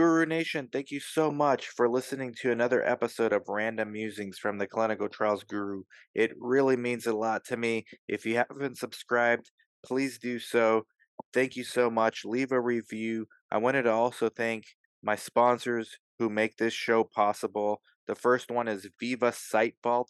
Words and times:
Guru 0.00 0.24
Nation, 0.24 0.66
thank 0.72 0.90
you 0.90 0.98
so 0.98 1.30
much 1.30 1.66
for 1.66 1.86
listening 1.86 2.32
to 2.40 2.50
another 2.50 2.82
episode 2.88 3.34
of 3.34 3.42
Random 3.50 3.92
Musings 3.92 4.38
from 4.38 4.56
the 4.56 4.66
Clinical 4.66 5.10
Trials 5.10 5.44
Guru. 5.44 5.82
It 6.14 6.32
really 6.40 6.78
means 6.78 7.06
a 7.06 7.12
lot 7.12 7.44
to 7.48 7.58
me. 7.58 7.84
If 8.08 8.24
you 8.24 8.36
haven't 8.36 8.78
subscribed, 8.78 9.50
please 9.84 10.18
do 10.18 10.38
so. 10.38 10.86
Thank 11.34 11.54
you 11.54 11.64
so 11.64 11.90
much. 11.90 12.24
Leave 12.24 12.50
a 12.50 12.62
review. 12.62 13.26
I 13.52 13.58
wanted 13.58 13.82
to 13.82 13.92
also 13.92 14.30
thank 14.30 14.64
my 15.02 15.16
sponsors 15.16 15.98
who 16.18 16.30
make 16.30 16.56
this 16.56 16.72
show 16.72 17.04
possible. 17.04 17.82
The 18.06 18.14
first 18.14 18.50
one 18.50 18.68
is 18.68 18.88
Veeva 19.02 19.34
Site 19.34 19.74
Vault, 19.82 20.08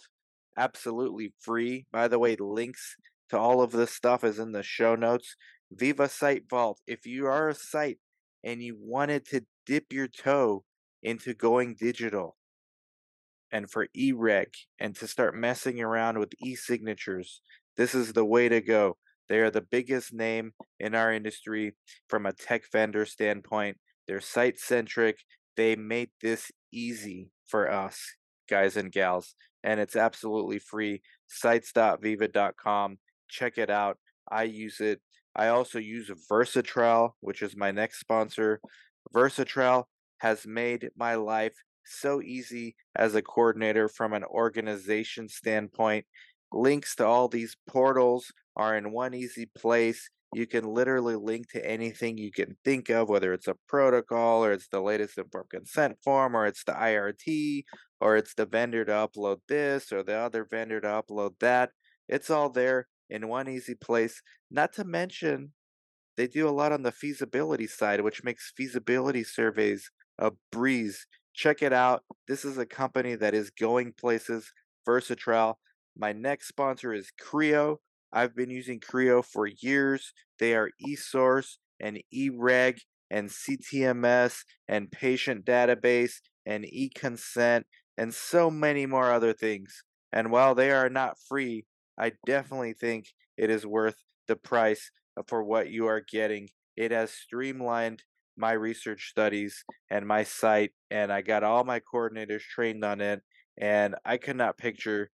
absolutely 0.57 1.34
free. 1.41 1.86
By 1.91 2.07
the 2.07 2.20
way, 2.20 2.36
links 2.38 2.95
to 3.30 3.38
all 3.41 3.61
of 3.61 3.72
this 3.72 3.91
stuff 3.91 4.22
is 4.22 4.38
in 4.38 4.52
the 4.52 4.62
show 4.62 4.95
notes. 4.95 5.34
Veeva 5.75 6.09
Site 6.09 6.45
Vault. 6.48 6.79
If 6.86 7.07
you 7.07 7.27
are 7.27 7.48
a 7.48 7.54
site 7.57 7.98
and 8.45 8.62
you 8.62 8.77
wanted 8.79 9.27
to 9.27 9.45
dip 9.66 9.93
your 9.93 10.09
toe 10.09 10.64
into 11.02 11.34
going 11.34 11.75
digital 11.79 12.36
and 13.53 13.71
for 13.71 13.89
eReg 13.96 14.49
and 14.79 14.94
to 14.96 15.07
start 15.07 15.35
messing 15.35 15.80
around 15.80 16.18
with 16.18 16.32
e-signatures, 16.40 17.40
this 17.76 17.94
is 17.94 18.13
the 18.13 18.25
way 18.25 18.49
to 18.49 18.61
go. 18.61 18.96
They 19.29 19.39
are 19.39 19.50
the 19.50 19.61
biggest 19.61 20.13
name 20.13 20.53
in 20.79 20.94
our 20.94 21.13
industry 21.13 21.75
from 22.08 22.26
a 22.26 22.32
tech 22.32 22.63
vendor 22.72 23.07
standpoint. 23.07 23.79
They're 24.07 24.21
site 24.21 24.58
centric. 24.58 25.18
They 25.57 25.77
made 25.77 26.11
this 26.21 26.50
easy 26.72 27.30
for 27.46 27.71
us, 27.71 28.00
guys 28.49 28.77
and 28.77 28.91
gals, 28.91 29.35
and 29.63 29.79
it's 29.79 29.96
absolutely 29.96 30.58
free. 30.58 31.02
Sites.veeva.com. 31.29 32.98
Check 33.28 33.58
it 33.58 33.70
out. 33.70 33.98
I 34.30 34.44
use 34.44 34.80
it. 34.80 35.00
I 35.34 35.48
also 35.48 35.78
use 35.78 36.11
Versatrial, 36.30 37.12
which 37.20 37.42
is 37.42 37.56
my 37.56 37.70
next 37.70 38.00
sponsor. 38.00 38.61
Versatrial 39.14 39.84
has 40.19 40.47
made 40.47 40.91
my 40.97 41.14
life 41.14 41.55
so 41.84 42.20
easy 42.20 42.77
as 42.97 43.14
a 43.14 43.22
coordinator 43.22 43.88
from 43.88 44.12
an 44.12 44.24
organization 44.24 45.28
standpoint. 45.28 46.05
Links 46.52 46.96
to 46.96 47.06
all 47.06 47.28
these 47.28 47.56
portals 47.68 48.32
are 48.56 48.77
in 48.77 48.92
one 48.92 49.14
easy 49.14 49.46
place. 49.56 50.10
You 50.32 50.46
can 50.46 50.64
literally 50.64 51.16
link 51.16 51.50
to 51.52 51.66
anything 51.66 52.16
you 52.18 52.30
can 52.30 52.56
think 52.64 52.88
of, 52.88 53.08
whether 53.08 53.33
it's 53.33 53.48
a 53.48 53.56
protocol 53.68 54.44
or 54.44 54.52
it's 54.52 54.68
the 54.68 54.80
latest 54.80 55.18
informed 55.18 55.50
consent 55.50 55.96
form 56.05 56.36
or 56.36 56.46
it's 56.46 56.64
the 56.64 56.72
IRT 56.72 57.64
or 58.00 58.16
it's 58.16 58.34
the 58.34 58.46
vendor 58.46 58.84
to 58.84 58.92
upload 58.92 59.38
this 59.48 59.92
or 59.92 60.02
the 60.02 60.14
other 60.14 60.44
vendor 60.44 60.80
to 60.80 60.86
upload 60.86 61.33
that. 61.40 61.70
It's 62.08 62.30
all 62.30 62.50
there 62.50 62.86
in 63.11 63.28
one 63.28 63.48
easy 63.48 63.75
place. 63.75 64.22
Not 64.50 64.72
to 64.75 64.84
mention, 64.84 65.53
they 66.16 66.27
do 66.27 66.48
a 66.48 66.50
lot 66.50 66.72
on 66.72 66.83
the 66.83 66.92
feasibility 66.92 67.67
side, 67.67 68.02
which 68.02 68.25
makes 68.25 68.52
feasibility 68.56 69.25
surveys 69.25 69.91
a 70.19 70.33
breeze. 70.52 71.06
Check 71.34 71.62
it 71.62 71.72
out. 71.72 72.05
This 72.28 72.44
is 72.44 72.58
a 72.58 72.67
company 72.67 73.14
that 73.17 73.34
is 73.34 73.50
going 73.50 73.92
places. 73.98 74.52
Versatrial. 74.86 75.55
My 75.97 76.12
next 76.12 76.48
sponsor 76.48 76.92
is 76.92 77.12
CRIO. 77.20 77.80
I've 78.12 78.34
been 78.34 78.50
using 78.50 78.80
CRIO 78.80 79.22
for 79.22 79.47
years. 79.47 80.12
They 80.39 80.55
are 80.55 80.70
eSource 80.86 81.56
and 81.78 82.00
eReg 82.14 82.80
and 83.11 83.28
CTMS 83.28 84.41
and 84.69 84.91
patient 84.91 85.45
database 85.45 86.14
and 86.47 86.64
eConsent 86.64 87.64
and 87.98 88.14
so 88.14 88.50
many 88.50 88.86
more 88.86 89.11
other 89.11 89.33
things. 89.33 89.83
And 90.12 90.30
while 90.30 90.55
they 90.55 90.70
are 90.70 90.89
not 90.89 91.17
free, 91.28 91.67
I 91.98 92.12
definitely 92.27 92.72
think 92.72 93.06
it 93.36 93.50
is 93.50 93.66
worth 93.66 93.96
the 94.27 94.36
price 94.36 94.91
for 95.27 95.42
what 95.42 95.70
you 95.70 95.86
are 95.86 96.00
getting. 96.00 96.48
It 96.77 96.91
has 96.92 97.10
streamlined 97.10 98.05
my 98.36 98.52
research 98.52 99.08
studies 99.10 99.64
and 99.91 100.06
my 100.06 100.24
site, 100.24 100.72
and 100.91 101.12
I 101.12 101.20
got 101.20 101.42
all 101.42 101.64
my 101.64 101.80
coordinators 101.80 102.42
trained 102.42 102.84
on 102.84 103.00
it. 103.00 103.22
And 103.61 103.96
I 104.05 104.16
could 104.16 104.36
not 104.36 104.56
picture 104.56 105.11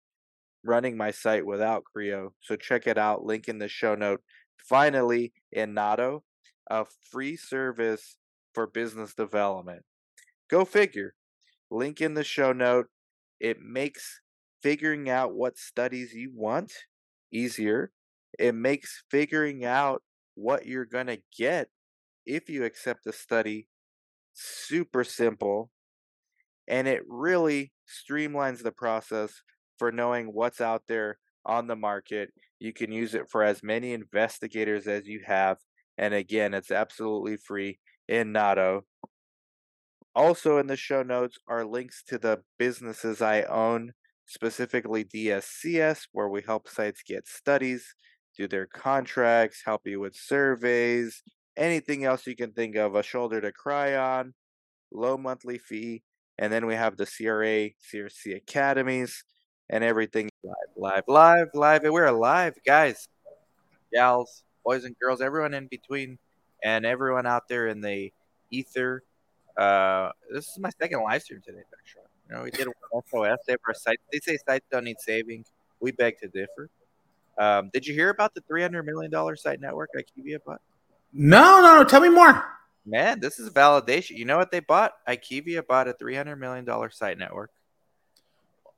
running 0.62 0.96
my 0.96 1.10
site 1.10 1.46
without 1.46 1.84
CRIO. 1.84 2.34
So 2.40 2.56
check 2.56 2.86
it 2.86 2.98
out. 2.98 3.24
Link 3.24 3.48
in 3.48 3.58
the 3.58 3.68
show 3.68 3.94
note. 3.94 4.20
Finally, 4.58 5.32
Inato, 5.56 6.20
a 6.70 6.84
free 7.10 7.36
service 7.36 8.16
for 8.52 8.66
business 8.66 9.14
development. 9.14 9.82
Go 10.50 10.64
figure. 10.64 11.14
Link 11.70 12.00
in 12.00 12.14
the 12.14 12.24
show 12.24 12.52
note. 12.52 12.86
It 13.40 13.60
makes 13.60 14.20
figuring 14.64 15.10
out 15.10 15.34
what 15.34 15.58
studies 15.58 16.14
you 16.14 16.32
want 16.34 16.72
easier. 17.30 17.92
It 18.38 18.54
makes 18.54 19.04
figuring 19.10 19.66
out 19.66 20.02
what 20.36 20.64
you're 20.64 20.86
going 20.86 21.08
to 21.08 21.20
get 21.36 21.68
if 22.24 22.48
you 22.48 22.64
accept 22.64 23.06
a 23.06 23.12
study 23.12 23.68
super 24.32 25.04
simple. 25.04 25.70
And 26.66 26.88
it 26.88 27.02
really 27.06 27.72
streamlines 27.86 28.62
the 28.62 28.72
process 28.72 29.42
for 29.78 29.92
knowing 29.92 30.32
what's 30.32 30.62
out 30.62 30.84
there 30.88 31.18
on 31.44 31.66
the 31.66 31.76
market. 31.76 32.32
You 32.58 32.72
can 32.72 32.90
use 32.90 33.14
it 33.14 33.28
for 33.30 33.42
as 33.42 33.62
many 33.62 33.92
investigators 33.92 34.86
as 34.86 35.06
you 35.06 35.20
have. 35.26 35.58
And 35.98 36.14
again, 36.14 36.54
it's 36.54 36.70
absolutely 36.70 37.36
free 37.36 37.80
Inato. 38.10 38.80
Also, 40.14 40.56
in 40.56 40.68
the 40.68 40.76
show 40.76 41.02
notes 41.02 41.36
are 41.46 41.66
links 41.66 42.02
to 42.04 42.18
the 42.18 42.40
businesses 42.58 43.20
I 43.20 43.42
own, 43.42 43.92
specifically 44.26 45.04
DSCS, 45.04 46.08
where 46.12 46.28
we 46.28 46.42
help 46.42 46.68
sites 46.68 47.02
get 47.02 47.26
studies, 47.26 47.94
do 48.36 48.48
their 48.48 48.66
contracts, 48.66 49.62
help 49.64 49.86
you 49.86 50.00
with 50.00 50.16
surveys, 50.16 51.22
anything 51.56 52.04
else 52.04 52.26
you 52.26 52.36
can 52.36 52.52
think 52.52 52.76
of, 52.76 52.94
a 52.94 53.02
shoulder 53.02 53.40
to 53.40 53.52
cry 53.52 53.96
on, 53.96 54.34
low 54.92 55.16
monthly 55.16 55.58
fee. 55.58 56.02
And 56.38 56.52
then 56.52 56.66
we 56.66 56.74
have 56.74 56.96
the 56.96 57.06
CRA, 57.06 57.70
CRC 57.92 58.36
academies, 58.36 59.22
and 59.70 59.84
everything 59.84 60.28
live, 60.42 60.54
live, 60.76 61.04
live, 61.06 61.48
live. 61.54 61.82
We're 61.84 62.06
alive, 62.06 62.54
guys, 62.66 63.08
gals, 63.92 64.42
boys 64.64 64.84
and 64.84 64.98
girls, 64.98 65.20
everyone 65.20 65.54
in 65.54 65.68
between, 65.68 66.18
and 66.62 66.84
everyone 66.84 67.26
out 67.26 67.48
there 67.48 67.68
in 67.68 67.80
the 67.80 68.12
ether. 68.50 69.04
Uh, 69.56 70.10
this 70.32 70.48
is 70.48 70.58
my 70.58 70.70
second 70.80 71.02
live 71.02 71.22
stream 71.22 71.40
today, 71.44 71.62
actually. 71.78 72.13
You 72.34 72.40
know, 72.40 72.44
we 72.44 72.50
did 72.50 72.66
one 72.90 73.02
SOS 73.06 73.38
save 73.46 73.58
our 73.68 73.74
site. 73.74 74.00
They 74.12 74.18
say 74.18 74.36
sites 74.44 74.66
don't 74.70 74.84
need 74.84 74.96
saving. 74.98 75.44
We 75.78 75.92
beg 75.92 76.18
to 76.18 76.28
differ. 76.28 76.68
Um, 77.38 77.70
did 77.72 77.86
you 77.86 77.94
hear 77.94 78.10
about 78.10 78.34
the 78.34 78.40
three 78.48 78.62
hundred 78.62 78.84
million 78.84 79.10
dollar 79.10 79.36
site 79.36 79.60
network 79.60 79.90
IQVIA 79.96 80.38
bought? 80.44 80.60
No, 81.12 81.60
no, 81.60 81.76
no. 81.76 81.84
Tell 81.84 82.00
me 82.00 82.08
more. 82.08 82.44
Man, 82.84 83.20
this 83.20 83.38
is 83.38 83.50
validation. 83.50 84.16
You 84.16 84.24
know 84.24 84.36
what 84.36 84.50
they 84.50 84.60
bought? 84.60 84.94
IQVIA 85.08 85.64
bought 85.66 85.86
a 85.86 85.92
three 85.92 86.16
hundred 86.16 86.36
million 86.36 86.64
dollar 86.64 86.90
site 86.90 87.18
network. 87.18 87.50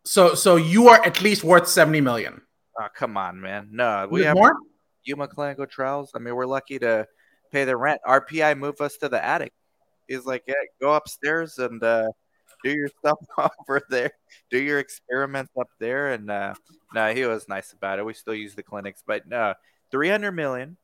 So, 0.05 0.34
so 0.34 0.56
you 0.56 0.89
are 0.89 1.03
at 1.05 1.22
least 1.22 1.43
worth 1.43 1.66
seventy 1.66 2.03
million. 2.03 2.43
Oh, 2.78 2.89
come 2.95 3.16
on, 3.16 3.41
man. 3.41 3.69
No, 3.72 4.06
we 4.11 4.22
have 4.25 4.37
more. 4.37 4.55
Yuma 5.05 5.28
clinical 5.28 5.66
trials. 5.66 6.11
I 6.15 6.19
mean, 6.19 6.34
we're 6.34 6.47
lucky 6.47 6.78
to 6.81 7.06
pay 7.53 7.65
the 7.65 7.77
rent. 7.77 8.00
RPI 8.06 8.59
moved 8.59 8.83
us 8.83 8.99
to 8.99 9.09
the 9.09 9.25
attic. 9.25 9.53
He's 10.09 10.27
like, 10.27 10.43
yeah, 10.47 10.55
go 10.81 10.93
upstairs 10.93 11.59
and 11.59 11.83
uh, 11.83 12.09
do 12.62 12.71
your 12.71 12.89
stuff 12.89 13.19
over 13.39 13.83
there. 13.89 14.12
Do 14.50 14.59
your 14.59 14.78
experiments 14.78 15.53
up 15.59 15.69
there. 15.78 16.12
And 16.12 16.31
uh, 16.31 16.55
no, 16.94 17.12
he 17.15 17.25
was 17.25 17.49
nice 17.49 17.72
about 17.72 17.99
it. 17.99 18.05
We 18.05 18.15
still 18.15 18.34
use 18.34 18.55
the 18.55 18.62
clinics, 18.62 19.03
but 19.06 19.28
no, 19.28 19.55
300 19.91 20.33
million. 20.33 20.77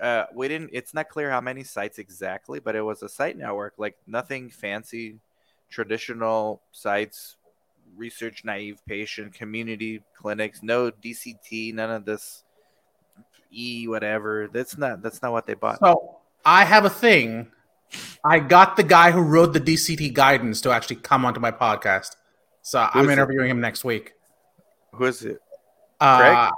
Uh, 0.00 0.24
we 0.34 0.46
didn't. 0.48 0.70
It's 0.72 0.94
not 0.94 1.08
clear 1.08 1.30
how 1.30 1.40
many 1.40 1.64
sites 1.64 1.98
exactly, 1.98 2.60
but 2.60 2.76
it 2.76 2.82
was 2.82 3.02
a 3.02 3.08
site 3.08 3.36
network, 3.36 3.74
like 3.78 3.96
nothing 4.06 4.48
fancy, 4.48 5.18
traditional 5.70 6.62
sites, 6.70 7.36
research 7.96 8.44
naive 8.44 8.80
patient, 8.86 9.34
community 9.34 10.00
clinics, 10.16 10.62
no 10.62 10.90
DCT, 10.90 11.74
none 11.74 11.90
of 11.90 12.04
this 12.04 12.44
E 13.52 13.88
whatever. 13.88 14.48
That's 14.52 14.78
not. 14.78 15.02
That's 15.02 15.20
not 15.22 15.32
what 15.32 15.46
they 15.46 15.54
bought. 15.54 15.80
So 15.80 16.18
I 16.44 16.64
have 16.64 16.84
a 16.84 16.90
thing. 16.90 17.50
I 18.24 18.38
got 18.40 18.76
the 18.76 18.82
guy 18.82 19.10
who 19.10 19.20
wrote 19.20 19.52
the 19.52 19.60
DCT 19.60 20.12
guidance 20.12 20.60
to 20.62 20.70
actually 20.70 20.96
come 20.96 21.24
onto 21.24 21.40
my 21.40 21.50
podcast. 21.50 22.16
So 22.62 22.80
Who 22.80 23.00
I'm 23.00 23.04
is 23.06 23.10
it? 23.10 23.12
interviewing 23.12 23.50
him 23.50 23.60
next 23.60 23.84
week. 23.84 24.12
Who 24.94 25.04
is 25.04 25.22
it? 25.24 25.40
Uh, 26.00 26.18
Craig? 26.18 26.52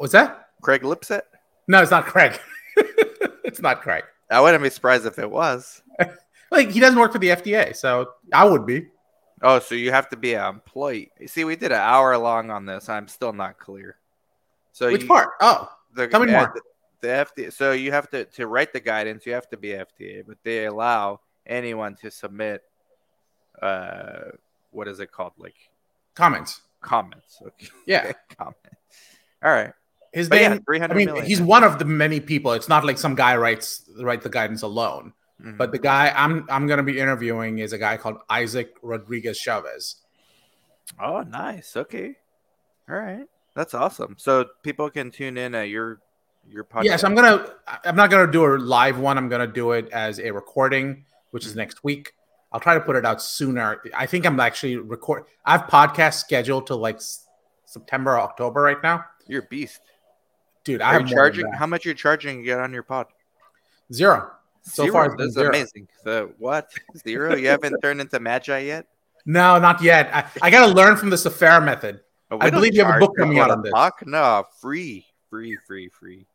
Was 0.00 0.12
that? 0.12 0.48
Craig 0.62 0.82
Lipset? 0.82 1.22
No, 1.68 1.80
it's 1.82 1.90
not 1.90 2.06
Craig. 2.06 2.38
it's 3.44 3.60
not 3.60 3.80
Craig. 3.82 4.04
I 4.30 4.40
wouldn't 4.40 4.62
be 4.62 4.70
surprised 4.70 5.06
if 5.06 5.18
it 5.18 5.30
was. 5.30 5.82
Like 6.48 6.70
he 6.70 6.78
doesn't 6.78 6.98
work 6.98 7.10
for 7.12 7.18
the 7.18 7.30
FDA, 7.30 7.74
so 7.74 8.12
I 8.32 8.44
would 8.44 8.64
be. 8.66 8.86
Oh, 9.42 9.58
so 9.58 9.74
you 9.74 9.90
have 9.90 10.08
to 10.10 10.16
be 10.16 10.34
an 10.34 10.44
employee. 10.46 11.10
See, 11.26 11.42
we 11.44 11.56
did 11.56 11.72
an 11.72 11.80
hour 11.80 12.16
long 12.16 12.50
on 12.50 12.64
this. 12.66 12.88
I'm 12.88 13.08
still 13.08 13.32
not 13.32 13.58
clear. 13.58 13.96
So 14.72 14.90
Which 14.92 15.02
you, 15.02 15.08
part? 15.08 15.30
Oh, 15.40 15.68
The, 15.94 16.06
Tell 16.06 16.24
me 16.24 16.30
more. 16.30 16.52
The, 16.54 16.60
the 17.00 17.08
FDA. 17.08 17.52
So 17.52 17.72
you 17.72 17.92
have 17.92 18.08
to 18.10 18.24
to 18.24 18.46
write 18.46 18.72
the 18.72 18.80
guidance. 18.80 19.26
You 19.26 19.32
have 19.34 19.48
to 19.50 19.56
be 19.56 19.68
FDA, 19.68 20.22
but 20.26 20.38
they 20.42 20.66
allow 20.66 21.20
anyone 21.46 21.96
to 22.02 22.10
submit. 22.10 22.62
Uh, 23.60 24.30
what 24.70 24.88
is 24.88 25.00
it 25.00 25.10
called? 25.12 25.32
Like 25.38 25.54
comments. 26.14 26.60
comments. 26.80 27.38
Okay. 27.46 27.68
Yeah. 27.86 28.12
comments. 28.38 28.60
All 29.42 29.50
right. 29.52 29.72
His 30.12 30.28
But 30.28 30.40
yeah, 30.40 30.48
name. 30.50 30.62
300 30.64 30.92
I 30.94 30.96
mean, 30.96 31.06
million. 31.06 31.26
he's 31.26 31.40
one 31.40 31.62
of 31.64 31.78
the 31.78 31.84
many 31.84 32.20
people. 32.20 32.52
It's 32.52 32.68
not 32.68 32.84
like 32.84 32.98
some 32.98 33.14
guy 33.14 33.36
writes 33.36 33.88
write 34.00 34.22
the 34.22 34.30
guidance 34.30 34.62
alone. 34.62 35.12
Mhm. 35.42 35.56
But 35.58 35.72
the 35.72 35.78
guy 35.78 36.12
I'm 36.16 36.46
I'm 36.50 36.66
going 36.66 36.78
to 36.78 36.82
be 36.82 36.98
interviewing 36.98 37.58
is 37.58 37.72
a 37.72 37.78
guy 37.78 37.96
called 37.96 38.18
Isaac 38.30 38.74
Rodriguez 38.82 39.38
Chavez. 39.38 39.96
oh, 41.00 41.22
nice. 41.22 41.76
Okay. 41.76 42.16
All 42.88 42.96
right. 42.96 43.26
That's 43.54 43.74
awesome. 43.74 44.16
So 44.18 44.46
people 44.62 44.88
can 44.90 45.10
tune 45.10 45.36
in 45.38 45.54
at 45.54 45.68
your 45.68 46.00
your 46.50 46.64
podcast. 46.64 46.84
Yes, 46.84 47.04
I'm 47.04 47.14
gonna. 47.14 47.50
I'm 47.84 47.96
not 47.96 48.10
gonna 48.10 48.30
do 48.30 48.44
a 48.44 48.56
live 48.56 48.98
one. 48.98 49.18
I'm 49.18 49.28
gonna 49.28 49.46
do 49.46 49.72
it 49.72 49.88
as 49.90 50.18
a 50.18 50.30
recording, 50.30 51.04
which 51.30 51.44
is 51.44 51.52
mm-hmm. 51.52 51.60
next 51.60 51.84
week. 51.84 52.12
I'll 52.52 52.60
try 52.60 52.74
to 52.74 52.80
put 52.80 52.96
it 52.96 53.04
out 53.04 53.20
sooner. 53.20 53.82
I 53.94 54.06
think 54.06 54.24
I'm 54.24 54.38
actually 54.40 54.76
record. 54.76 55.24
I 55.44 55.52
have 55.52 55.66
podcasts 55.68 56.20
scheduled 56.20 56.68
to 56.68 56.74
like 56.74 56.96
s- 56.96 57.26
September, 57.64 58.12
or 58.12 58.20
October 58.20 58.62
right 58.62 58.82
now, 58.82 59.04
You're 59.26 59.42
a 59.42 59.46
beast. 59.46 59.80
dude. 60.64 60.80
I 60.80 60.90
Are 60.90 60.92
have 60.94 61.08
you 61.08 61.16
more 61.16 61.24
than 61.24 61.34
charging? 61.34 61.52
How 61.52 61.66
much 61.66 61.84
you're 61.84 61.94
charging 61.94 62.38
to 62.38 62.44
get 62.44 62.58
on 62.58 62.72
your 62.72 62.82
pod? 62.82 63.06
zero. 63.92 64.30
So 64.62 64.82
Zero. 64.84 64.92
far, 64.92 65.16
That's 65.16 65.34
zero. 65.34 65.48
amazing. 65.48 65.86
The 66.02 66.32
what? 66.38 66.70
Zero? 66.96 67.36
You 67.36 67.48
haven't 67.48 67.78
turned 67.82 68.00
into 68.00 68.18
magi 68.18 68.58
yet? 68.58 68.86
No, 69.24 69.58
not 69.58 69.80
yet. 69.82 70.10
I, 70.12 70.24
I 70.42 70.50
got 70.50 70.66
to 70.66 70.72
learn 70.72 70.96
from 70.96 71.10
the 71.10 71.16
Sfera 71.16 71.64
method. 71.64 72.00
I 72.30 72.50
believe 72.50 72.74
you 72.74 72.84
have 72.84 72.96
a 72.96 72.98
book 72.98 73.16
coming 73.16 73.38
out 73.38 73.50
on 73.50 73.62
this. 73.62 73.72
Talk? 73.72 74.04
No, 74.06 74.44
free, 74.60 75.06
free, 75.30 75.56
free, 75.66 75.88
free. 75.88 76.26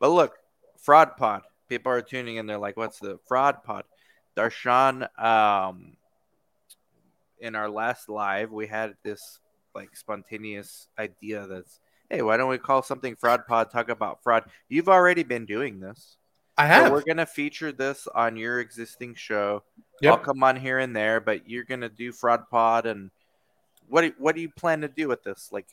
But 0.00 0.08
look, 0.10 0.34
fraud 0.78 1.16
pod. 1.16 1.42
People 1.68 1.92
are 1.92 2.02
tuning 2.02 2.36
in. 2.36 2.46
They're 2.46 2.58
like, 2.58 2.76
"What's 2.76 2.98
the 2.98 3.18
fraud 3.28 3.62
pod?" 3.62 3.84
Darshan, 4.36 5.06
um, 5.22 5.96
in 7.38 7.54
our 7.54 7.68
last 7.68 8.08
live, 8.08 8.50
we 8.50 8.66
had 8.66 8.96
this 9.04 9.38
like 9.74 9.96
spontaneous 9.96 10.88
idea 10.98 11.46
that's, 11.46 11.78
"Hey, 12.08 12.22
why 12.22 12.36
don't 12.36 12.48
we 12.48 12.58
call 12.58 12.82
something 12.82 13.14
fraud 13.14 13.46
pod? 13.46 13.70
Talk 13.70 13.88
about 13.88 14.22
fraud." 14.22 14.50
You've 14.68 14.88
already 14.88 15.22
been 15.22 15.46
doing 15.46 15.78
this. 15.78 16.16
I 16.58 16.64
So 16.64 16.68
have. 16.68 16.92
we're 16.92 17.02
gonna 17.02 17.24
feature 17.26 17.70
this 17.72 18.06
on 18.08 18.36
your 18.36 18.60
existing 18.60 19.14
show. 19.14 19.62
I'll 20.04 20.18
come 20.18 20.42
on 20.42 20.56
here 20.56 20.78
and 20.78 20.94
there, 20.96 21.20
but 21.20 21.48
you're 21.48 21.64
gonna 21.64 21.88
do 21.88 22.10
fraud 22.12 22.48
pod 22.50 22.86
and 22.86 23.10
what 23.88 24.02
do, 24.02 24.12
what 24.18 24.34
do 24.34 24.40
you 24.40 24.48
plan 24.50 24.80
to 24.82 24.88
do 24.88 25.08
with 25.08 25.22
this? 25.22 25.50
Like, 25.52 25.66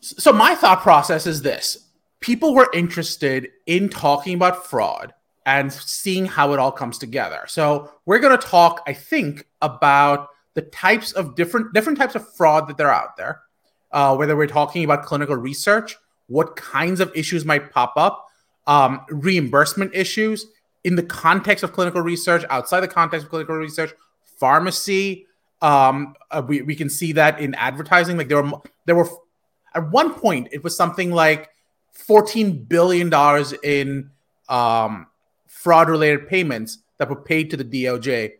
So 0.00 0.32
my 0.32 0.54
thought 0.56 0.80
process 0.82 1.26
is 1.26 1.42
this: 1.42 1.88
people 2.22 2.54
were 2.54 2.70
interested 2.72 3.50
in 3.66 3.88
talking 3.88 4.34
about 4.34 4.66
fraud 4.66 5.12
and 5.44 5.72
seeing 5.72 6.24
how 6.24 6.52
it 6.52 6.58
all 6.58 6.72
comes 6.72 6.98
together. 6.98 7.44
So 7.48 7.92
we're 8.06 8.20
going 8.20 8.38
to 8.38 8.46
talk, 8.46 8.82
I 8.86 8.94
think, 8.94 9.46
about 9.60 10.28
the 10.54 10.62
types 10.62 11.12
of 11.12 11.34
different 11.34 11.72
different 11.74 11.98
types 11.98 12.14
of 12.14 12.34
fraud 12.34 12.68
that 12.68 12.80
are 12.80 12.92
out 12.92 13.16
there. 13.16 13.40
Uh, 13.90 14.16
whether 14.16 14.36
we're 14.36 14.46
talking 14.46 14.84
about 14.84 15.04
clinical 15.04 15.36
research, 15.36 15.96
what 16.26 16.56
kinds 16.56 17.00
of 17.00 17.12
issues 17.14 17.44
might 17.44 17.70
pop 17.70 17.92
up, 17.96 18.26
um, 18.66 19.04
reimbursement 19.10 19.94
issues 19.94 20.46
in 20.84 20.96
the 20.96 21.02
context 21.02 21.62
of 21.62 21.72
clinical 21.72 22.00
research, 22.00 22.44
outside 22.48 22.80
the 22.80 22.88
context 22.88 23.24
of 23.24 23.30
clinical 23.30 23.56
research, 23.56 23.92
pharmacy. 24.38 25.26
Um, 25.60 26.14
uh, 26.30 26.42
we, 26.46 26.62
we 26.62 26.74
can 26.74 26.88
see 26.88 27.12
that 27.12 27.38
in 27.38 27.54
advertising. 27.54 28.16
Like 28.16 28.28
there 28.28 28.42
were 28.42 28.60
there 28.86 28.96
were 28.96 29.08
at 29.74 29.90
one 29.90 30.14
point 30.14 30.48
it 30.52 30.62
was 30.64 30.76
something 30.76 31.10
like 31.10 31.51
14 31.92 32.64
billion 32.64 33.10
dollars 33.10 33.52
in 33.62 34.10
um, 34.48 35.06
fraud 35.46 35.88
related 35.88 36.28
payments 36.28 36.78
that 36.98 37.08
were 37.08 37.16
paid 37.16 37.50
to 37.50 37.56
the 37.56 37.64
DOJ 37.64 38.32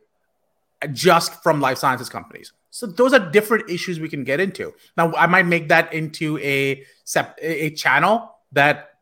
just 0.93 1.43
from 1.43 1.61
life 1.61 1.79
sciences 1.79 2.09
companies. 2.09 2.53
So 2.71 2.87
those 2.87 3.13
are 3.13 3.31
different 3.31 3.71
issues 3.71 4.01
we 4.01 4.09
can 4.09 4.25
get 4.25 4.41
into. 4.41 4.73
Now 4.97 5.13
I 5.15 5.27
might 5.27 5.47
make 5.47 5.69
that 5.69 5.93
into 5.93 6.39
a 6.39 6.85
a 7.41 7.71
channel 7.71 8.35
that 8.53 8.95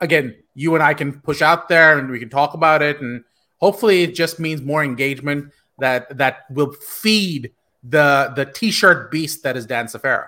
again 0.00 0.36
you 0.54 0.74
and 0.74 0.82
I 0.82 0.94
can 0.94 1.20
push 1.20 1.42
out 1.42 1.68
there 1.68 1.98
and 1.98 2.10
we 2.10 2.18
can 2.18 2.28
talk 2.28 2.54
about 2.54 2.82
it 2.82 3.00
and 3.00 3.24
hopefully 3.58 4.02
it 4.02 4.14
just 4.14 4.38
means 4.38 4.62
more 4.62 4.82
engagement 4.84 5.52
that 5.78 6.16
that 6.16 6.44
will 6.50 6.72
feed 6.72 7.52
the 7.82 8.32
the 8.36 8.44
t-shirt 8.44 9.10
beast 9.10 9.42
that 9.42 9.56
is 9.56 9.66
Dan 9.66 9.86
Sfera. 9.86 10.26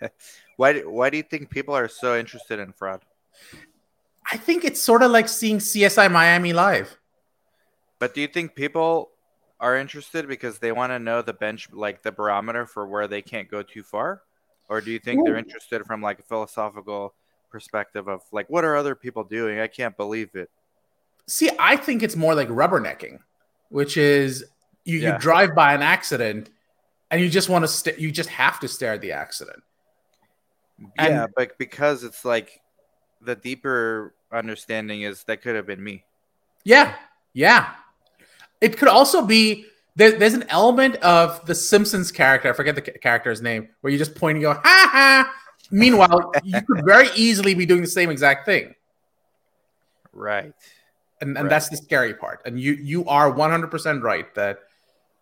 why 0.56 0.72
do, 0.74 0.90
why 0.90 1.10
do 1.10 1.16
you 1.16 1.22
think 1.22 1.50
people 1.50 1.74
are 1.74 1.88
so 1.88 2.18
interested 2.18 2.58
in 2.58 2.72
fraud? 2.72 3.02
I 4.30 4.36
think 4.36 4.64
it's 4.64 4.82
sort 4.82 5.02
of 5.02 5.10
like 5.10 5.28
seeing 5.28 5.58
CSI 5.58 6.10
Miami 6.10 6.52
live. 6.52 6.98
But 7.98 8.14
do 8.14 8.20
you 8.20 8.26
think 8.28 8.54
people 8.54 9.10
are 9.60 9.76
interested 9.76 10.28
because 10.28 10.58
they 10.58 10.72
want 10.72 10.90
to 10.92 10.98
know 10.98 11.22
the 11.22 11.32
bench, 11.32 11.68
like 11.72 12.02
the 12.02 12.12
barometer 12.12 12.66
for 12.66 12.86
where 12.86 13.06
they 13.08 13.22
can't 13.22 13.48
go 13.50 13.62
too 13.62 13.82
far, 13.82 14.22
or 14.68 14.80
do 14.80 14.90
you 14.90 14.98
think 14.98 15.24
they're 15.24 15.36
interested 15.36 15.84
from 15.86 16.02
like 16.02 16.18
a 16.18 16.22
philosophical 16.22 17.14
perspective 17.50 18.08
of 18.08 18.20
like 18.32 18.50
what 18.50 18.64
are 18.64 18.76
other 18.76 18.94
people 18.94 19.24
doing? 19.24 19.60
I 19.60 19.66
can't 19.68 19.96
believe 19.96 20.34
it. 20.34 20.50
See, 21.26 21.50
I 21.58 21.76
think 21.76 22.02
it's 22.02 22.16
more 22.16 22.34
like 22.34 22.48
rubbernecking, 22.48 23.18
which 23.70 23.96
is 23.96 24.44
you, 24.84 24.98
Yeah. 24.98 25.14
you 25.14 25.18
drive 25.18 25.54
by 25.54 25.72
an 25.74 25.82
accident 25.82 26.50
and 27.10 27.20
you 27.20 27.28
just 27.30 27.48
want 27.48 27.62
to 27.64 27.68
st- 27.68 27.98
you 27.98 28.10
just 28.10 28.28
have 28.30 28.60
to 28.60 28.68
stare 28.68 28.94
at 28.94 29.00
the 29.00 29.12
accident. 29.12 29.62
And- 30.98 31.08
yeah, 31.14 31.26
but 31.34 31.56
because 31.58 32.04
it's 32.04 32.24
like 32.24 32.60
the 33.22 33.34
deeper 33.36 34.14
understanding 34.32 35.02
is 35.02 35.24
that 35.24 35.42
could 35.42 35.54
have 35.56 35.66
been 35.66 35.82
me. 35.82 36.04
Yeah, 36.64 36.94
yeah. 37.32 37.74
It 38.60 38.76
could 38.76 38.88
also 38.88 39.24
be 39.24 39.66
there, 39.94 40.12
there's 40.18 40.34
an 40.34 40.44
element 40.50 40.96
of 40.96 41.44
the 41.46 41.54
Simpsons 41.54 42.10
character. 42.12 42.50
I 42.50 42.52
forget 42.52 42.74
the 42.74 42.82
character's 42.82 43.40
name, 43.40 43.68
where 43.80 43.90
you 43.92 43.98
just 43.98 44.14
point 44.14 44.36
and 44.36 44.42
go 44.42 44.52
ha 44.52 44.60
ha. 44.64 45.34
Meanwhile, 45.70 46.32
you 46.44 46.60
could 46.66 46.84
very 46.84 47.08
easily 47.16 47.54
be 47.54 47.64
doing 47.66 47.80
the 47.80 47.86
same 47.86 48.10
exact 48.10 48.44
thing, 48.46 48.74
Right. 50.12 50.52
and 51.20 51.36
and 51.36 51.44
Right. 51.44 51.50
that's 51.50 51.68
the 51.68 51.76
scary 51.76 52.14
part. 52.14 52.42
And 52.44 52.60
you 52.60 52.72
you 52.74 53.06
are 53.06 53.30
100 53.30 53.70
percent 53.70 54.02
right 54.02 54.32
that 54.34 54.60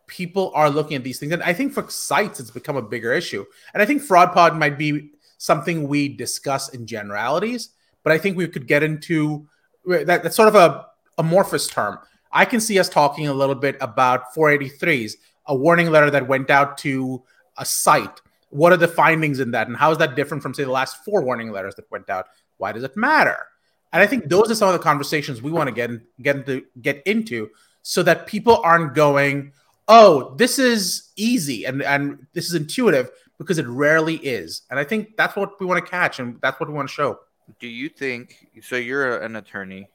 people 0.07 0.53
are 0.55 0.69
looking 0.69 0.97
at 0.97 1.05
these 1.05 1.19
things, 1.19 1.33
and 1.33 1.43
I 1.43 1.53
think 1.53 1.73
for 1.73 1.89
sites 1.89 2.41
it's 2.41 2.51
become 2.51 2.77
a 2.77 2.83
bigger 2.83 3.13
issue. 3.13 3.45
And 3.73 3.83
I 3.83 3.87
think 3.87 4.03
fraud 4.03 4.33
pod 4.33 4.57
might 4.57 4.77
be 4.79 5.11
something 5.39 5.89
we 5.89 6.09
discuss 6.09 6.71
in 6.71 6.87
generalities, 6.87 7.71
but 8.03 8.13
I 8.13 8.19
think 8.19 8.37
we 8.37 8.49
could 8.49 8.67
get 8.67 8.83
into 8.83 9.47
that. 9.87 10.23
That's 10.23 10.37
sort 10.37 10.49
of 10.49 10.55
a 10.55 10.87
amorphous 11.19 11.67
term. 11.67 11.99
I 12.33 12.45
can 12.45 12.61
see 12.61 12.79
us 12.79 12.89
talking 12.89 13.29
a 13.29 13.35
little 13.35 13.55
bit 13.55 13.77
about 13.81 14.35
483s, 14.35 15.15
a 15.47 15.55
warning 15.55 15.91
letter 15.91 16.11
that 16.11 16.27
went 16.27 16.51
out 16.51 16.77
to 16.79 17.23
a 17.59 17.65
site. 17.65 18.21
What 18.51 18.73
are 18.73 18.77
the 18.77 18.89
findings 18.89 19.41
in 19.41 19.51
that, 19.53 19.69
and 19.69 19.77
how 19.77 19.91
is 19.91 19.99
that 19.99 20.17
different 20.17 20.43
from, 20.43 20.55
say, 20.55 20.65
the 20.65 20.71
last 20.71 21.05
four 21.05 21.23
warning 21.23 21.51
letters 21.51 21.75
that 21.77 21.91
went 21.91 22.11
out? 22.11 22.27
Why 22.57 22.73
does 22.73 22.85
it 22.85 22.97
matter? 22.97 23.47
And 23.93 24.03
I 24.03 24.07
think 24.07 24.29
those 24.29 24.51
are 24.51 24.55
some 24.55 24.69
of 24.69 24.73
the 24.73 24.81
conversations 24.81 25.41
we 25.41 25.53
want 25.53 25.69
to 25.69 25.75
get 25.75 25.91
get 26.21 26.37
into 26.37 26.65
get 26.83 27.03
into, 27.07 27.51
so 27.83 28.03
that 28.03 28.27
people 28.27 28.61
aren't 28.65 28.95
going, 28.95 29.53
"Oh, 29.87 30.35
this 30.37 30.59
is 30.59 31.11
easy 31.17 31.65
and 31.65 31.83
and 31.83 32.27
this 32.33 32.47
is 32.47 32.55
intuitive," 32.55 33.11
because 33.39 33.59
it 33.59 33.67
rarely 33.67 34.17
is. 34.17 34.63
And 34.71 34.79
I 34.79 34.85
think 34.85 35.17
that's 35.17 35.37
what 35.37 35.59
we 35.61 35.67
want 35.67 35.85
to 35.85 35.91
catch, 35.91 36.19
and 36.19 36.41
that's 36.41 36.59
what 36.61 36.69
we 36.69 36.75
want 36.75 36.89
to 36.89 36.95
show. 36.95 37.21
Do 37.61 37.67
you 37.69 37.89
think 37.89 38.49
so? 38.63 38.77
You're 38.77 39.19
an 39.19 39.37
attorney 39.37 39.89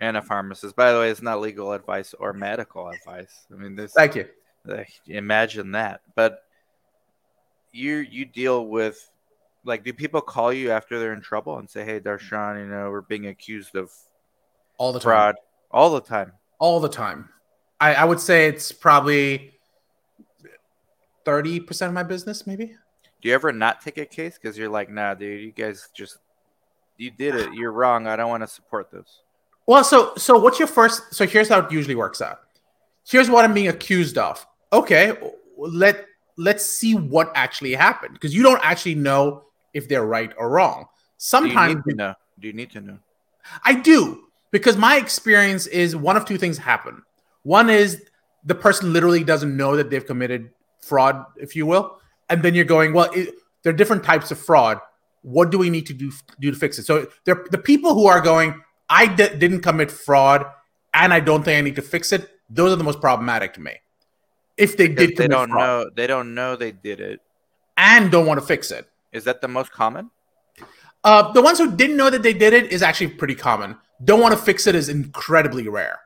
and 0.00 0.16
a 0.16 0.22
pharmacist. 0.22 0.76
By 0.76 0.92
the 0.92 0.98
way, 0.98 1.10
it's 1.10 1.22
not 1.22 1.40
legal 1.40 1.72
advice 1.72 2.14
or 2.18 2.32
medical 2.32 2.88
advice. 2.88 3.46
I 3.52 3.56
mean, 3.56 3.74
this 3.76 3.92
Thank 3.92 4.16
you. 4.16 4.26
Like, 4.66 4.90
imagine 5.06 5.72
that. 5.72 6.02
But 6.14 6.42
you 7.72 7.96
you 7.96 8.24
deal 8.26 8.66
with 8.66 9.08
like, 9.64 9.84
do 9.84 9.92
people 9.92 10.20
call 10.20 10.52
you 10.52 10.70
after 10.70 10.98
they're 10.98 11.12
in 11.12 11.20
trouble 11.20 11.58
and 11.58 11.68
say, 11.70 11.84
"Hey, 11.84 12.00
Darshan, 12.00 12.58
you 12.60 12.66
know, 12.66 12.90
we're 12.90 13.00
being 13.02 13.26
accused 13.28 13.76
of 13.76 13.90
All 14.78 14.92
the 14.92 14.98
time. 14.98 15.04
fraud 15.04 15.34
all 15.70 15.90
the 15.90 16.00
time"? 16.00 16.32
all 16.58 16.80
the 16.80 16.88
time. 16.90 17.30
I, 17.80 17.94
I 17.94 18.04
would 18.04 18.20
say 18.20 18.46
it's 18.48 18.70
probably 18.72 19.54
30% 21.24 21.88
of 21.88 21.92
my 21.92 22.02
business, 22.02 22.46
maybe. 22.46 22.74
Do 23.20 23.28
you 23.28 23.34
ever 23.34 23.52
not 23.52 23.80
take 23.80 23.98
a 23.98 24.06
case 24.06 24.38
because 24.40 24.56
you're 24.56 24.70
like, 24.70 24.90
"Nah, 24.90 25.14
dude, 25.14 25.42
you 25.42 25.52
guys 25.52 25.88
just 25.94 26.18
you 26.96 27.10
did 27.10 27.34
it. 27.34 27.52
You're 27.52 27.72
wrong. 27.72 28.06
I 28.06 28.16
don't 28.16 28.30
want 28.30 28.42
to 28.42 28.46
support 28.46 28.90
this." 28.90 29.20
Well, 29.66 29.84
so 29.84 30.14
so 30.16 30.38
what's 30.38 30.58
your 30.58 30.68
first 30.68 31.14
so 31.14 31.26
here's 31.26 31.48
how 31.48 31.60
it 31.60 31.70
usually 31.70 31.94
works 31.94 32.22
out. 32.22 32.40
Here's 33.06 33.28
what 33.28 33.44
I'm 33.44 33.54
being 33.54 33.68
accused 33.68 34.16
of. 34.16 34.44
Okay, 34.72 35.16
let 35.58 36.06
let's 36.36 36.64
see 36.64 36.94
what 36.94 37.30
actually 37.34 37.74
happened 37.74 38.14
because 38.14 38.34
you 38.34 38.42
don't 38.42 38.60
actually 38.64 38.94
know 38.94 39.44
if 39.74 39.88
they're 39.88 40.06
right 40.06 40.32
or 40.38 40.48
wrong. 40.48 40.78
Do 40.78 40.84
you 40.84 40.86
Sometimes 41.18 41.74
need 41.74 41.90
to 41.90 41.96
know? 41.96 42.14
Do 42.38 42.46
you 42.46 42.54
need 42.54 42.70
to 42.70 42.80
know? 42.80 42.98
I 43.64 43.74
do 43.74 44.24
because 44.50 44.76
my 44.76 44.96
experience 44.96 45.66
is 45.66 45.94
one 45.94 46.16
of 46.16 46.24
two 46.24 46.38
things 46.38 46.56
happen. 46.56 47.02
One 47.42 47.68
is 47.68 48.04
the 48.44 48.54
person 48.54 48.92
literally 48.92 49.24
doesn't 49.24 49.54
know 49.54 49.76
that 49.76 49.90
they've 49.90 50.06
committed 50.06 50.50
fraud, 50.82 51.24
if 51.36 51.54
you 51.56 51.66
will, 51.66 51.98
and 52.28 52.42
then 52.42 52.54
you're 52.54 52.64
going, 52.64 52.92
well, 52.92 53.10
it, 53.12 53.34
there 53.62 53.72
are 53.72 53.76
different 53.76 54.04
types 54.04 54.30
of 54.30 54.38
fraud. 54.38 54.80
What 55.22 55.50
do 55.50 55.58
we 55.58 55.68
need 55.70 55.86
to 55.86 55.92
do 55.94 56.10
do 56.40 56.50
to 56.50 56.56
fix 56.56 56.78
it? 56.78 56.84
So 56.84 57.06
the 57.24 57.60
people 57.62 57.94
who 57.94 58.06
are 58.06 58.20
going, 58.20 58.62
I 58.88 59.06
d- 59.06 59.36
didn't 59.36 59.60
commit 59.60 59.90
fraud, 59.90 60.46
and 60.94 61.12
I 61.12 61.20
don't 61.20 61.42
think 61.44 61.58
I 61.58 61.60
need 61.60 61.76
to 61.76 61.82
fix 61.82 62.12
it. 62.12 62.28
Those 62.48 62.72
are 62.72 62.76
the 62.76 62.84
most 62.84 63.00
problematic 63.00 63.52
to 63.54 63.60
me. 63.60 63.72
If 64.56 64.76
they 64.76 64.88
Because 64.88 65.08
did, 65.08 65.16
they 65.16 65.28
don't 65.28 65.48
fraud 65.50 65.58
know. 65.58 65.90
They 65.94 66.06
don't 66.06 66.34
know 66.34 66.56
they 66.56 66.72
did 66.72 67.00
it. 67.00 67.20
and 67.76 68.10
don't 68.10 68.26
want 68.26 68.40
to 68.40 68.46
fix 68.46 68.70
it. 68.70 68.88
Is 69.12 69.24
that 69.24 69.40
the 69.40 69.48
most 69.48 69.70
common? 69.72 70.10
Uh, 71.02 71.32
the 71.32 71.40
ones 71.42 71.58
who 71.58 71.70
didn't 71.76 71.96
know 71.96 72.10
that 72.10 72.22
they 72.22 72.34
did 72.34 72.52
it 72.52 72.72
is 72.72 72.82
actually 72.82 73.08
pretty 73.08 73.34
common. 73.34 73.76
Don't 74.04 74.20
want 74.20 74.32
to 74.34 74.40
fix 74.40 74.66
it 74.66 74.74
is 74.74 74.88
incredibly 74.88 75.68
rare. 75.68 75.98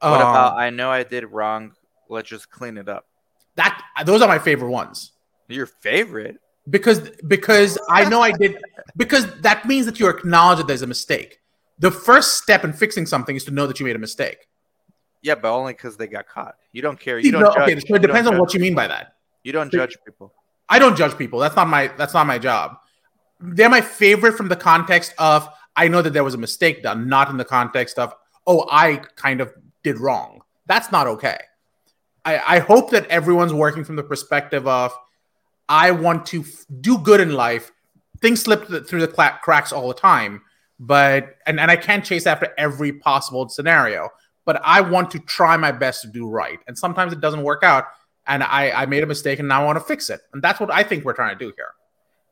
What 0.00 0.20
Um, 0.20 0.20
about 0.20 0.56
I 0.58 0.70
know 0.70 0.90
I 0.90 1.02
did 1.02 1.24
wrong. 1.24 1.72
Let's 2.08 2.28
just 2.28 2.50
clean 2.50 2.78
it 2.78 2.88
up. 2.88 3.06
That? 3.60 3.72
Those 4.06 4.20
are 4.22 4.28
my 4.28 4.38
favorite 4.38 4.70
ones 4.70 5.12
Your 5.48 5.66
favorite? 5.66 6.36
because 6.68 6.98
because 7.34 7.78
I 7.88 8.08
know 8.08 8.20
I 8.20 8.32
did 8.32 8.52
because 8.96 9.24
that 9.46 9.58
means 9.70 9.84
that 9.86 9.96
you 10.00 10.08
acknowledge 10.08 10.58
that 10.58 10.66
there's 10.66 10.82
a 10.82 10.86
mistake. 10.96 11.38
The 11.78 11.90
first 11.90 12.28
step 12.42 12.64
in 12.64 12.72
fixing 12.72 13.06
something 13.06 13.34
is 13.36 13.44
to 13.44 13.50
know 13.56 13.66
that 13.66 13.80
you 13.80 13.86
made 13.86 13.96
a 13.96 14.04
mistake. 14.08 14.40
Yeah, 15.22 15.34
but 15.34 15.50
only 15.52 15.72
because 15.74 15.96
they 15.96 16.06
got 16.06 16.26
caught. 16.28 16.54
You 16.72 16.82
don't 16.82 16.98
care. 16.98 17.18
You 17.18 17.32
don't 17.32 17.42
No, 17.42 17.52
judge. 17.54 17.70
okay, 17.72 17.80
so 17.86 17.94
it 17.94 18.02
depends 18.02 18.28
on 18.30 18.38
what 18.38 18.52
you 18.54 18.60
mean 18.60 18.74
by 18.74 18.86
that. 18.86 19.14
You 19.44 19.52
don't 19.52 19.70
judge 19.72 19.96
people. 20.06 20.32
I 20.68 20.78
don't 20.78 20.96
judge 20.96 21.16
people. 21.18 21.38
That's 21.38 21.56
not 21.56 21.68
my 21.68 21.88
that's 21.98 22.14
not 22.14 22.26
my 22.26 22.38
job. 22.38 22.76
They're 23.40 23.70
my 23.70 23.80
favorite 23.80 24.34
from 24.36 24.48
the 24.48 24.56
context 24.56 25.14
of 25.18 25.48
I 25.76 25.88
know 25.88 26.02
that 26.02 26.12
there 26.12 26.24
was 26.24 26.34
a 26.34 26.38
mistake 26.38 26.82
done, 26.82 27.08
not 27.08 27.30
in 27.30 27.36
the 27.38 27.44
context 27.44 27.98
of 27.98 28.14
oh 28.46 28.66
I 28.70 28.96
kind 29.16 29.40
of 29.40 29.52
did 29.82 29.98
wrong. 29.98 30.40
That's 30.66 30.92
not 30.92 31.06
okay. 31.06 31.38
I, 32.24 32.56
I 32.56 32.58
hope 32.58 32.90
that 32.90 33.06
everyone's 33.08 33.52
working 33.52 33.84
from 33.84 33.96
the 33.96 34.02
perspective 34.02 34.66
of 34.66 34.92
I 35.68 35.90
want 35.92 36.26
to 36.26 36.40
f- 36.40 36.66
do 36.80 36.98
good 36.98 37.20
in 37.20 37.32
life. 37.32 37.72
Things 38.20 38.42
slip 38.42 38.68
th- 38.68 38.86
through 38.86 39.00
the 39.00 39.08
cla- 39.08 39.38
cracks 39.42 39.72
all 39.72 39.88
the 39.88 39.94
time, 39.94 40.42
but 40.78 41.36
and, 41.46 41.58
and 41.58 41.70
I 41.70 41.76
can't 41.76 42.04
chase 42.04 42.26
after 42.26 42.52
every 42.58 42.92
possible 42.92 43.48
scenario. 43.48 44.10
But 44.44 44.60
I 44.64 44.80
want 44.80 45.10
to 45.12 45.18
try 45.20 45.56
my 45.56 45.70
best 45.70 46.02
to 46.02 46.08
do 46.08 46.28
right, 46.28 46.58
and 46.66 46.76
sometimes 46.76 47.12
it 47.12 47.20
doesn't 47.20 47.42
work 47.42 47.62
out 47.62 47.84
and 48.30 48.42
I, 48.44 48.70
I 48.70 48.86
made 48.86 49.02
a 49.02 49.06
mistake 49.06 49.38
and 49.38 49.48
now 49.48 49.62
I 49.62 49.64
want 49.64 49.78
to 49.78 49.84
fix 49.84 50.08
it. 50.08 50.20
And 50.32 50.42
that's 50.42 50.60
what 50.60 50.70
I 50.72 50.82
think 50.82 51.04
we're 51.04 51.12
trying 51.12 51.36
to 51.36 51.44
do 51.44 51.52
here. 51.56 51.72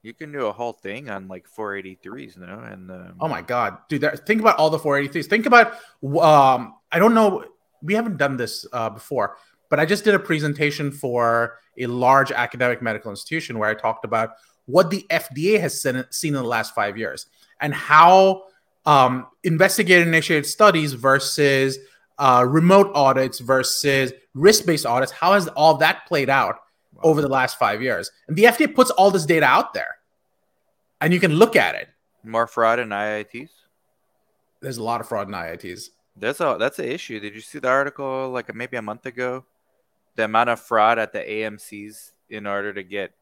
You 0.03 0.15
can 0.15 0.31
do 0.31 0.47
a 0.47 0.53
whole 0.53 0.73
thing 0.73 1.11
on 1.11 1.27
like 1.27 1.47
483s, 1.51 2.37
you 2.37 2.47
know, 2.47 2.61
and 2.61 2.91
um, 2.91 3.15
Oh 3.21 3.29
my 3.29 3.43
God, 3.43 3.79
dude! 3.89 4.01
There, 4.01 4.15
think 4.17 4.41
about 4.41 4.57
all 4.57 4.71
the 4.71 4.79
483s. 4.79 5.27
Think 5.27 5.45
about, 5.45 5.73
um, 6.03 6.77
I 6.93 7.01
don't 7.01 7.15
know, 7.15 7.45
we 7.83 7.95
haven't 7.95 8.17
done 8.17 8.37
this 8.37 8.65
uh, 8.73 8.91
before, 8.91 9.37
but 9.69 9.79
I 9.81 9.85
just 9.85 10.05
did 10.05 10.15
a 10.15 10.19
presentation 10.19 10.91
for 10.91 11.59
a 11.77 11.87
large 11.87 12.33
academic 12.33 12.83
medical 12.83 13.11
institution 13.11 13.59
where 13.59 13.69
I 13.69 13.75
talked 13.75 14.05
about 14.05 14.31
what 14.67 14.91
the 14.91 15.07
FDA 15.11 15.59
has 15.61 15.81
seen, 15.81 16.05
seen 16.11 16.35
in 16.35 16.43
the 16.43 16.49
last 16.49 16.75
five 16.75 16.99
years 16.99 17.27
and 17.61 17.73
how 17.75 18.45
um, 18.87 19.27
investigator-initiated 19.45 20.47
studies 20.47 20.93
versus 20.93 21.79
uh, 22.19 22.45
remote 22.47 22.91
audits 22.95 23.39
versus 23.39 24.13
risk-based 24.35 24.87
audits. 24.87 25.13
How 25.13 25.35
has 25.35 25.49
all 25.49 25.75
that 25.79 26.07
played 26.07 26.31
out 26.31 26.57
wow. 26.95 27.03
over 27.03 27.23
the 27.23 27.29
last 27.29 27.59
five 27.59 27.83
years? 27.83 28.11
And 28.29 28.37
the 28.37 28.45
FDA 28.45 28.75
puts 28.75 28.91
all 28.91 29.11
this 29.11 29.27
data 29.27 29.47
out 29.47 29.75
there, 29.75 29.97
and 31.01 31.13
you 31.13 31.21
can 31.21 31.33
look 31.33 31.57
at 31.57 31.75
it. 31.75 31.89
more 32.25 32.47
fraud 32.47 32.79
in 32.79 32.89
IITs. 32.89 33.51
There's 34.61 34.79
a 34.79 34.83
lot 34.83 35.01
of 35.01 35.09
fraud 35.09 35.29
in 35.29 35.35
IITs. 35.35 35.91
That's 36.17 36.41
a 36.41 36.57
that's 36.59 36.79
an 36.81 36.87
issue. 36.87 37.21
Did 37.21 37.35
you 37.35 37.41
see 37.41 37.61
the 37.61 37.69
article 37.69 38.31
like 38.31 38.53
maybe 38.53 38.77
a 38.77 38.83
month 38.83 39.07
ago? 39.07 39.45
The 40.19 40.25
amount 40.25 40.51
of 40.51 40.59
fraud 40.59 40.99
at 40.99 41.13
the 41.13 41.21
AMC's 41.21 42.11
in 42.29 42.49
order 42.49 42.73
to 42.75 42.83
get 42.83 43.13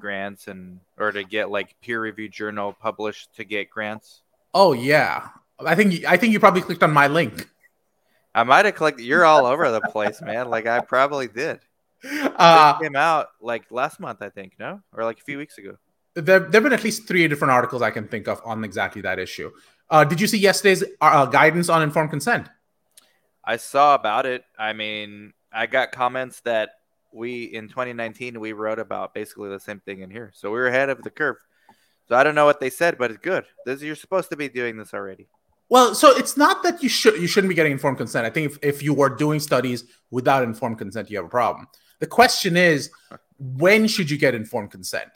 grants 0.00 0.48
and 0.48 0.80
or 0.96 1.12
to 1.12 1.22
get 1.22 1.50
like 1.50 1.76
peer 1.82 2.00
reviewed 2.00 2.32
journal 2.32 2.72
published 2.72 3.36
to 3.36 3.44
get 3.44 3.68
grants. 3.68 4.22
Oh 4.54 4.72
yeah, 4.72 5.28
I 5.60 5.74
think 5.74 6.06
I 6.06 6.16
think 6.16 6.32
you 6.32 6.40
probably 6.40 6.62
clicked 6.62 6.82
on 6.82 6.94
my 6.94 7.08
link. 7.08 7.46
I 8.34 8.42
might 8.44 8.64
have 8.64 8.74
clicked. 8.74 9.00
You're 9.00 9.26
all 9.26 9.44
over 9.44 9.70
the 9.70 9.82
place, 9.82 10.22
man. 10.22 10.48
Like 10.48 10.66
I 10.66 10.80
probably 10.80 11.28
did. 11.28 11.60
Uh, 12.02 12.78
it 12.80 12.84
came 12.84 12.96
out 12.96 13.28
like 13.42 13.64
last 13.70 14.00
month, 14.00 14.22
I 14.22 14.30
think. 14.30 14.54
No, 14.58 14.80
or 14.94 15.04
like 15.04 15.18
a 15.18 15.24
few 15.24 15.36
weeks 15.36 15.58
ago. 15.58 15.76
there 16.14 16.40
there've 16.40 16.64
been 16.64 16.72
at 16.72 16.84
least 16.84 17.06
three 17.06 17.28
different 17.28 17.52
articles 17.52 17.82
I 17.82 17.90
can 17.90 18.08
think 18.08 18.28
of 18.28 18.40
on 18.46 18.64
exactly 18.64 19.02
that 19.02 19.18
issue. 19.18 19.50
Uh, 19.90 20.04
did 20.04 20.22
you 20.22 20.26
see 20.26 20.38
yesterday's 20.38 20.84
uh, 21.02 21.26
guidance 21.26 21.68
on 21.68 21.82
informed 21.82 22.10
consent? 22.10 22.48
I 23.44 23.58
saw 23.58 23.94
about 23.94 24.24
it. 24.24 24.44
I 24.58 24.72
mean, 24.72 25.32
I 25.52 25.66
got 25.66 25.92
comments 25.92 26.40
that 26.40 26.70
we 27.12 27.44
in 27.44 27.68
2019 27.68 28.38
we 28.40 28.52
wrote 28.52 28.78
about 28.78 29.14
basically 29.14 29.48
the 29.48 29.60
same 29.60 29.80
thing 29.80 30.00
in 30.00 30.10
here. 30.10 30.32
So 30.34 30.50
we 30.50 30.58
were 30.58 30.68
ahead 30.68 30.90
of 30.90 31.02
the 31.02 31.10
curve. 31.10 31.36
So 32.08 32.14
I 32.14 32.22
don't 32.22 32.34
know 32.34 32.44
what 32.44 32.60
they 32.60 32.70
said, 32.70 32.98
but 32.98 33.10
it's 33.10 33.20
good. 33.20 33.44
This 33.64 33.82
you're 33.82 33.96
supposed 33.96 34.30
to 34.30 34.36
be 34.36 34.48
doing 34.48 34.76
this 34.76 34.94
already. 34.94 35.28
Well, 35.68 35.94
so 35.94 36.16
it's 36.16 36.36
not 36.36 36.62
that 36.62 36.82
you 36.82 36.88
should 36.88 37.20
you 37.20 37.26
shouldn't 37.26 37.48
be 37.48 37.54
getting 37.54 37.72
informed 37.72 37.98
consent. 37.98 38.26
I 38.26 38.30
think 38.30 38.52
if, 38.52 38.58
if 38.62 38.82
you 38.82 38.94
were 38.94 39.08
doing 39.08 39.40
studies 39.40 39.84
without 40.10 40.44
informed 40.44 40.78
consent, 40.78 41.10
you 41.10 41.16
have 41.16 41.26
a 41.26 41.30
problem. 41.30 41.66
The 41.98 42.06
question 42.06 42.56
is, 42.56 42.90
when 43.38 43.88
should 43.88 44.10
you 44.10 44.18
get 44.18 44.34
informed 44.34 44.70
consent? 44.70 45.10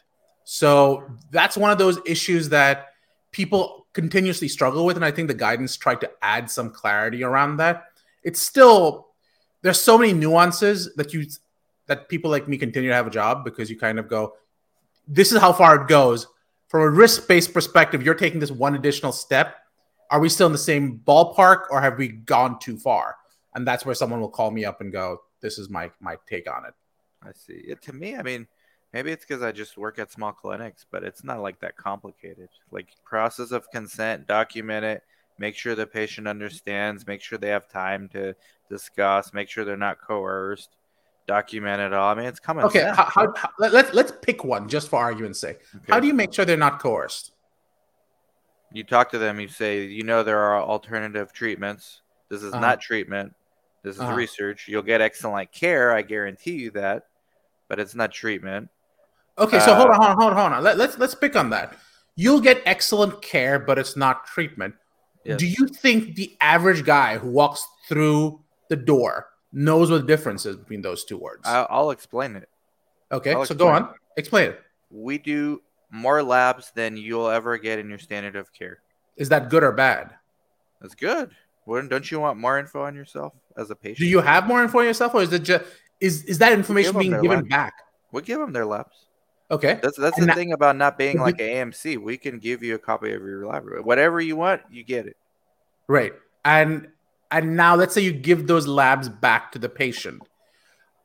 So 0.44 1.08
that's 1.30 1.56
one 1.56 1.70
of 1.70 1.78
those 1.78 2.00
issues 2.06 2.48
that 2.48 2.88
people 3.30 3.86
continuously 3.92 4.48
struggle 4.48 4.84
with, 4.84 4.96
and 4.96 5.04
I 5.04 5.10
think 5.10 5.28
the 5.28 5.34
guidance 5.34 5.76
tried 5.76 6.00
to 6.00 6.10
add 6.22 6.50
some 6.50 6.70
clarity 6.70 7.22
around 7.22 7.58
that. 7.58 7.84
It's 8.24 8.42
still 8.42 9.09
there's 9.62 9.80
so 9.80 9.98
many 9.98 10.12
nuances 10.12 10.94
that 10.94 11.12
you 11.12 11.26
that 11.86 12.08
people 12.08 12.30
like 12.30 12.46
me 12.48 12.56
continue 12.56 12.88
to 12.88 12.94
have 12.94 13.06
a 13.06 13.10
job 13.10 13.44
because 13.44 13.68
you 13.68 13.76
kind 13.76 13.98
of 13.98 14.08
go, 14.08 14.34
this 15.08 15.32
is 15.32 15.40
how 15.40 15.52
far 15.52 15.82
it 15.82 15.88
goes. 15.88 16.26
From 16.68 16.82
a 16.82 16.88
risk-based 16.88 17.52
perspective, 17.52 18.00
you're 18.00 18.14
taking 18.14 18.38
this 18.38 18.52
one 18.52 18.76
additional 18.76 19.10
step 19.10 19.56
are 20.10 20.18
we 20.18 20.28
still 20.28 20.46
in 20.46 20.52
the 20.52 20.58
same 20.58 21.00
ballpark 21.06 21.62
or 21.70 21.80
have 21.80 21.96
we 21.96 22.08
gone 22.08 22.58
too 22.58 22.76
far? 22.76 23.16
And 23.54 23.66
that's 23.66 23.86
where 23.86 23.94
someone 23.94 24.20
will 24.20 24.28
call 24.28 24.50
me 24.50 24.64
up 24.64 24.80
and 24.80 24.92
go, 24.92 25.18
this 25.40 25.58
is 25.58 25.70
my 25.70 25.90
my 26.00 26.16
take 26.28 26.50
on 26.50 26.66
it. 26.66 26.74
I 27.22 27.32
see. 27.32 27.54
It, 27.54 27.82
to 27.82 27.92
me, 27.92 28.16
I 28.16 28.22
mean, 28.22 28.46
maybe 28.92 29.12
it's 29.12 29.24
because 29.24 29.42
I 29.42 29.52
just 29.52 29.78
work 29.78 29.98
at 29.98 30.10
small 30.10 30.32
clinics, 30.32 30.84
but 30.90 31.04
it's 31.04 31.24
not 31.24 31.40
like 31.40 31.60
that 31.60 31.76
complicated. 31.76 32.48
Like 32.70 32.88
process 33.04 33.52
of 33.52 33.70
consent, 33.70 34.26
document 34.26 34.84
it, 34.84 35.02
make 35.38 35.56
sure 35.56 35.74
the 35.74 35.86
patient 35.86 36.26
understands, 36.26 37.06
make 37.06 37.22
sure 37.22 37.38
they 37.38 37.48
have 37.48 37.68
time 37.68 38.08
to 38.12 38.34
discuss, 38.70 39.34
make 39.34 39.48
sure 39.50 39.64
they're 39.66 39.76
not 39.76 40.00
coerced, 40.00 40.70
document 41.26 41.82
it 41.82 41.92
all. 41.92 42.10
I 42.10 42.14
mean, 42.14 42.24
it's 42.26 42.40
coming. 42.40 42.64
Okay, 42.64 42.84
how, 42.84 43.04
how, 43.04 43.34
how- 43.36 43.50
let, 43.58 43.72
let's 43.74 43.92
let's 43.92 44.12
pick 44.22 44.44
one 44.44 44.68
just 44.68 44.88
for 44.88 44.98
argument's 44.98 45.40
sake. 45.40 45.58
Okay. 45.76 45.92
How 45.92 46.00
do 46.00 46.06
you 46.06 46.14
make 46.14 46.32
sure 46.32 46.44
they're 46.46 46.56
not 46.56 46.78
coerced? 46.80 47.32
you 48.72 48.84
talk 48.84 49.10
to 49.10 49.18
them, 49.18 49.40
you 49.40 49.48
say, 49.48 49.82
you 49.84 50.04
know, 50.04 50.22
there 50.22 50.38
are 50.38 50.62
alternative 50.62 51.32
treatments. 51.32 52.02
This 52.28 52.44
is 52.44 52.52
Uh-huh. 52.52 52.60
not 52.60 52.80
treatment. 52.80 53.34
This 53.82 53.96
is 53.96 54.00
Uh-huh. 54.00 54.14
research. 54.14 54.68
You'll 54.68 54.82
get 54.84 55.00
excellent 55.00 55.50
care. 55.50 55.90
I 55.92 56.02
guarantee 56.02 56.52
you 56.52 56.70
that, 56.72 57.08
but 57.68 57.80
it's 57.80 57.96
not 57.96 58.12
treatment. 58.12 58.68
Okay, 59.38 59.58
so 59.58 59.72
Uh, 59.72 59.74
hold 59.74 59.90
on, 59.90 59.96
hold 59.96 60.08
on, 60.10 60.16
hold 60.16 60.30
on, 60.30 60.36
hold 60.36 60.52
on. 60.52 60.62
Let, 60.62 60.78
let's 60.78 60.98
let's 60.98 61.16
pick 61.16 61.34
on 61.34 61.50
that. 61.50 61.74
You'll 62.14 62.40
get 62.40 62.62
excellent 62.64 63.20
care, 63.22 63.58
but 63.58 63.76
it's 63.76 63.96
not 63.96 64.24
treatment. 64.26 64.76
Yes. 65.24 65.40
Do 65.40 65.46
you 65.48 65.66
think 65.66 66.14
the 66.14 66.36
average 66.40 66.84
guy 66.84 67.18
who 67.18 67.28
walks 67.28 67.66
through 67.88 68.40
the 68.70 68.76
door 68.76 69.26
knows 69.52 69.90
what 69.90 70.00
the 70.00 70.06
difference 70.06 70.46
is 70.46 70.56
between 70.56 70.80
those 70.80 71.04
two 71.04 71.18
words? 71.18 71.42
I'll, 71.44 71.66
I'll 71.68 71.90
explain 71.90 72.36
it. 72.36 72.48
okay, 73.12 73.34
I'll 73.34 73.44
so 73.44 73.54
go 73.54 73.68
on, 73.68 73.92
explain 74.16 74.50
it. 74.50 74.60
We 74.90 75.18
do 75.18 75.60
more 75.90 76.22
labs 76.22 76.72
than 76.74 76.96
you'll 76.96 77.28
ever 77.28 77.58
get 77.58 77.78
in 77.78 77.88
your 77.90 77.98
standard 77.98 78.36
of 78.36 78.52
care. 78.54 78.78
Is 79.16 79.28
that 79.28 79.50
good 79.50 79.62
or 79.62 79.72
bad? 79.72 80.14
That's 80.80 80.94
good. 80.94 81.30
Wouldn't 81.66 81.90
don't 81.90 82.10
you 82.10 82.20
want 82.20 82.38
more 82.38 82.58
info 82.58 82.82
on 82.82 82.94
yourself 82.94 83.34
as 83.56 83.70
a 83.70 83.76
patient? 83.76 83.98
Do 83.98 84.06
you 84.06 84.20
have 84.20 84.46
more 84.46 84.62
info 84.62 84.78
on 84.78 84.86
yourself, 84.86 85.14
or 85.14 85.22
is 85.22 85.32
it 85.32 85.42
just 85.42 85.64
is 86.00 86.24
is 86.24 86.38
that 86.38 86.52
information 86.52 86.98
being 86.98 87.20
given 87.20 87.40
lab. 87.40 87.48
back? 87.50 87.74
We 88.12 88.22
give 88.22 88.38
them 88.40 88.52
their 88.52 88.64
labs. 88.66 89.06
Okay, 89.50 89.78
That's 89.82 89.98
that's 89.98 90.16
And 90.16 90.22
the 90.22 90.26
that- 90.28 90.36
thing 90.36 90.52
about 90.52 90.76
not 90.76 90.96
being 90.96 91.18
like 91.18 91.38
AMC. 91.38 91.98
We 91.98 92.16
can 92.16 92.38
give 92.38 92.62
you 92.62 92.76
a 92.76 92.78
copy 92.78 93.12
of 93.12 93.20
your 93.22 93.46
lab. 93.46 93.64
Whatever 93.82 94.20
you 94.20 94.36
want, 94.36 94.62
you 94.70 94.84
get 94.84 95.06
it. 95.06 95.16
right. 95.88 96.12
And 96.44 96.88
and 97.30 97.56
now 97.56 97.74
let's 97.76 97.94
say 97.94 98.00
you 98.00 98.12
give 98.12 98.46
those 98.46 98.66
labs 98.66 99.08
back 99.08 99.52
to 99.52 99.58
the 99.58 99.68
patient. 99.68 100.22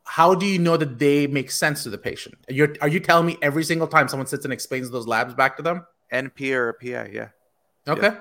How 0.03 0.36
do 0.36 0.46
you 0.46 0.60
know 0.60 0.77
that 0.77 1.00
they 1.00 1.25
make 1.27 1.50
sense 1.50 1.84
to 1.84 1.89
the 1.89 1.98
patient? 1.98 2.36
You're, 2.48 2.75
are 2.82 2.88
you 2.88 3.00
telling 3.00 3.25
me 3.25 3.38
every 3.41 3.63
single 3.63 3.88
time 3.88 4.08
someone 4.08 4.27
sits 4.27 4.44
and 4.46 4.53
explains 4.53 4.91
those 4.91 5.08
labs 5.08 5.34
back 5.34 5.58
to 5.58 5.63
them? 5.63 5.86
NP 6.13 6.53
or 6.53 6.70
a 6.70 6.74
PI, 6.75 7.10
yeah. 7.12 7.29
Okay. 7.88 8.15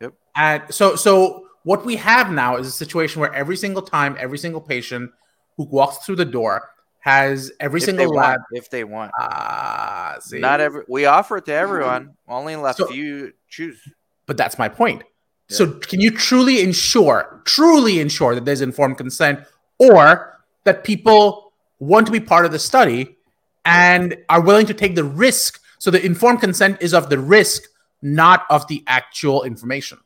Yep. 0.00 0.12
And 0.36 0.62
so 0.70 0.94
so 0.96 1.46
what 1.64 1.84
we 1.84 1.96
have 1.96 2.30
now 2.30 2.56
is 2.56 2.68
a 2.68 2.72
situation 2.72 3.20
where 3.20 3.34
every 3.34 3.56
single 3.56 3.82
time, 3.82 4.16
every 4.20 4.38
single 4.38 4.60
patient 4.60 5.10
who 5.56 5.64
walks 5.64 6.04
through 6.06 6.16
the 6.16 6.24
door 6.24 6.70
has 7.00 7.50
every 7.60 7.78
If 7.78 7.84
single 7.84 8.08
lab. 8.08 8.38
want, 8.38 8.42
if 8.52 8.70
they 8.70 8.84
want. 8.84 9.10
Ah, 9.18 10.16
see, 10.20 10.38
Not 10.38 10.60
every. 10.60 10.84
We 10.88 11.06
offer 11.06 11.38
it 11.38 11.44
to 11.46 11.52
everyone. 11.54 12.14
Only 12.28 12.54
a 12.54 12.72
So- 12.74 12.86
few 12.86 13.32
choose. 13.48 13.80
But 14.26 14.36
that's 14.36 14.58
my 14.58 14.68
point. 14.68 15.02
So 15.48 15.72
can 15.72 16.00
you 16.00 16.10
truly 16.10 16.60
ensure, 16.60 17.40
truly 17.44 18.00
ensure 18.00 18.34
that 18.34 18.44
there's 18.44 18.60
informed 18.62 18.98
consent 18.98 19.40
or 19.78 20.40
that 20.64 20.82
people 20.82 21.52
want 21.78 22.06
to 22.06 22.12
be 22.12 22.18
part 22.20 22.44
of 22.46 22.52
the 22.52 22.58
study 22.58 23.16
and 23.64 24.16
are 24.28 24.40
willing 24.40 24.66
to 24.66 24.74
take 24.74 24.96
the 24.96 25.04
risk? 25.04 25.60
So 25.78 25.90
the 25.90 26.04
informed 26.04 26.40
consent 26.40 26.78
is 26.80 26.92
of 26.92 27.10
the 27.10 27.18
risk, 27.18 27.62
not 28.02 28.44
of 28.50 28.66
the 28.66 28.82
actual 28.88 29.44
information. 29.44 29.98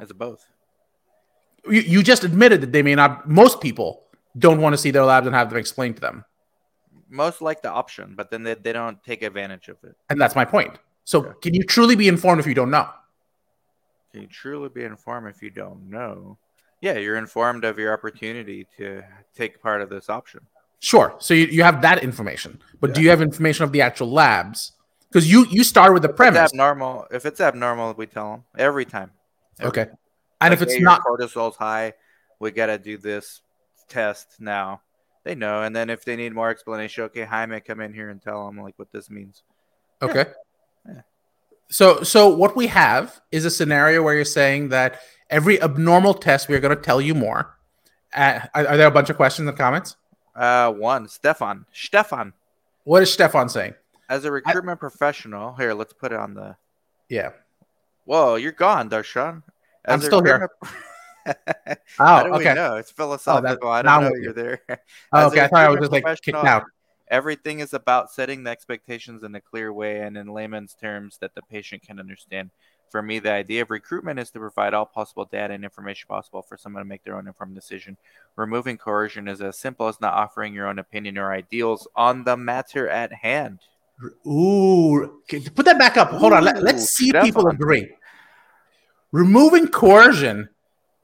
It's 0.00 0.12
both. 0.12 0.44
You, 1.66 1.80
you 1.82 2.02
just 2.02 2.24
admitted 2.24 2.62
that 2.62 2.72
they 2.72 2.82
may 2.82 2.94
not, 2.94 3.28
most 3.28 3.60
people 3.60 4.04
don't 4.38 4.60
want 4.60 4.72
to 4.72 4.78
see 4.78 4.90
their 4.90 5.04
labs 5.04 5.26
and 5.26 5.36
have 5.36 5.50
them 5.50 5.58
explained 5.58 5.96
to 5.96 6.00
them. 6.00 6.24
Most 7.08 7.42
like 7.42 7.60
the 7.62 7.70
option, 7.70 8.14
but 8.16 8.30
then 8.30 8.42
they, 8.42 8.54
they 8.54 8.72
don't 8.72 9.02
take 9.04 9.22
advantage 9.22 9.68
of 9.68 9.76
it. 9.84 9.96
And 10.08 10.20
that's 10.20 10.34
my 10.34 10.44
point. 10.44 10.78
So 11.04 11.20
Okay. 11.20 11.38
can 11.42 11.54
you 11.54 11.62
truly 11.64 11.94
be 11.96 12.08
informed 12.08 12.40
if 12.40 12.46
you 12.46 12.54
don't 12.54 12.70
know? 12.70 12.88
Can 14.12 14.22
you 14.22 14.28
truly 14.28 14.68
be 14.68 14.84
informed 14.84 15.28
if 15.28 15.42
you 15.42 15.50
don't 15.50 15.88
know? 15.88 16.38
Yeah, 16.80 16.94
you're 16.94 17.16
informed 17.16 17.64
of 17.64 17.78
your 17.78 17.92
opportunity 17.92 18.66
to 18.78 19.02
take 19.36 19.62
part 19.62 19.82
of 19.82 19.90
this 19.90 20.08
option. 20.08 20.40
Sure. 20.80 21.14
So 21.18 21.34
you, 21.34 21.46
you 21.46 21.62
have 21.62 21.82
that 21.82 22.02
information, 22.02 22.60
but 22.80 22.90
yeah. 22.90 22.94
do 22.94 23.02
you 23.02 23.10
have 23.10 23.20
information 23.20 23.64
of 23.64 23.72
the 23.72 23.82
actual 23.82 24.10
labs? 24.10 24.72
Because 25.08 25.30
you 25.30 25.46
you 25.50 25.62
start 25.62 25.92
with 25.92 26.02
the 26.02 26.08
if 26.08 26.16
premise. 26.16 26.44
It's 26.44 26.52
abnormal. 26.52 27.06
If 27.10 27.26
it's 27.26 27.40
abnormal, 27.40 27.94
we 27.94 28.06
tell 28.06 28.30
them 28.30 28.44
every 28.56 28.84
time. 28.84 29.10
Every 29.58 29.68
okay. 29.68 29.84
Time. 29.90 29.98
And 30.40 30.52
like, 30.52 30.58
if 30.58 30.62
it's 30.62 30.74
hey, 30.74 30.80
not 30.80 31.02
cortisol's 31.04 31.56
high, 31.56 31.92
we 32.38 32.50
gotta 32.50 32.78
do 32.78 32.96
this 32.96 33.42
test 33.88 34.36
now. 34.40 34.80
They 35.22 35.34
know, 35.34 35.62
and 35.62 35.76
then 35.76 35.90
if 35.90 36.04
they 36.04 36.16
need 36.16 36.32
more 36.32 36.48
explanation, 36.48 37.04
okay, 37.04 37.24
Jaime, 37.24 37.60
come 37.60 37.80
in 37.80 37.92
here 37.92 38.08
and 38.08 38.22
tell 38.22 38.46
them 38.46 38.58
like 38.58 38.78
what 38.78 38.90
this 38.90 39.10
means. 39.10 39.42
Okay. 40.00 40.24
Yeah. 40.86 40.92
Yeah. 40.94 41.00
So 41.70 42.02
so 42.02 42.28
what 42.28 42.56
we 42.56 42.66
have 42.66 43.20
is 43.30 43.44
a 43.44 43.50
scenario 43.50 44.02
where 44.02 44.14
you're 44.14 44.24
saying 44.24 44.70
that 44.70 45.00
every 45.30 45.62
abnormal 45.62 46.14
test 46.14 46.48
we're 46.48 46.60
going 46.60 46.76
to 46.76 46.82
tell 46.82 47.00
you 47.00 47.14
more. 47.14 47.56
Uh, 48.12 48.40
are, 48.54 48.66
are, 48.66 48.76
there 48.76 48.88
a 48.88 48.90
bunch 48.90 49.08
of 49.08 49.16
questions 49.16 49.48
and 49.48 49.56
comments? 49.56 49.96
Uh, 50.34 50.72
one, 50.72 51.08
Stefan. 51.08 51.64
Stefan. 51.72 52.32
What 52.84 53.02
is 53.02 53.12
Stefan 53.12 53.48
saying? 53.48 53.74
As 54.08 54.24
a 54.24 54.32
recruitment 54.32 54.78
I, 54.78 54.80
professional, 54.80 55.54
here, 55.54 55.72
let's 55.72 55.92
put 55.92 56.10
it 56.10 56.18
on 56.18 56.34
the. 56.34 56.56
Yeah. 57.08 57.30
Whoa, 58.04 58.34
you're 58.34 58.50
gone, 58.50 58.90
Darshan. 58.90 59.44
As 59.84 59.94
I'm 59.94 60.00
still 60.00 60.24
here. 60.24 60.50
oh, 61.26 61.34
How 61.96 62.24
do 62.24 62.34
okay. 62.34 62.48
we 62.48 62.54
know? 62.54 62.76
It's 62.76 62.90
philosophical. 62.90 63.68
Oh, 63.68 63.74
that, 63.74 63.86
I 63.86 64.00
don't 64.00 64.10
know 64.10 64.16
you're 64.20 64.32
there. 64.32 64.60
oh, 65.12 65.28
okay, 65.28 65.42
I 65.42 65.48
thought 65.48 65.60
I 65.60 65.68
was 65.68 65.78
just 65.78 65.92
like 65.92 66.04
kicked 66.22 66.36
out. 66.36 66.64
Everything 67.10 67.58
is 67.58 67.74
about 67.74 68.12
setting 68.12 68.44
the 68.44 68.50
expectations 68.50 69.24
in 69.24 69.34
a 69.34 69.40
clear 69.40 69.72
way 69.72 70.00
and 70.00 70.16
in 70.16 70.28
layman's 70.28 70.74
terms 70.74 71.18
that 71.20 71.34
the 71.34 71.42
patient 71.42 71.82
can 71.82 71.98
understand. 71.98 72.50
For 72.88 73.02
me, 73.02 73.18
the 73.18 73.32
idea 73.32 73.62
of 73.62 73.70
recruitment 73.70 74.20
is 74.20 74.30
to 74.30 74.38
provide 74.38 74.74
all 74.74 74.86
possible 74.86 75.24
data 75.24 75.52
and 75.54 75.64
information 75.64 76.06
possible 76.08 76.42
for 76.42 76.56
someone 76.56 76.82
to 76.82 76.88
make 76.88 77.02
their 77.02 77.16
own 77.16 77.26
informed 77.26 77.54
decision. 77.54 77.96
Removing 78.36 78.78
coercion 78.78 79.28
is 79.28 79.40
as 79.40 79.58
simple 79.58 79.88
as 79.88 80.00
not 80.00 80.14
offering 80.14 80.54
your 80.54 80.68
own 80.68 80.78
opinion 80.78 81.18
or 81.18 81.32
ideals 81.32 81.86
on 81.96 82.24
the 82.24 82.36
matter 82.36 82.88
at 82.88 83.12
hand. 83.12 83.58
Ooh, 84.26 85.20
put 85.28 85.66
that 85.66 85.78
back 85.78 85.96
up. 85.96 86.10
Hold 86.10 86.32
Ooh, 86.32 86.36
on. 86.36 86.44
Let, 86.44 86.74
us 86.74 86.90
see 86.90 87.10
if 87.14 87.22
people 87.24 87.48
agree. 87.48 87.90
Removing 89.12 89.68
coercion 89.68 90.48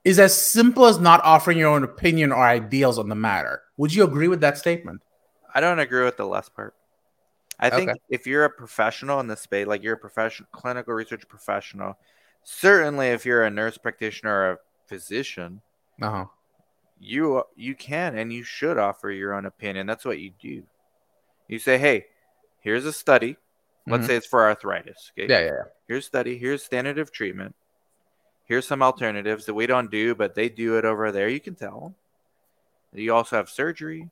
is 0.05 0.19
as 0.19 0.41
simple 0.41 0.87
as 0.87 0.99
not 1.01 1.21
offering 1.25 1.59
your 1.59 1.71
own 1.71 1.83
opinion 1.83 2.31
or 2.31 2.45
ideals 2.45 2.99
on 2.99 3.09
the 3.09 3.15
matter. 3.15 3.63
Would 3.77 3.93
you 3.93 4.05
agree 4.05 4.29
with 4.29 4.41
that 4.41 4.57
statement? 4.57 5.03
I 5.57 5.61
don't 5.61 5.79
agree 5.79 6.05
with 6.05 6.19
the 6.19 6.27
last 6.27 6.55
part. 6.55 6.75
I 7.59 7.71
think 7.71 7.89
okay. 7.89 7.99
if 8.11 8.27
you're 8.27 8.45
a 8.45 8.51
professional 8.51 9.21
in 9.21 9.27
the 9.27 9.39
space, 9.39 9.67
like 9.67 9.83
you're 9.83 9.95
a 9.95 9.99
professional 9.99 10.51
clinical 10.53 10.93
research 10.93 11.27
professional, 11.27 11.97
certainly 12.43 13.07
if 13.07 13.25
you're 13.25 13.43
a 13.43 13.51
nurse 13.51 13.79
practitioner 13.79 14.31
or 14.31 14.51
a 14.51 14.59
physician, 14.87 15.63
uh-huh. 16.03 16.27
you 17.01 17.43
you 17.57 17.75
can 17.75 18.19
and 18.19 18.35
you 18.35 18.43
should 18.43 18.77
offer 18.77 19.11
your 19.11 19.33
own 19.33 19.47
opinion. 19.47 19.87
That's 19.87 20.05
what 20.05 20.19
you 20.19 20.33
do. 20.39 20.63
You 21.49 21.59
say, 21.59 21.79
"Hey, 21.79 22.05
here's 22.61 22.85
a 22.85 22.93
study. 22.93 23.39
Let's 23.87 24.03
mm-hmm. 24.03 24.09
say 24.09 24.17
it's 24.17 24.27
for 24.27 24.45
arthritis. 24.45 25.11
Okay? 25.19 25.33
Yeah, 25.33 25.39
yeah, 25.39 25.47
yeah. 25.47 25.63
Here's 25.89 26.05
study. 26.05 26.37
Here's 26.37 26.63
standard 26.63 26.99
of 26.99 27.13
treatment. 27.13 27.55
Here's 28.45 28.67
some 28.67 28.83
alternatives 28.83 29.47
that 29.47 29.55
we 29.55 29.67
don't 29.67 29.91
do, 29.91 30.15
but 30.15 30.35
they 30.35 30.51
do 30.51 30.77
it 30.77 30.85
over 30.85 31.11
there. 31.13 31.31
You 31.31 31.41
can 31.41 31.55
tell 31.55 31.81
them. 31.81 31.95
You 32.93 33.15
also 33.15 33.37
have 33.37 33.49
surgery. 33.49 34.11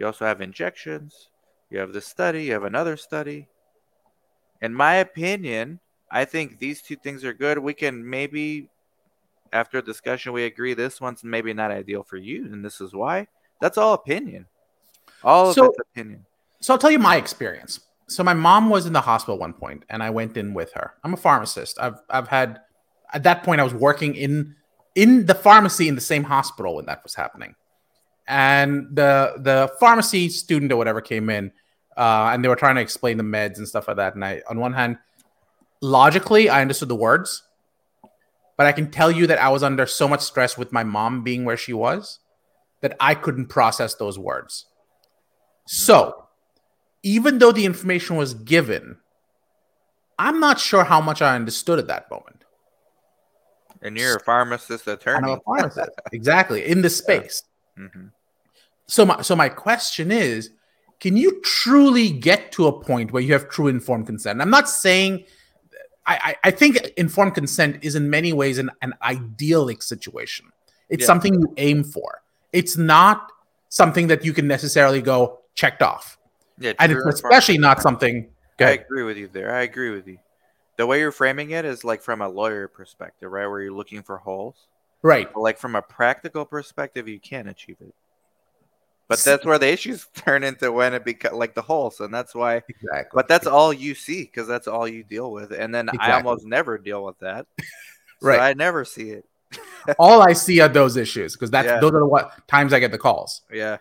You 0.00 0.06
also 0.06 0.24
have 0.24 0.40
injections. 0.40 1.28
You 1.68 1.78
have 1.78 1.92
the 1.92 2.00
study, 2.00 2.44
you 2.44 2.52
have 2.54 2.64
another 2.64 2.96
study. 2.96 3.48
In 4.62 4.72
my 4.72 4.94
opinion, 4.94 5.78
I 6.10 6.24
think 6.24 6.58
these 6.58 6.80
two 6.80 6.96
things 6.96 7.22
are 7.22 7.34
good. 7.34 7.58
We 7.58 7.74
can 7.74 8.08
maybe, 8.08 8.70
after 9.52 9.76
a 9.76 9.82
discussion, 9.82 10.32
we 10.32 10.44
agree 10.44 10.72
this 10.72 11.02
one's 11.02 11.22
maybe 11.22 11.52
not 11.52 11.70
ideal 11.70 12.02
for 12.02 12.16
you, 12.16 12.46
and 12.46 12.64
this 12.64 12.80
is 12.80 12.94
why. 12.94 13.28
That's 13.60 13.76
all 13.76 13.92
opinion. 13.92 14.46
All 15.22 15.52
so, 15.52 15.66
of 15.66 15.74
it's 15.78 15.90
opinion. 15.92 16.24
So 16.60 16.72
I'll 16.72 16.78
tell 16.78 16.90
you 16.90 16.98
my 16.98 17.16
experience. 17.16 17.80
So 18.08 18.24
my 18.24 18.34
mom 18.34 18.70
was 18.70 18.86
in 18.86 18.94
the 18.94 19.02
hospital 19.02 19.34
at 19.34 19.40
one 19.40 19.52
point, 19.52 19.84
and 19.90 20.02
I 20.02 20.08
went 20.08 20.38
in 20.38 20.54
with 20.54 20.72
her. 20.72 20.94
I'm 21.04 21.12
a 21.12 21.18
pharmacist. 21.18 21.78
I've 21.78 22.00
I've 22.08 22.28
had 22.28 22.60
at 23.12 23.22
that 23.24 23.44
point 23.44 23.60
I 23.60 23.64
was 23.64 23.74
working 23.74 24.14
in 24.14 24.56
in 24.94 25.26
the 25.26 25.34
pharmacy 25.34 25.88
in 25.88 25.94
the 25.94 26.00
same 26.00 26.24
hospital 26.24 26.76
when 26.76 26.86
that 26.86 27.02
was 27.02 27.14
happening 27.14 27.54
and 28.26 28.88
the 28.94 29.34
the 29.38 29.72
pharmacy 29.80 30.28
student 30.28 30.72
or 30.72 30.76
whatever 30.76 31.00
came 31.00 31.30
in, 31.30 31.52
uh, 31.96 32.30
and 32.32 32.44
they 32.44 32.48
were 32.48 32.56
trying 32.56 32.76
to 32.76 32.80
explain 32.80 33.16
the 33.16 33.24
meds 33.24 33.58
and 33.58 33.66
stuff 33.66 33.88
like 33.88 33.96
that. 33.96 34.14
And 34.14 34.24
I, 34.24 34.42
on 34.48 34.58
one 34.60 34.72
hand, 34.72 34.98
logically, 35.80 36.48
I 36.48 36.60
understood 36.60 36.88
the 36.88 36.96
words, 36.96 37.42
but 38.56 38.66
I 38.66 38.72
can 38.72 38.90
tell 38.90 39.10
you 39.10 39.26
that 39.26 39.40
I 39.40 39.48
was 39.48 39.62
under 39.62 39.86
so 39.86 40.06
much 40.08 40.20
stress 40.20 40.56
with 40.56 40.72
my 40.72 40.84
mom 40.84 41.22
being 41.22 41.44
where 41.44 41.56
she 41.56 41.72
was 41.72 42.20
that 42.80 42.96
I 43.00 43.14
couldn't 43.14 43.46
process 43.46 43.94
those 43.94 44.18
words. 44.18 44.66
So, 45.66 46.26
even 47.02 47.38
though 47.38 47.52
the 47.52 47.64
information 47.64 48.16
was 48.16 48.34
given, 48.34 48.96
I'm 50.18 50.40
not 50.40 50.58
sure 50.58 50.84
how 50.84 51.00
much 51.00 51.22
I 51.22 51.34
understood 51.34 51.78
at 51.78 51.86
that 51.86 52.10
moment. 52.10 52.44
And 53.82 53.96
you're 53.96 54.16
a 54.16 54.20
pharmacist 54.20 54.86
attorney. 54.86 55.32
I'm 55.32 55.38
a 55.38 55.40
pharmacist, 55.40 55.90
exactly, 56.12 56.66
in 56.66 56.82
the 56.82 56.90
space. 56.90 57.42
Mm-hmm. 57.80 58.06
So 58.86 59.06
my 59.06 59.22
so 59.22 59.34
my 59.34 59.48
question 59.48 60.12
is, 60.12 60.50
can 60.98 61.16
you 61.16 61.40
truly 61.42 62.10
get 62.10 62.52
to 62.52 62.66
a 62.66 62.72
point 62.72 63.12
where 63.12 63.22
you 63.22 63.32
have 63.32 63.48
true 63.48 63.68
informed 63.68 64.06
consent? 64.06 64.40
I'm 64.40 64.50
not 64.50 64.68
saying 64.68 65.24
I, 66.06 66.36
I, 66.42 66.50
think 66.50 66.76
informed 66.96 67.34
consent 67.34 67.78
is 67.82 67.94
in 67.94 68.10
many 68.10 68.32
ways 68.32 68.58
an, 68.58 68.70
an 68.82 68.94
idyllic 69.02 69.82
situation. 69.82 70.46
It's 70.88 71.02
yeah. 71.02 71.06
something 71.06 71.34
you 71.34 71.54
aim 71.56 71.84
for. 71.84 72.22
It's 72.52 72.76
not 72.76 73.30
something 73.68 74.08
that 74.08 74.24
you 74.24 74.32
can 74.32 74.48
necessarily 74.48 75.02
go 75.02 75.38
checked 75.54 75.82
off. 75.82 76.18
Yeah, 76.58 76.72
and 76.78 76.90
it's 76.90 77.06
especially 77.06 77.58
not 77.58 77.80
something. 77.80 78.28
I 78.58 78.70
agree 78.72 79.04
with 79.04 79.16
you 79.16 79.28
there. 79.28 79.54
I 79.54 79.62
agree 79.62 79.90
with 79.90 80.06
you. 80.06 80.18
The 80.76 80.86
way 80.86 80.98
you're 80.98 81.12
framing 81.12 81.50
it 81.50 81.64
is 81.64 81.84
like 81.84 82.02
from 82.02 82.22
a 82.22 82.28
lawyer 82.28 82.66
perspective, 82.66 83.30
right? 83.30 83.46
Where 83.46 83.60
you're 83.60 83.72
looking 83.72 84.02
for 84.02 84.18
holes. 84.18 84.56
Right. 85.02 85.32
But 85.32 85.40
like 85.40 85.58
from 85.58 85.76
a 85.76 85.82
practical 85.82 86.44
perspective, 86.44 87.08
you 87.08 87.20
can 87.20 87.48
achieve 87.48 87.76
it. 87.80 87.94
But 89.08 89.18
that's 89.24 89.44
where 89.44 89.58
the 89.58 89.68
issues 89.68 90.06
turn 90.14 90.44
into 90.44 90.70
when 90.70 90.94
it 90.94 91.04
becomes 91.04 91.34
like 91.34 91.54
the 91.54 91.62
holes, 91.62 91.98
and 91.98 92.14
that's 92.14 92.32
why. 92.32 92.62
Exactly. 92.68 93.10
But 93.12 93.26
that's 93.26 93.46
all 93.46 93.72
you 93.72 93.94
see 93.96 94.22
because 94.22 94.46
that's 94.46 94.68
all 94.68 94.86
you 94.86 95.02
deal 95.02 95.32
with, 95.32 95.50
and 95.50 95.74
then 95.74 95.88
exactly. 95.88 96.12
I 96.12 96.16
almost 96.16 96.46
never 96.46 96.78
deal 96.78 97.04
with 97.04 97.18
that. 97.20 97.46
So 98.22 98.28
right. 98.28 98.40
I 98.40 98.52
never 98.52 98.84
see 98.84 99.12
it. 99.12 99.24
all 99.98 100.20
I 100.20 100.34
see 100.34 100.60
are 100.60 100.68
those 100.68 100.98
issues 100.98 101.32
because 101.32 101.50
that's 101.50 101.64
yeah. 101.64 101.80
those 101.80 101.92
are 101.92 102.00
the 102.00 102.06
what 102.06 102.46
times 102.48 102.74
I 102.74 102.80
get 102.80 102.92
the 102.92 102.98
calls. 102.98 103.40
Yeah. 103.50 103.78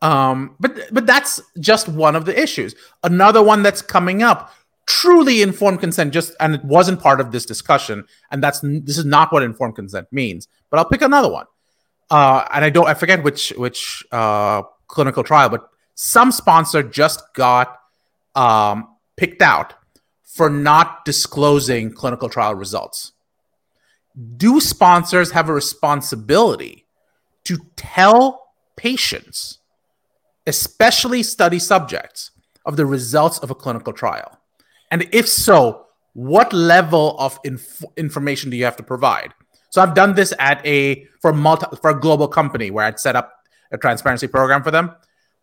Um, 0.00 0.56
but 0.58 0.88
but 0.92 1.06
that's 1.06 1.38
just 1.60 1.90
one 1.90 2.16
of 2.16 2.24
the 2.24 2.40
issues. 2.40 2.74
Another 3.04 3.42
one 3.42 3.62
that's 3.62 3.82
coming 3.82 4.22
up 4.22 4.54
truly 4.88 5.42
informed 5.42 5.80
consent 5.80 6.14
just 6.14 6.34
and 6.40 6.54
it 6.54 6.64
wasn't 6.64 6.98
part 6.98 7.20
of 7.20 7.30
this 7.30 7.44
discussion 7.44 8.02
and 8.30 8.42
that's 8.42 8.60
this 8.60 8.96
is 8.96 9.04
not 9.04 9.30
what 9.30 9.42
informed 9.42 9.76
consent 9.76 10.08
means. 10.10 10.48
But 10.70 10.78
i'll 10.78 10.88
pick 10.88 11.02
another 11.02 11.30
one. 11.30 11.46
Uh, 12.10 12.46
and 12.52 12.64
i 12.64 12.70
don't 12.70 12.88
i 12.88 12.94
forget 12.94 13.22
which 13.22 13.50
which 13.58 14.02
uh, 14.12 14.62
clinical 14.86 15.22
trial 15.22 15.50
but 15.50 15.68
some 15.94 16.32
sponsor 16.32 16.82
just 16.82 17.22
got 17.34 17.78
um, 18.34 18.96
picked 19.16 19.42
out 19.42 19.74
for 20.22 20.48
not 20.48 21.04
disclosing 21.04 21.92
clinical 21.92 22.28
trial 22.28 22.54
results. 22.54 23.12
Do 24.36 24.60
sponsors 24.60 25.32
have 25.32 25.48
a 25.48 25.52
responsibility 25.52 26.86
to 27.44 27.58
tell 27.76 28.52
patients 28.76 29.58
especially 30.46 31.22
study 31.22 31.58
subjects 31.58 32.30
of 32.64 32.76
the 32.76 32.86
results 32.86 33.38
of 33.38 33.50
a 33.50 33.54
clinical 33.54 33.92
trial 33.92 34.38
and 34.90 35.08
if 35.12 35.28
so, 35.28 35.86
what 36.14 36.52
level 36.52 37.16
of 37.18 37.38
inf- 37.44 37.84
information 37.96 38.50
do 38.50 38.56
you 38.56 38.64
have 38.64 38.76
to 38.76 38.82
provide? 38.82 39.34
So 39.70 39.82
I've 39.82 39.94
done 39.94 40.14
this 40.14 40.32
at 40.38 40.64
a 40.66 41.06
for 41.20 41.32
multi 41.32 41.66
for 41.80 41.90
a 41.90 42.00
global 42.00 42.28
company 42.28 42.70
where 42.70 42.84
I'd 42.84 42.98
set 42.98 43.16
up 43.16 43.34
a 43.70 43.78
transparency 43.78 44.26
program 44.26 44.62
for 44.62 44.70
them. 44.70 44.94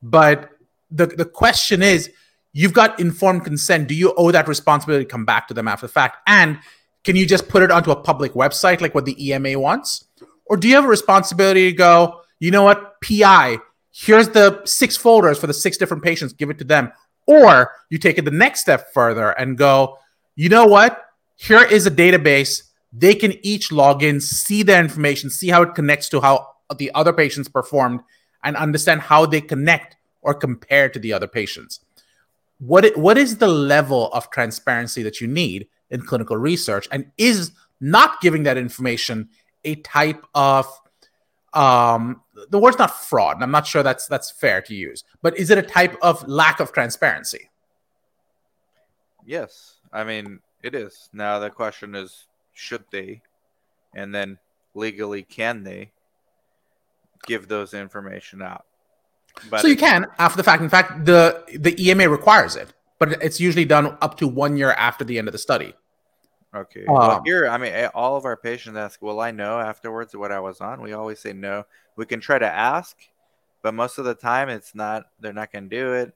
But 0.01 0.49
the, 0.91 1.07
the 1.07 1.25
question 1.25 1.81
is, 1.81 2.11
you've 2.53 2.73
got 2.73 2.99
informed 2.99 3.43
consent. 3.43 3.87
Do 3.87 3.95
you 3.95 4.13
owe 4.17 4.31
that 4.31 4.47
responsibility 4.47 5.05
to 5.05 5.09
come 5.09 5.25
back 5.25 5.47
to 5.49 5.53
them 5.53 5.67
after 5.67 5.87
the 5.87 5.93
fact? 5.93 6.17
And 6.27 6.59
can 7.03 7.15
you 7.15 7.25
just 7.25 7.47
put 7.47 7.61
it 7.61 7.71
onto 7.71 7.91
a 7.91 7.95
public 7.95 8.33
website 8.33 8.81
like 8.81 8.95
what 8.95 9.05
the 9.05 9.29
EMA 9.29 9.59
wants? 9.59 10.05
Or 10.45 10.57
do 10.57 10.67
you 10.67 10.75
have 10.75 10.85
a 10.85 10.89
responsibility 10.89 11.71
to 11.71 11.77
go, 11.77 12.21
you 12.39 12.51
know 12.51 12.63
what, 12.63 12.99
PI, 13.01 13.59
here's 13.91 14.29
the 14.29 14.61
six 14.65 14.97
folders 14.97 15.37
for 15.37 15.47
the 15.47 15.53
six 15.53 15.77
different 15.77 16.03
patients, 16.03 16.33
give 16.33 16.49
it 16.49 16.57
to 16.59 16.63
them. 16.63 16.91
Or 17.27 17.71
you 17.89 17.97
take 17.97 18.17
it 18.17 18.25
the 18.25 18.31
next 18.31 18.61
step 18.61 18.93
further 18.93 19.31
and 19.31 19.57
go, 19.57 19.97
you 20.35 20.49
know 20.49 20.65
what? 20.65 21.05
Here 21.35 21.63
is 21.63 21.85
a 21.85 21.91
database. 21.91 22.63
They 22.93 23.15
can 23.15 23.33
each 23.45 23.71
log 23.71 24.03
in, 24.03 24.21
see 24.21 24.63
their 24.63 24.79
information, 24.79 25.29
see 25.29 25.49
how 25.49 25.63
it 25.63 25.75
connects 25.75 26.09
to 26.09 26.21
how 26.21 26.47
the 26.77 26.91
other 26.93 27.13
patients 27.13 27.47
performed, 27.47 28.01
and 28.43 28.55
understand 28.55 29.01
how 29.01 29.25
they 29.25 29.41
connect 29.41 29.97
or 30.21 30.33
compare 30.33 30.89
to 30.89 30.99
the 30.99 31.13
other 31.13 31.27
patients. 31.27 31.79
What, 32.59 32.95
what 32.97 33.17
is 33.17 33.37
the 33.37 33.47
level 33.47 34.11
of 34.13 34.29
transparency 34.29 35.03
that 35.03 35.19
you 35.19 35.27
need 35.27 35.67
in 35.89 36.01
clinical 36.01 36.37
research? 36.37 36.87
And 36.91 37.11
is 37.17 37.51
not 37.81 38.21
giving 38.21 38.43
that 38.43 38.57
information 38.57 39.29
a 39.63 39.75
type 39.75 40.23
of 40.33 40.67
um 41.53 42.21
the 42.49 42.59
word's 42.59 42.77
not 42.77 42.95
fraud 42.95 43.35
and 43.35 43.43
i'm 43.43 43.51
not 43.51 43.65
sure 43.65 43.83
that's 43.83 44.07
that's 44.07 44.31
fair 44.31 44.61
to 44.61 44.73
use 44.73 45.03
but 45.21 45.37
is 45.37 45.49
it 45.49 45.57
a 45.57 45.61
type 45.61 45.95
of 46.01 46.27
lack 46.27 46.59
of 46.59 46.71
transparency? 46.71 47.49
Yes 49.25 49.75
i 49.91 50.03
mean 50.03 50.39
it 50.65 50.73
is. 50.73 51.09
Now 51.13 51.37
the 51.37 51.51
question 51.51 51.93
is 51.93 52.25
should 52.53 52.83
they? 52.89 53.21
And 53.93 54.13
then 54.13 54.39
legally 54.73 55.21
can 55.21 55.63
they 55.63 55.91
give 57.27 57.47
those 57.47 57.75
information 57.75 58.41
out? 58.41 58.65
But 59.49 59.61
so 59.61 59.67
you 59.67 59.77
can 59.77 60.07
after 60.17 60.37
the 60.37 60.43
fact. 60.43 60.63
In 60.63 60.69
fact 60.69 61.05
the 61.05 61.43
the 61.55 61.89
ema 61.89 62.09
requires 62.09 62.55
it 62.55 62.73
but 62.97 63.21
it's 63.21 63.39
usually 63.39 63.65
done 63.65 63.97
up 64.01 64.17
to 64.17 64.27
one 64.27 64.57
year 64.57 64.71
after 64.71 65.03
the 65.03 65.19
end 65.19 65.27
of 65.27 65.33
the 65.33 65.37
study 65.37 65.73
Okay. 66.55 66.85
Um, 66.85 66.93
well, 66.93 67.21
here, 67.25 67.47
I 67.47 67.57
mean, 67.57 67.73
all 67.93 68.15
of 68.15 68.25
our 68.25 68.37
patients 68.37 68.77
ask, 68.77 69.01
"Will 69.01 69.19
I 69.19 69.31
know 69.31 69.59
afterwards 69.59 70.15
what 70.15 70.31
I 70.31 70.39
was 70.39 70.61
on?" 70.61 70.81
We 70.81 70.93
always 70.93 71.19
say 71.19 71.33
no. 71.33 71.65
We 71.97 72.05
can 72.05 72.21
try 72.21 72.39
to 72.39 72.47
ask, 72.47 72.97
but 73.61 73.73
most 73.73 73.97
of 73.97 74.05
the 74.05 74.15
time, 74.15 74.49
it's 74.49 74.73
not. 74.73 75.07
They're 75.19 75.33
not 75.33 75.51
going 75.51 75.69
to 75.69 75.75
do 75.75 75.93
it. 75.93 76.13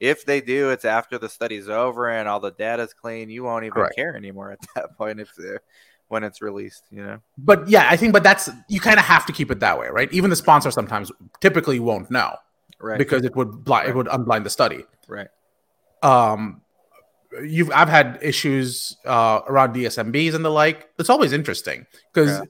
If 0.00 0.24
they 0.24 0.40
do, 0.40 0.70
it's 0.70 0.84
after 0.84 1.18
the 1.18 1.28
study's 1.28 1.68
over 1.68 2.08
and 2.08 2.28
all 2.28 2.38
the 2.38 2.52
data's 2.52 2.92
clean. 2.92 3.30
You 3.30 3.44
won't 3.44 3.64
even 3.64 3.74
Correct. 3.74 3.96
care 3.96 4.14
anymore 4.14 4.52
at 4.52 4.58
that 4.74 4.96
point 4.96 5.20
if 5.20 5.30
when 6.08 6.22
it's 6.22 6.42
released. 6.42 6.84
You 6.90 7.04
know. 7.04 7.20
But 7.38 7.68
yeah, 7.68 7.86
I 7.88 7.96
think, 7.96 8.12
but 8.12 8.22
that's 8.22 8.50
you 8.68 8.80
kind 8.80 8.98
of 8.98 9.06
have 9.06 9.24
to 9.26 9.32
keep 9.32 9.50
it 9.50 9.60
that 9.60 9.78
way, 9.78 9.88
right? 9.88 10.12
Even 10.12 10.28
the 10.28 10.36
sponsor 10.36 10.70
sometimes 10.70 11.10
typically 11.40 11.80
won't 11.80 12.10
know, 12.10 12.36
right? 12.78 12.98
Because 12.98 13.24
it 13.24 13.34
would 13.36 13.64
blind, 13.64 13.86
right. 13.86 13.90
it 13.90 13.96
would 13.96 14.06
unblind 14.08 14.44
the 14.44 14.50
study, 14.50 14.84
right? 15.08 15.28
Um, 16.02 16.60
you've 17.42 17.70
I've 17.72 17.88
had 17.88 18.18
issues 18.22 18.96
uh, 19.04 19.40
around 19.46 19.74
DSMBs 19.74 20.34
and 20.34 20.44
the 20.44 20.50
like. 20.50 20.88
It's 20.98 21.10
always 21.10 21.32
interesting 21.32 21.86
because 22.12 22.40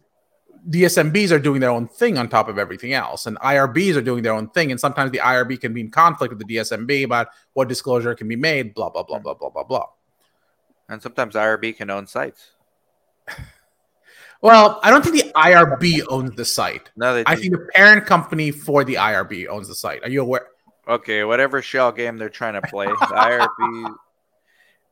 yeah. 0.71 0.87
DSMBs 0.87 1.31
are 1.31 1.39
doing 1.39 1.61
their 1.61 1.71
own 1.71 1.89
thing 1.89 2.19
on 2.19 2.29
top 2.29 2.49
of 2.49 2.59
everything 2.59 2.93
else, 2.93 3.27
and 3.27 3.39
IRBs 3.39 3.97
are 3.97 4.03
doing 4.03 4.23
their 4.23 4.35
own 4.35 4.49
thing. 4.51 4.71
And 4.71 4.81
sometimes 4.81 5.11
the 5.13 5.19
IRB 5.19 5.61
can 5.61 5.73
be 5.73 5.81
in 5.81 5.91
conflict 5.91 6.33
with 6.35 6.47
the 6.47 6.57
DSMB 6.57 7.05
about 7.05 7.29
what 7.55 7.69
disclosure 7.69 8.15
can 8.15 8.29
be 8.29 8.37
made. 8.37 8.75
Blah 8.75 8.91
blah 8.91 9.03
blah 9.03 9.19
blah 9.19 9.35
blah 9.35 9.51
blah 9.51 9.65
blah. 9.65 9.87
And 10.89 11.03
sometimes 11.03 11.35
IRB 11.35 11.77
can 11.77 11.91
own 11.91 12.07
sites. 12.07 12.53
Well, 14.41 14.79
I 14.85 14.91
don't 14.91 15.05
think 15.05 15.17
the 15.17 15.33
IRB 15.33 16.03
owns 16.09 16.37
the 16.37 16.45
site. 16.45 16.91
No, 16.97 17.13
they 17.13 17.25
I 17.27 17.35
think 17.35 17.53
the 17.53 17.67
parent 17.75 18.07
company 18.07 18.53
for 18.53 18.85
the 18.85 18.95
IRB 18.95 19.49
owns 19.49 19.67
the 19.67 19.75
site. 19.75 20.03
Are 20.05 20.09
you 20.09 20.23
aware? 20.23 20.47
Okay, 20.87 21.25
whatever 21.25 21.61
shell 21.61 21.91
game 21.91 22.17
they're 22.17 22.31
trying 22.31 22.55
to 22.55 22.63
play, 22.63 22.87
the 22.87 22.93
IRB 22.93 23.95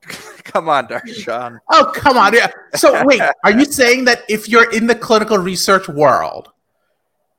come 0.44 0.68
on, 0.68 0.86
Darshan. 0.86 1.58
Oh, 1.70 1.92
come 1.94 2.16
on. 2.16 2.34
Yeah. 2.34 2.50
So 2.74 3.04
wait, 3.06 3.20
are 3.44 3.50
you 3.50 3.64
saying 3.64 4.04
that 4.04 4.22
if 4.28 4.48
you're 4.48 4.70
in 4.72 4.86
the 4.86 4.94
clinical 4.94 5.38
research 5.38 5.88
world 5.88 6.50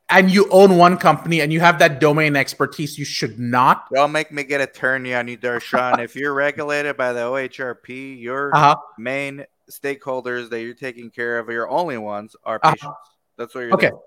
and 0.10 0.32
you 0.32 0.48
own 0.50 0.78
one 0.78 0.98
company 0.98 1.42
and 1.42 1.52
you 1.52 1.60
have 1.60 1.80
that 1.80 2.00
domain 2.00 2.36
expertise, 2.36 2.98
you 2.98 3.06
should 3.06 3.40
not? 3.40 3.88
Don't 3.94 4.12
make 4.12 4.32
me 4.32 4.44
get 4.44 4.62
a 4.62 4.68
turn 4.68 5.12
on 5.14 5.28
you, 5.28 5.38
Darshan. 5.38 6.00
if 6.04 6.16
you're 6.16 6.34
regulated 6.34 6.98
by 6.98 7.14
the 7.14 7.22
OHRP, 7.22 8.20
your 8.20 8.56
uh-huh. 8.56 8.76
main 8.98 9.46
stakeholders 9.70 10.50
that 10.50 10.62
you're 10.62 10.74
taking 10.74 11.10
care 11.10 11.40
of, 11.40 11.50
your 11.50 11.70
only 11.70 11.98
ones 11.98 12.36
are 12.44 12.60
uh-huh. 12.64 12.72
patients. 12.72 12.86
Uh-huh. 12.86 13.14
That's 13.38 13.56
what 13.56 13.62
you're 13.62 13.74
Okay. 13.74 13.90
Doing. 13.90 14.02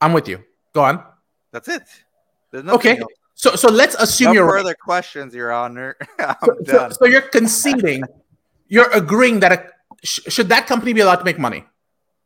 I'm 0.00 0.12
with 0.12 0.28
you. 0.28 0.44
Go 0.72 0.84
on. 0.84 1.02
That's 1.52 1.68
it. 1.68 1.82
There's 2.50 2.64
nothing 2.64 2.78
okay. 2.78 3.00
Else. 3.00 3.12
So, 3.38 3.54
so 3.54 3.70
let's 3.70 3.94
assume 3.94 4.26
no 4.26 4.32
you're 4.32 4.48
further 4.50 4.70
right. 4.70 4.78
questions, 4.80 5.32
Your 5.32 5.52
Honor. 5.52 5.96
I'm 6.18 6.34
so, 6.42 6.54
done. 6.64 6.90
So, 6.90 6.96
so 6.98 7.04
you're 7.06 7.22
conceding, 7.22 8.02
you're 8.66 8.90
agreeing 8.90 9.38
that 9.40 9.52
a, 9.52 9.64
sh- 10.02 10.26
should 10.26 10.48
that 10.48 10.66
company 10.66 10.92
be 10.92 11.02
allowed 11.02 11.20
to 11.22 11.24
make 11.24 11.38
money? 11.38 11.64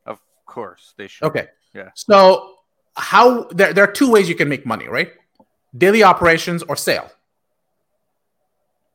Of 0.07 0.23
course, 0.47 0.95
they 0.97 1.09
should. 1.09 1.27
Okay. 1.27 1.49
Yeah. 1.75 1.91
So, 1.95 2.55
how 2.97 3.45
there 3.51 3.75
there 3.75 3.85
are 3.85 3.93
two 3.93 4.11
ways 4.11 4.27
you 4.27 4.35
can 4.35 4.49
make 4.49 4.65
money, 4.65 4.89
right? 4.89 5.13
Daily 5.77 6.03
operations 6.03 6.63
or 6.63 6.77
sale. 6.77 7.11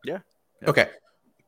Yeah. 0.03 0.21
yeah. 0.63 0.69
Okay. 0.69 0.89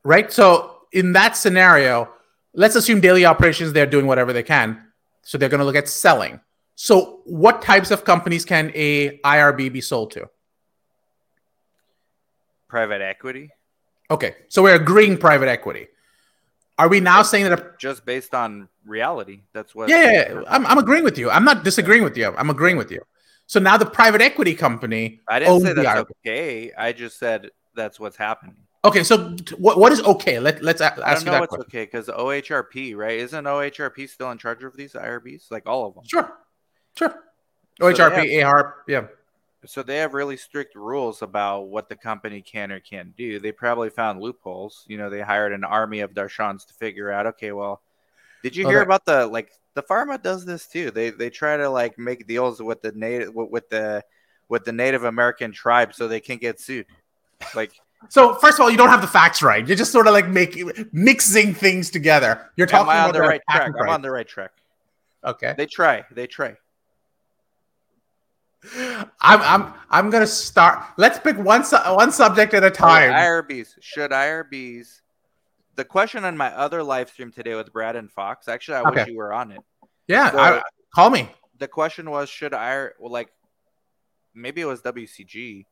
Right. 0.04 0.32
So, 0.32 0.82
in 0.92 1.14
that 1.14 1.36
scenario, 1.36 2.10
let's 2.54 2.76
assume 2.76 3.00
daily 3.00 3.24
operations 3.24 3.72
they're 3.72 3.86
doing 3.86 4.06
whatever 4.06 4.32
they 4.32 4.44
can, 4.44 4.86
so 5.22 5.36
they're 5.36 5.48
going 5.48 5.58
to 5.58 5.64
look 5.64 5.74
at 5.74 5.88
selling. 5.88 6.38
So, 6.76 7.22
what 7.24 7.60
types 7.60 7.90
of 7.90 8.04
companies 8.04 8.44
can 8.44 8.70
a 8.76 9.18
IRB 9.18 9.72
be 9.72 9.80
sold 9.80 10.12
to? 10.12 10.30
Private 12.70 13.02
equity. 13.02 13.50
Okay, 14.10 14.36
so 14.48 14.62
we're 14.62 14.76
agreeing 14.76 15.18
private 15.18 15.48
equity. 15.48 15.88
Are 16.78 16.88
we 16.88 17.00
now 17.00 17.22
saying 17.22 17.44
that 17.44 17.60
a, 17.60 17.72
just 17.78 18.06
based 18.06 18.34
on 18.34 18.68
reality? 18.86 19.42
That's 19.52 19.74
what. 19.74 19.90
Yeah, 19.90 20.10
yeah. 20.10 20.42
I'm, 20.48 20.64
I'm 20.66 20.78
agreeing 20.78 21.04
with 21.04 21.18
you. 21.18 21.28
I'm 21.28 21.44
not 21.44 21.62
disagreeing 21.62 22.02
with 22.02 22.16
you. 22.16 22.34
I'm 22.36 22.48
agreeing 22.48 22.78
with 22.78 22.90
you. 22.90 23.02
So 23.46 23.60
now 23.60 23.76
the 23.76 23.84
private 23.84 24.22
equity 24.22 24.54
company. 24.54 25.20
I 25.28 25.40
didn't 25.40 25.60
say 25.60 25.72
that's 25.74 26.10
okay. 26.24 26.72
I 26.78 26.92
just 26.92 27.18
said 27.18 27.50
that's 27.74 28.00
what's 28.00 28.16
happening. 28.16 28.56
Okay, 28.82 29.02
so 29.04 29.36
what 29.58 29.78
what 29.78 29.92
is 29.92 30.00
okay? 30.02 30.40
Let 30.40 30.62
let's 30.62 30.80
ask 30.80 30.98
I 31.02 31.14
don't 31.14 31.26
know 31.26 31.40
what's 31.40 31.48
question. 31.48 31.66
okay 31.68 31.84
because 31.84 32.06
OHRP 32.06 32.96
right 32.96 33.18
isn't 33.18 33.44
OHRP 33.44 34.08
still 34.08 34.30
in 34.30 34.38
charge 34.38 34.64
of 34.64 34.74
these 34.74 34.94
IRBs 34.94 35.50
like 35.50 35.64
all 35.66 35.86
of 35.86 35.94
them? 35.94 36.04
Sure, 36.06 36.32
sure. 36.96 37.14
So 37.78 37.92
OHRP, 37.92 38.32
AHRP, 38.32 38.72
yeah 38.88 39.06
so 39.66 39.82
they 39.82 39.98
have 39.98 40.14
really 40.14 40.36
strict 40.36 40.74
rules 40.74 41.22
about 41.22 41.68
what 41.68 41.88
the 41.88 41.96
company 41.96 42.40
can 42.40 42.72
or 42.72 42.80
can't 42.80 43.14
do. 43.16 43.38
They 43.38 43.52
probably 43.52 43.90
found 43.90 44.20
loopholes. 44.20 44.84
You 44.88 44.96
know, 44.96 45.10
they 45.10 45.20
hired 45.20 45.52
an 45.52 45.64
army 45.64 46.00
of 46.00 46.14
Darshans 46.14 46.66
to 46.66 46.74
figure 46.74 47.10
out. 47.10 47.26
Okay, 47.26 47.52
well, 47.52 47.82
did 48.42 48.56
you 48.56 48.66
hear 48.66 48.78
okay. 48.78 48.86
about 48.86 49.04
the 49.04 49.26
like 49.26 49.52
the 49.74 49.82
pharma 49.82 50.22
does 50.22 50.44
this 50.44 50.66
too? 50.66 50.90
They 50.90 51.10
they 51.10 51.28
try 51.28 51.56
to 51.56 51.68
like 51.68 51.98
make 51.98 52.26
deals 52.26 52.62
with 52.62 52.80
the 52.80 52.92
native 52.92 53.34
with 53.34 53.68
the 53.68 54.02
with 54.48 54.64
the 54.64 54.72
Native 54.72 55.04
American 55.04 55.52
tribe 55.52 55.94
so 55.94 56.08
they 56.08 56.20
can 56.20 56.38
get 56.38 56.60
sued. 56.60 56.86
Like. 57.54 57.72
So 58.08 58.34
first 58.36 58.58
of 58.58 58.62
all, 58.62 58.70
you 58.70 58.78
don't 58.78 58.88
have 58.88 59.02
the 59.02 59.06
facts 59.06 59.42
right. 59.42 59.66
You're 59.66 59.76
just 59.76 59.92
sort 59.92 60.06
of 60.06 60.14
like 60.14 60.26
making 60.26 60.72
mixing 60.90 61.52
things 61.52 61.90
together. 61.90 62.50
You're 62.56 62.66
talking 62.66 62.90
Am 62.90 62.96
I 62.96 63.08
on 63.08 63.12
the 63.12 63.20
right 63.20 63.42
track. 63.50 63.72
I'm 63.78 63.90
on 63.90 64.00
the 64.00 64.10
right 64.10 64.26
track. 64.26 64.52
Okay. 65.22 65.54
They 65.54 65.66
try. 65.66 66.06
They 66.10 66.26
try. 66.26 66.56
I'm 68.74 69.10
I'm 69.20 69.74
I'm 69.90 70.10
gonna 70.10 70.26
start. 70.26 70.84
Let's 70.96 71.18
pick 71.18 71.38
one 71.38 71.64
su- 71.64 71.76
one 71.76 72.12
subject 72.12 72.52
at 72.54 72.62
a 72.62 72.70
time. 72.70 73.10
IRBs 73.10 73.76
should 73.80 74.10
IRBs. 74.10 75.00
The 75.76 75.84
question 75.84 76.24
on 76.24 76.36
my 76.36 76.54
other 76.54 76.82
live 76.82 77.08
stream 77.08 77.32
today 77.32 77.54
with 77.54 77.72
Brad 77.72 77.96
and 77.96 78.10
Fox. 78.10 78.48
Actually, 78.48 78.78
I 78.78 78.80
okay. 78.82 79.00
wish 79.00 79.08
you 79.08 79.16
were 79.16 79.32
on 79.32 79.52
it. 79.52 79.60
Yeah, 80.08 80.30
so 80.30 80.38
I, 80.38 80.62
call 80.94 81.08
me. 81.08 81.30
The 81.58 81.68
question 81.68 82.10
was, 82.10 82.28
should 82.28 82.52
I 82.52 82.88
well, 82.98 83.10
like 83.10 83.30
maybe 84.34 84.60
it 84.60 84.66
was 84.66 84.82
WCG. 84.82 85.64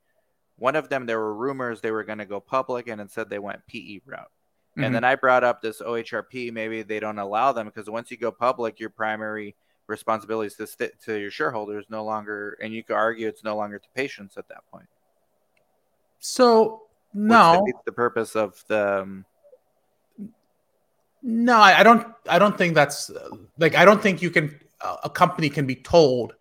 One 0.57 0.75
of 0.75 0.89
them, 0.89 1.07
there 1.07 1.19
were 1.19 1.35
rumors 1.35 1.81
they 1.81 1.91
were 1.91 2.05
going 2.05 2.19
to 2.19 2.27
go 2.27 2.41
public, 2.41 2.89
and 2.89 3.01
instead 3.01 3.29
they 3.29 3.39
went 3.39 3.67
PE 3.67 4.01
route. 4.07 4.21
Mm-hmm. 4.21 4.85
And 4.85 4.95
then 4.95 5.05
I 5.05 5.15
brought 5.15 5.45
up 5.45 5.61
this 5.61 5.83
OHRP. 5.83 6.53
Maybe 6.53 6.83
they 6.83 7.01
don't 7.01 7.19
allow 7.19 7.53
them 7.53 7.67
because 7.67 7.89
once 7.91 8.11
you 8.11 8.17
go 8.17 8.33
public, 8.33 8.81
your 8.81 8.91
primary 8.91 9.57
responsibilities 9.89 10.55
to 10.55 10.67
st- 10.67 11.01
to 11.05 11.19
your 11.19 11.31
shareholders 11.31 11.87
no 11.89 12.05
longer, 12.05 12.57
and 12.63 12.73
you 12.73 12.85
could 12.85 12.97
argue 12.97 13.27
it's 13.27 13.43
no 13.43 13.57
longer 13.57 13.79
to 13.79 13.89
patients 13.95 14.37
at 14.37 14.49
that 14.49 14.65
point. 14.71 14.89
So 16.21 16.83
no, 17.15 17.65
the 17.85 17.93
purpose 17.93 18.37
of 18.37 18.63
the. 18.69 19.03
Um, 19.03 19.25
no, 21.21 21.59
I, 21.59 21.81
I, 21.81 21.83
don't. 21.83 22.07
I 22.29 22.39
don't 22.39 22.57
think 22.57 22.75
that's 22.75 23.11
like. 23.59 23.75
I 23.75 23.85
don't 23.85 24.01
think 24.01 24.23
you 24.23 24.31
can. 24.31 24.59
A 25.03 25.11
company 25.11 25.49
can 25.51 25.67
be 25.67 25.75
told 25.75 26.35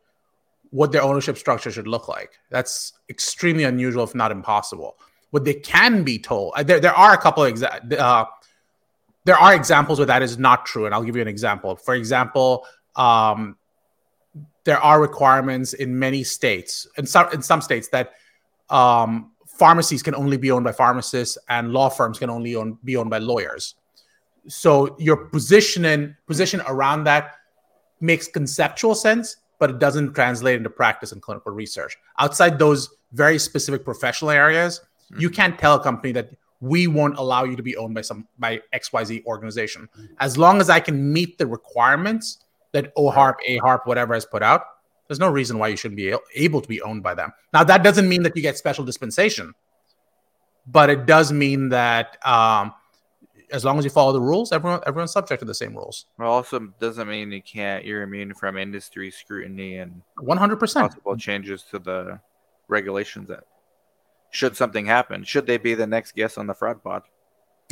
what 0.69 0.91
their 0.91 1.01
ownership 1.01 1.37
structure 1.37 1.71
should 1.71 1.87
look 1.87 2.07
like. 2.07 2.33
That's 2.51 2.93
extremely 3.09 3.63
unusual, 3.63 4.03
if 4.03 4.13
not 4.13 4.31
impossible. 4.31 4.97
What 5.31 5.43
they 5.43 5.55
can 5.55 6.03
be 6.03 6.19
told, 6.19 6.53
uh, 6.55 6.63
there, 6.63 6.79
there 6.79 6.93
are 6.93 7.13
a 7.13 7.17
couple 7.17 7.43
of 7.43 7.53
exa- 7.53 7.99
uh, 7.99 8.25
there 9.25 9.35
are 9.35 9.53
examples 9.53 9.99
where 9.99 10.05
that 10.05 10.21
is 10.21 10.37
not 10.37 10.65
true, 10.65 10.85
and 10.85 10.93
I'll 10.95 11.03
give 11.03 11.15
you 11.15 11.21
an 11.21 11.27
example. 11.27 11.75
For 11.75 11.95
example, 11.95 12.65
um, 12.97 13.57
there 14.63 14.79
are 14.79 14.99
requirements 14.99 15.73
in 15.73 15.97
many 15.97 16.23
states, 16.23 16.87
in 16.97 17.05
some 17.05 17.31
in 17.31 17.41
some 17.41 17.61
states 17.61 17.87
that 17.89 18.13
um, 18.69 19.31
pharmacies 19.47 20.03
can 20.03 20.13
only 20.13 20.37
be 20.37 20.51
owned 20.51 20.65
by 20.65 20.71
pharmacists 20.71 21.37
and 21.49 21.71
law 21.71 21.89
firms 21.89 22.19
can 22.19 22.29
only 22.29 22.55
own, 22.55 22.77
be 22.83 22.95
owned 22.95 23.09
by 23.09 23.17
lawyers. 23.17 23.75
So 24.47 24.95
your 24.99 25.17
position 25.17 26.15
position 26.27 26.61
around 26.67 27.05
that 27.05 27.35
makes 27.99 28.27
conceptual 28.27 28.93
sense, 28.93 29.37
but 29.59 29.69
it 29.69 29.79
doesn't 29.79 30.13
translate 30.13 30.57
into 30.57 30.69
practice 30.69 31.11
and 31.11 31.21
clinical 31.21 31.51
research. 31.51 31.97
Outside 32.19 32.59
those 32.59 32.89
very 33.13 33.39
specific 33.39 33.83
professional 33.83 34.31
areas, 34.31 34.81
mm-hmm. 35.11 35.21
you 35.21 35.29
can't 35.29 35.57
tell 35.57 35.75
a 35.75 35.83
company 35.83 36.13
that 36.13 36.29
we 36.59 36.87
won't 36.87 37.17
allow 37.17 37.43
you 37.43 37.55
to 37.55 37.63
be 37.63 37.75
owned 37.77 37.93
by 37.93 38.01
some 38.01 38.27
by 38.39 38.61
XYZ 38.73 39.25
organization. 39.25 39.89
As 40.19 40.37
long 40.37 40.59
as 40.59 40.69
I 40.69 40.79
can 40.79 41.11
meet 41.11 41.37
the 41.37 41.47
requirements 41.47 42.39
that 42.73 42.93
OHARP, 42.95 43.35
AHARP, 43.47 43.85
whatever 43.85 44.13
has 44.13 44.25
put 44.25 44.43
out, 44.43 44.63
there's 45.07 45.19
no 45.19 45.29
reason 45.29 45.57
why 45.57 45.69
you 45.69 45.77
shouldn't 45.77 45.95
be 45.97 46.13
able 46.35 46.61
to 46.61 46.67
be 46.67 46.81
owned 46.81 47.01
by 47.03 47.13
them. 47.13 47.31
Now, 47.53 47.63
that 47.63 47.83
doesn't 47.83 48.09
mean 48.09 48.23
that 48.23 48.35
you 48.35 48.41
get 48.41 48.57
special 48.57 48.83
dispensation, 48.83 49.53
but 50.67 50.89
it 50.89 51.05
does 51.05 51.31
mean 51.31 51.69
that 51.69 52.17
um, 52.27 52.73
as 53.51 53.63
long 53.63 53.79
as 53.79 53.85
you 53.85 53.89
follow 53.89 54.11
the 54.11 54.19
rules, 54.21 54.51
everyone 54.51 54.81
everyone's 54.85 55.13
subject 55.13 55.39
to 55.39 55.45
the 55.45 55.53
same 55.55 55.73
rules. 55.73 56.07
Well, 56.19 56.29
also 56.31 56.59
doesn't 56.81 57.07
mean 57.07 57.31
you 57.31 57.41
can't. 57.41 57.85
You're 57.85 58.01
immune 58.01 58.33
from 58.33 58.57
industry 58.57 59.09
scrutiny 59.09 59.77
and 59.77 60.01
One 60.19 60.37
hundred 60.37 60.57
percent. 60.59 60.89
possible 60.89 61.15
changes 61.15 61.63
to 61.71 61.79
the 61.79 62.19
regulations. 62.67 63.29
That 63.29 63.45
should 64.31 64.57
something 64.57 64.85
happen, 64.85 65.23
should 65.23 65.47
they 65.47 65.57
be 65.57 65.73
the 65.73 65.87
next 65.87 66.15
guest 66.15 66.37
on 66.37 66.47
the 66.47 66.53
fraud 66.53 66.83
pod? 66.83 67.03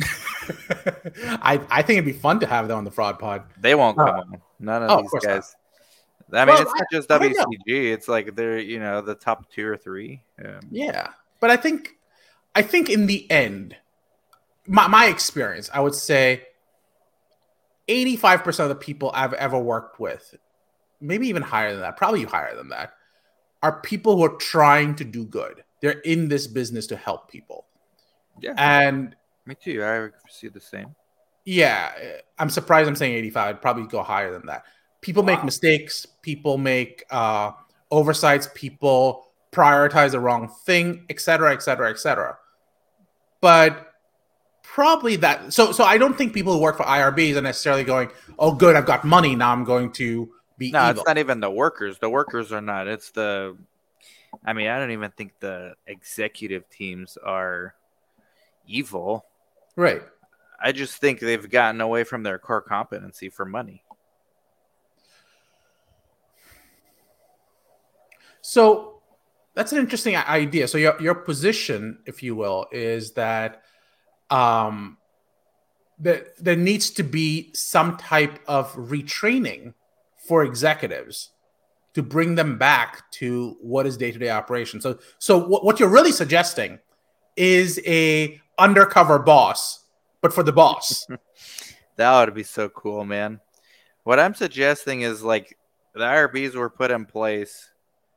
I 1.42 1.60
I 1.70 1.82
think 1.82 1.98
it'd 1.98 2.04
be 2.06 2.12
fun 2.12 2.40
to 2.40 2.46
have 2.46 2.68
them 2.68 2.78
on 2.78 2.84
the 2.84 2.90
fraud 2.90 3.18
pod. 3.18 3.42
They 3.60 3.74
won't 3.74 3.98
Uh, 3.98 4.06
come 4.06 4.14
on. 4.32 4.42
None 4.58 4.82
of 4.82 4.90
oh, 4.90 4.94
of 4.96 5.02
these 5.02 5.12
not. 5.14 5.22
guys. 5.22 5.56
I 6.32 6.44
mean, 6.44 6.54
Well, 6.54 6.62
it's 6.62 6.74
not 6.74 6.86
just. 6.90 7.08
WCG. 7.08 7.92
It's 7.92 8.08
like 8.08 8.34
they're 8.34 8.58
you 8.58 8.80
know 8.80 9.00
the 9.00 9.14
top 9.14 9.50
two 9.50 9.66
or 9.66 9.76
three. 9.76 10.22
Um, 10.44 10.60
Yeah, 10.70 11.10
but 11.40 11.50
I 11.50 11.56
think 11.56 11.94
I 12.54 12.62
think 12.62 12.90
in 12.90 13.06
the 13.06 13.30
end, 13.30 13.76
my 14.66 14.88
my 14.88 15.06
experience, 15.06 15.70
I 15.72 15.80
would 15.80 15.94
say, 15.94 16.42
eighty 17.86 18.16
five 18.16 18.42
percent 18.42 18.70
of 18.70 18.78
the 18.78 18.84
people 18.84 19.10
I've 19.14 19.34
ever 19.34 19.58
worked 19.58 20.00
with, 20.00 20.34
maybe 21.00 21.28
even 21.28 21.42
higher 21.42 21.72
than 21.72 21.82
that, 21.82 21.96
probably 21.96 22.24
higher 22.24 22.56
than 22.56 22.70
that, 22.70 22.94
are 23.62 23.80
people 23.80 24.16
who 24.16 24.24
are 24.24 24.36
trying 24.36 24.96
to 24.96 25.04
do 25.04 25.24
good. 25.24 25.62
They're 25.80 26.00
in 26.00 26.28
this 26.28 26.46
business 26.46 26.86
to 26.88 26.96
help 26.96 27.30
people, 27.30 27.66
yeah, 28.40 28.54
and 28.56 29.14
me 29.44 29.54
too. 29.54 29.84
I 29.84 30.08
see 30.28 30.48
the 30.48 30.60
same. 30.60 30.94
Yeah, 31.46 31.92
I'm 32.38 32.50
surprised 32.50 32.88
I'm 32.88 32.96
saying 32.96 33.14
85. 33.14 33.48
I'd 33.48 33.62
probably 33.62 33.84
go 33.86 34.02
higher 34.02 34.32
than 34.32 34.46
that. 34.46 34.64
People 35.00 35.22
make 35.22 35.42
mistakes, 35.44 36.04
people 36.22 36.58
make 36.58 37.04
uh, 37.10 37.52
oversights, 37.90 38.48
people 38.54 39.24
prioritize 39.52 40.10
the 40.10 40.20
wrong 40.20 40.48
thing, 40.66 41.06
etc., 41.08 41.52
etc., 41.52 41.54
et 41.54 41.62
cetera, 41.62 41.90
et 41.90 41.98
cetera. 41.98 42.38
But 43.40 43.92
probably 44.64 45.16
that. 45.16 45.52
So, 45.52 45.70
so 45.72 45.84
I 45.84 45.96
don't 45.98 46.18
think 46.18 46.34
people 46.34 46.52
who 46.52 46.58
work 46.60 46.76
for 46.76 46.82
IRBs 46.82 47.36
are 47.36 47.40
necessarily 47.42 47.84
going, 47.84 48.10
"Oh, 48.38 48.52
good, 48.52 48.74
I've 48.74 48.86
got 48.86 49.04
money 49.04 49.36
now. 49.36 49.52
I'm 49.52 49.64
going 49.64 49.92
to 49.92 50.28
be 50.58 50.72
No, 50.72 50.90
evil." 50.90 51.02
it's 51.02 51.06
not 51.06 51.18
even 51.18 51.38
the 51.40 51.50
workers. 51.50 51.98
The 52.00 52.10
workers 52.10 52.50
are 52.52 52.60
not. 52.60 52.88
It's 52.88 53.10
the. 53.10 53.56
I 54.44 54.52
mean, 54.52 54.66
I 54.66 54.78
don't 54.78 54.90
even 54.90 55.12
think 55.12 55.32
the 55.38 55.74
executive 55.86 56.68
teams 56.68 57.16
are 57.24 57.74
evil. 58.66 59.24
right. 59.76 60.02
I 60.60 60.72
just 60.72 60.96
think 60.96 61.20
they've 61.20 61.48
gotten 61.50 61.80
away 61.80 62.04
from 62.04 62.22
their 62.22 62.38
core 62.38 62.62
competency 62.62 63.28
for 63.28 63.44
money. 63.44 63.82
So 68.40 69.02
that's 69.54 69.72
an 69.72 69.78
interesting 69.78 70.16
idea. 70.16 70.68
So 70.68 70.78
your 70.78 71.00
your 71.00 71.14
position, 71.14 71.98
if 72.06 72.22
you 72.22 72.36
will, 72.36 72.66
is 72.70 73.12
that 73.12 73.62
um, 74.30 74.98
that 75.98 76.36
there 76.36 76.56
needs 76.56 76.90
to 76.90 77.02
be 77.02 77.50
some 77.54 77.96
type 77.96 78.38
of 78.46 78.72
retraining 78.74 79.74
for 80.28 80.44
executives 80.44 81.30
to 81.94 82.02
bring 82.02 82.34
them 82.34 82.58
back 82.58 83.10
to 83.10 83.56
what 83.62 83.86
is 83.86 83.96
day 83.96 84.12
to 84.12 84.18
day 84.18 84.30
operation. 84.30 84.80
So 84.80 84.98
so 85.18 85.38
what, 85.38 85.64
what 85.64 85.80
you're 85.80 85.88
really 85.88 86.12
suggesting 86.12 86.78
is 87.36 87.80
a 87.86 88.40
undercover 88.58 89.18
boss, 89.18 89.85
but 90.20 90.32
for 90.32 90.42
the 90.42 90.52
boss. 90.52 91.06
That 91.96 92.26
would 92.26 92.34
be 92.34 92.42
so 92.42 92.68
cool, 92.68 93.04
man. 93.04 93.40
What 94.04 94.20
I'm 94.20 94.34
suggesting 94.34 95.00
is 95.00 95.22
like 95.22 95.56
the 95.94 96.00
IRBs 96.00 96.54
were 96.54 96.68
put 96.68 96.90
in 96.90 97.06
place 97.06 97.70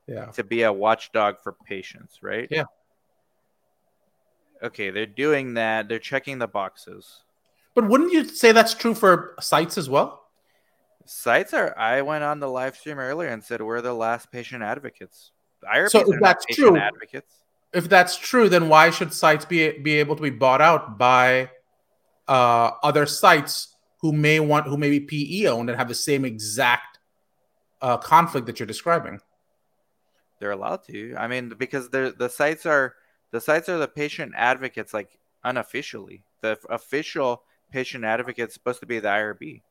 yeah. 0.06 0.26
to 0.26 0.44
be 0.44 0.64
a 0.64 0.74
watchdog 0.74 1.40
for 1.42 1.54
patients, 1.66 2.20
right? 2.22 2.48
Yeah. 2.52 2.66
Okay, 4.62 4.90
they're 4.90 5.06
doing 5.06 5.54
that. 5.54 5.88
They're 5.88 6.00
checking 6.00 6.40
the 6.40 6.48
boxes. 6.48 7.22
But 7.74 7.88
wouldn't 7.88 8.12
you 8.12 8.26
say 8.26 8.52
that's 8.52 8.74
true 8.74 8.94
for 8.94 9.36
sites 9.40 9.78
as 9.78 9.90
well? 9.90 10.26
Sites 11.06 11.54
are. 11.54 11.78
I 11.80 12.02
went 12.02 12.26
on 12.26 12.40
the 12.42 12.50
live 12.50 12.76
stream 12.76 13.00
earlier 13.00 13.30
and 13.30 13.42
said 13.44 13.62
we're 13.62 13.82
the 13.82 13.94
last 13.94 14.32
patient 14.32 14.62
advocates. 14.62 15.32
IRBs 15.74 15.90
So 15.92 16.14
if 16.14 16.20
that's 16.20 16.46
true- 16.48 16.78
advocates. 16.78 17.34
if 17.74 17.88
that's 17.88 18.18
true, 18.18 18.50
then 18.50 18.68
why 18.68 18.90
should 18.90 19.14
sites 19.14 19.46
be 19.46 19.80
be 19.80 19.96
able 19.96 20.18
to 20.18 20.22
be 20.22 20.30
bought 20.30 20.62
out 20.62 20.98
by 20.98 21.50
uh, 22.30 22.72
other 22.84 23.06
sites 23.06 23.76
who 24.02 24.14
may 24.14 24.40
want 24.40 24.68
who 24.68 24.78
may 24.78 24.90
be 24.90 25.00
PE 25.02 25.48
owned 25.48 25.70
and 25.70 25.78
have 25.78 25.90
the 25.90 25.96
same 25.96 26.24
exact 26.24 27.00
uh, 27.82 27.98
conflict 27.98 28.48
that 28.48 28.60
you're 28.60 28.68
describing? 28.68 29.20
They're 30.40 30.52
allowed 30.52 30.86
to. 30.86 31.16
I 31.18 31.28
mean, 31.28 31.54
because 31.58 31.90
they're 31.90 32.12
the 32.12 32.30
sites 32.30 32.66
are 32.66 32.96
the 33.32 33.42
sites 33.42 33.68
are 33.68 33.78
the 33.78 33.88
patient 33.88 34.34
advocates, 34.38 34.94
like 34.94 35.18
unofficially. 35.44 36.24
The 36.42 36.58
official 36.70 37.44
patient 37.72 38.06
advocate 38.06 38.50
is 38.50 38.54
supposed 38.54 38.80
to 38.80 38.86
be 38.86 39.00
the 39.00 39.10
IRB. 39.10 39.62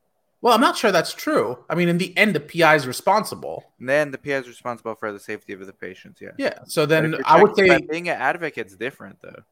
Well, 0.40 0.55
I'm 0.55 0.61
not 0.61 0.77
sure 0.77 0.92
that's 0.92 1.14
true. 1.14 1.64
I 1.68 1.75
mean, 1.75 1.88
in 1.88 1.99
the 1.99 2.16
end, 2.16 2.35
the 2.35 2.40
PI 2.40 2.77
is 2.77 2.87
responsible. 2.87 3.64
And 3.81 3.88
then 3.88 4.12
the 4.12 4.18
PI 4.18 4.37
is 4.37 4.49
responsible 4.49 4.94
for 4.94 5.12
the 5.12 5.18
safety 5.18 5.53
of 5.53 5.66
the 5.66 5.73
patients. 5.73 6.21
Yeah. 6.21 6.31
Yeah. 6.37 6.59
So 6.66 6.87
then 6.87 7.16
I 7.25 7.42
would 7.42 7.57
say, 7.57 7.81
being 7.90 8.09
an 8.09 8.21
advocate 8.21 8.68
is 8.68 8.77
different 8.77 9.18
though. 9.23 9.42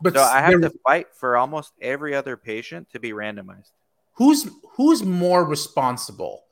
But 0.00 0.14
So 0.14 0.22
I 0.22 0.40
have 0.40 0.60
to 0.60 0.72
fight 0.86 1.08
for 1.14 1.36
almost 1.36 1.72
every 1.80 2.14
other 2.14 2.36
patient 2.36 2.90
to 2.92 3.00
be 3.00 3.12
randomized. 3.12 3.70
who's 4.14 4.48
who's 4.72 5.02
more 5.02 5.44
responsible? 5.44 6.44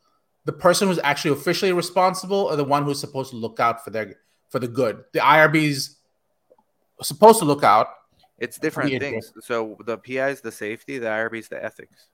The 0.44 0.52
person 0.52 0.88
who's 0.88 1.00
actually 1.02 1.33
officially 1.33 1.72
responsible, 1.72 2.37
or 2.37 2.57
the 2.57 2.64
one 2.64 2.85
who's 2.85 3.00
supposed 3.00 3.30
to 3.30 3.37
look 3.37 3.61
out 3.61 3.85
for 3.85 3.90
their 3.90 4.16
for 4.50 4.59
the 4.59 4.68
good? 4.68 5.04
The 5.12 5.20
IRB's 5.20 5.96
supposed 7.02 7.38
to 7.40 7.44
look 7.44 7.64
out. 7.64 7.88
It's 8.38 8.59
different 8.59 8.98
things. 9.00 9.33
So 9.40 9.76
the 9.85 9.98
PI 9.98 10.30
is 10.30 10.40
the 10.40 10.52
safety, 10.52 10.98
the 10.98 11.07
IRB 11.07 11.38
is 11.38 11.48
the 11.48 11.62
ethics. 11.62 12.09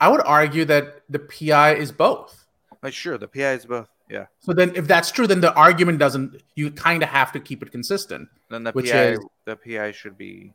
I 0.00 0.08
would 0.08 0.22
argue 0.24 0.64
that 0.66 1.02
the 1.08 1.18
PI 1.18 1.74
is 1.74 1.92
both. 1.92 2.46
Like 2.82 2.94
sure, 2.94 3.18
the 3.18 3.28
PI 3.28 3.52
is 3.52 3.66
both. 3.66 3.88
Yeah. 4.08 4.26
So 4.40 4.52
then, 4.52 4.72
if 4.74 4.86
that's 4.86 5.10
true, 5.10 5.26
then 5.26 5.40
the 5.40 5.52
argument 5.54 5.98
doesn't. 5.98 6.42
You 6.54 6.70
kind 6.70 7.02
of 7.02 7.08
have 7.10 7.30
to 7.32 7.40
keep 7.40 7.62
it 7.62 7.70
consistent. 7.70 8.28
Then 8.48 8.64
the 8.64 8.72
Which 8.72 8.90
PI 8.90 9.04
is- 9.12 9.20
the 9.44 9.56
PI 9.56 9.92
should 9.92 10.16
be 10.16 10.52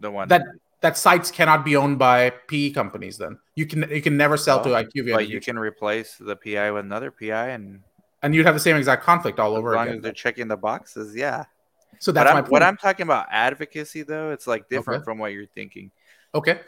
the 0.00 0.10
one 0.10 0.28
That 0.28 0.42
that 0.80 0.98
sites 0.98 1.30
cannot 1.30 1.64
be 1.64 1.76
owned 1.76 1.98
by 1.98 2.30
PE 2.48 2.70
companies. 2.70 3.16
Then 3.16 3.38
you 3.54 3.64
can 3.66 3.88
you 3.90 4.02
can 4.02 4.16
never 4.18 4.36
sell 4.36 4.62
to 4.64 4.70
IQVIA, 4.70 5.14
but 5.14 5.28
you 5.28 5.40
can 5.40 5.58
replace 5.58 6.16
the 6.16 6.36
PI 6.36 6.70
with 6.72 6.84
another 6.84 7.10
PI 7.10 7.50
and 7.50 7.80
and 8.22 8.34
you'd 8.34 8.44
have 8.44 8.54
the 8.54 8.60
same 8.60 8.76
exact 8.76 9.02
conflict 9.02 9.38
all 9.38 9.52
as 9.54 9.58
over 9.58 9.74
long 9.74 9.86
again. 9.86 9.96
as 9.98 10.02
they're 10.02 10.12
checking 10.12 10.48
the 10.48 10.56
boxes, 10.56 11.14
yeah. 11.14 11.44
so 11.98 12.10
that's 12.12 12.30
my 12.32 12.38
I'm, 12.40 12.44
what 12.46 12.62
I'm 12.62 12.76
talking 12.76 13.04
about 13.04 13.26
advocacy 13.30 14.02
though, 14.02 14.30
it's 14.30 14.46
like 14.46 14.68
different 14.68 14.98
Okay. 14.98 15.04
from 15.04 15.18
what 15.18 15.32
you're 15.32 15.46
thinking. 15.46 15.90
okay. 16.34 16.60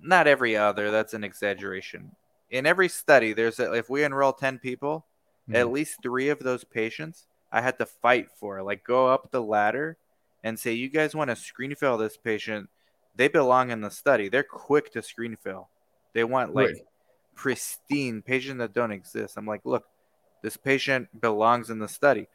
Not 0.00 0.26
every 0.28 0.56
other, 0.56 0.90
that's 0.90 1.12
an 1.14 1.24
exaggeration. 1.24 2.12
In 2.50 2.66
every 2.66 2.88
study, 2.88 3.32
there's 3.32 3.58
a, 3.58 3.72
if 3.72 3.90
we 3.90 4.04
enroll 4.04 4.32
10 4.32 4.58
people, 4.60 5.04
at 5.52 5.66
Mhm. 5.66 5.72
least 5.72 6.02
3 6.02 6.28
of 6.28 6.38
those 6.40 6.64
patients 6.64 7.26
I 7.50 7.60
had 7.62 7.78
to 7.78 7.86
fight 7.86 8.30
for, 8.32 8.62
like 8.62 8.84
go 8.84 9.08
up 9.08 9.30
the 9.30 9.42
ladder 9.42 9.96
and 10.44 10.58
say 10.58 10.72
you 10.72 10.88
guys 10.88 11.14
want 11.14 11.30
to 11.30 11.36
screen 11.36 11.74
fail 11.74 11.96
this 11.96 12.16
patient, 12.16 12.68
they 13.16 13.28
belong 13.28 13.70
in 13.70 13.80
the 13.80 13.90
study. 13.90 14.28
They're 14.28 14.42
quick 14.44 14.92
to 14.92 15.02
screen 15.02 15.36
fail. 15.36 15.70
They 16.12 16.24
want 16.24 16.54
like 16.54 16.68
Right. 16.68 16.86
pristine 17.34 18.22
patient 18.22 18.58
that 18.58 18.72
don't 18.74 18.92
exist. 18.92 19.36
I'm 19.36 19.46
like, 19.46 19.62
look, 19.64 19.86
this 20.42 20.56
patient 20.56 21.20
belongs 21.20 21.70
in 21.70 21.78
the 21.78 21.88
study. 21.88 22.28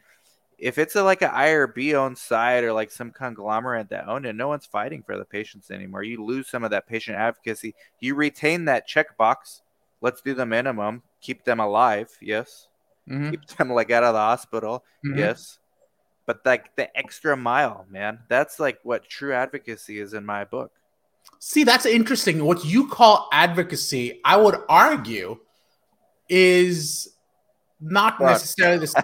If 0.57 0.77
it's 0.77 0.95
a, 0.95 1.03
like 1.03 1.21
an 1.21 1.31
IRB 1.31 1.93
owned 1.95 2.17
site 2.17 2.63
or 2.63 2.73
like 2.73 2.91
some 2.91 3.11
conglomerate 3.11 3.89
that 3.89 4.07
own 4.07 4.25
it, 4.25 4.33
no 4.35 4.47
one's 4.47 4.65
fighting 4.65 5.03
for 5.03 5.17
the 5.17 5.25
patients 5.25 5.71
anymore. 5.71 6.03
You 6.03 6.23
lose 6.23 6.47
some 6.47 6.63
of 6.63 6.71
that 6.71 6.87
patient 6.87 7.17
advocacy. 7.17 7.75
You 7.99 8.15
retain 8.15 8.65
that 8.65 8.87
checkbox. 8.87 9.61
Let's 10.01 10.21
do 10.21 10.33
the 10.33 10.45
minimum. 10.45 11.03
Keep 11.21 11.43
them 11.43 11.59
alive. 11.59 12.09
Yes. 12.21 12.67
Mhm. 13.09 13.31
Keep 13.31 13.45
them 13.47 13.71
like 13.71 13.91
out 13.91 14.03
of 14.03 14.13
the 14.13 14.19
hospital. 14.19 14.83
Mhm. 15.05 15.17
Yes. 15.17 15.59
But 16.25 16.45
like 16.45 16.75
the 16.75 16.95
extra 16.97 17.35
mile, 17.35 17.85
man, 17.89 18.19
that's 18.29 18.59
like 18.59 18.79
what 18.83 19.07
true 19.09 19.33
advocacy 19.33 19.99
is 19.99 20.13
in 20.13 20.25
my 20.25 20.45
book. 20.45 20.71
See, 21.39 21.63
that's 21.63 21.85
interesting. 21.85 22.45
What 22.45 22.63
you 22.63 22.87
call 22.87 23.27
advocacy, 23.33 24.21
I 24.23 24.37
would 24.37 24.55
argue, 24.69 25.39
is 26.29 27.09
not 27.81 28.17
Fraud. 28.17 28.31
necessarily 28.31 28.79
this. 28.79 28.95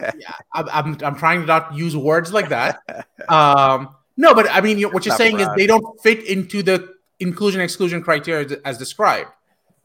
Yeah, 0.00 0.34
I'm, 0.54 0.68
I'm, 0.68 0.98
I'm 1.02 1.16
trying 1.16 1.40
to 1.40 1.46
not 1.46 1.74
use 1.74 1.96
words 1.96 2.32
like 2.32 2.48
that. 2.50 2.80
Um, 3.28 3.94
no, 4.16 4.34
but 4.34 4.48
I 4.50 4.60
mean, 4.60 4.78
you 4.78 4.88
what 4.88 5.04
you're 5.04 5.12
Not 5.12 5.18
saying 5.18 5.40
is 5.40 5.48
they 5.56 5.66
don't 5.66 6.00
fit 6.02 6.24
into 6.24 6.62
the 6.62 6.94
inclusion 7.20 7.60
exclusion 7.60 8.02
criteria 8.02 8.58
as 8.64 8.76
described. 8.78 9.28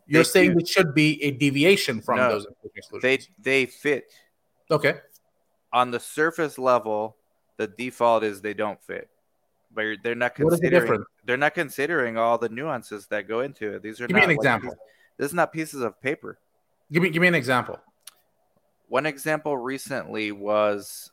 You're 0.08 0.24
They 0.24 0.30
saying 0.30 0.52
do. 0.54 0.60
it 0.60 0.68
should 0.68 0.94
be 0.94 1.22
a 1.24 1.32
deviation 1.32 2.02
from 2.02 2.18
No. 2.18 2.30
those 2.30 2.48
exclusions. 2.76 3.28
they 3.40 3.62
they 3.64 3.66
fit 3.66 4.12
okay. 4.70 5.00
on 5.74 5.92
the 5.92 6.00
surface 6.00 6.58
level. 6.60 7.18
The 7.58 7.68
default 7.68 8.24
is 8.24 8.42
they 8.42 8.54
don't 8.54 8.82
fit, 8.84 9.10
but 9.74 9.82
you're- 9.82 9.98
they're 10.04 10.14
not 10.14 10.36
the 10.36 10.44
considering. 10.44 10.72
difference? 10.82 11.06
They're 11.24 11.38
not 11.38 11.54
considering 11.56 12.18
all 12.18 12.38
the 12.38 12.50
nuances 12.50 13.08
that 13.08 13.28
go 13.28 13.40
into 13.40 13.76
it. 13.76 13.82
These 13.82 14.02
are 14.02 14.08
Give 14.08 14.16
me 14.16 14.22
not 14.22 14.24
an 14.26 14.30
like 14.32 14.38
example. 14.38 14.70
piece- 14.72 14.80
this 15.18 15.28
is 15.28 15.34
not 15.34 15.52
pieces 15.54 15.82
of 15.82 16.00
paper. 16.02 16.38
Give 16.92 17.02
me 17.02 17.10
give 17.10 17.22
me 17.22 17.28
an 17.30 17.36
example. 17.36 17.80
One 18.90 19.06
example 19.08 19.58
recently 19.58 20.32
was 20.32 21.12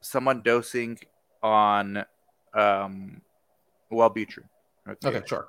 someone 0.00 0.42
dosing 0.42 0.98
on 1.42 2.04
um, 2.54 3.20
Wellbutrin. 3.92 4.48
Okay, 5.04 5.22
sure. 5.26 5.48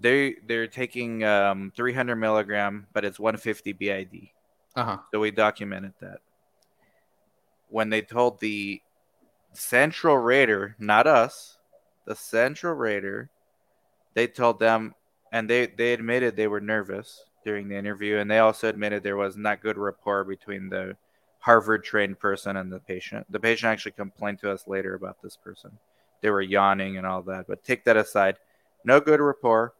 They 0.00 0.36
they're 0.46 0.66
taking 0.66 1.24
um, 1.24 1.72
300 1.76 2.16
milligram, 2.16 2.86
but 2.92 3.04
it's 3.04 3.18
150 3.18 3.72
BID. 3.72 4.28
Uh 4.76 4.84
huh. 4.84 4.98
So 5.12 5.20
we 5.20 5.30
documented 5.30 5.94
that. 6.00 6.18
When 7.68 7.90
they 7.90 8.02
told 8.02 8.40
the 8.40 8.80
central 9.52 10.18
rater, 10.18 10.76
not 10.78 11.06
us, 11.06 11.58
the 12.06 12.14
central 12.14 12.74
rater, 12.74 13.30
they 14.14 14.26
told 14.26 14.58
them, 14.58 14.94
and 15.32 15.48
they 15.48 15.66
they 15.66 15.92
admitted 15.92 16.36
they 16.36 16.48
were 16.48 16.60
nervous 16.60 17.24
during 17.44 17.68
the 17.68 17.76
interview, 17.76 18.18
and 18.18 18.30
they 18.30 18.38
also 18.38 18.68
admitted 18.68 19.02
there 19.02 19.16
was 19.16 19.36
not 19.36 19.62
good 19.62 19.76
rapport 19.76 20.24
between 20.24 20.68
the 20.68 20.96
Harvard 21.40 21.84
trained 21.84 22.18
person 22.18 22.56
and 22.56 22.72
the 22.72 22.80
patient. 22.80 23.26
The 23.30 23.40
patient 23.40 23.70
actually 23.70 23.92
complained 23.92 24.38
to 24.40 24.50
us 24.50 24.66
later 24.66 24.94
about 24.94 25.20
this 25.22 25.36
person. 25.36 25.72
They 26.22 26.30
were 26.30 26.40
yawning 26.40 26.96
and 26.96 27.06
all 27.06 27.22
that, 27.24 27.46
but 27.46 27.62
take 27.62 27.84
that 27.84 27.98
aside. 27.98 28.36
No 28.82 28.98
good 28.98 29.20
rapport. 29.20 29.74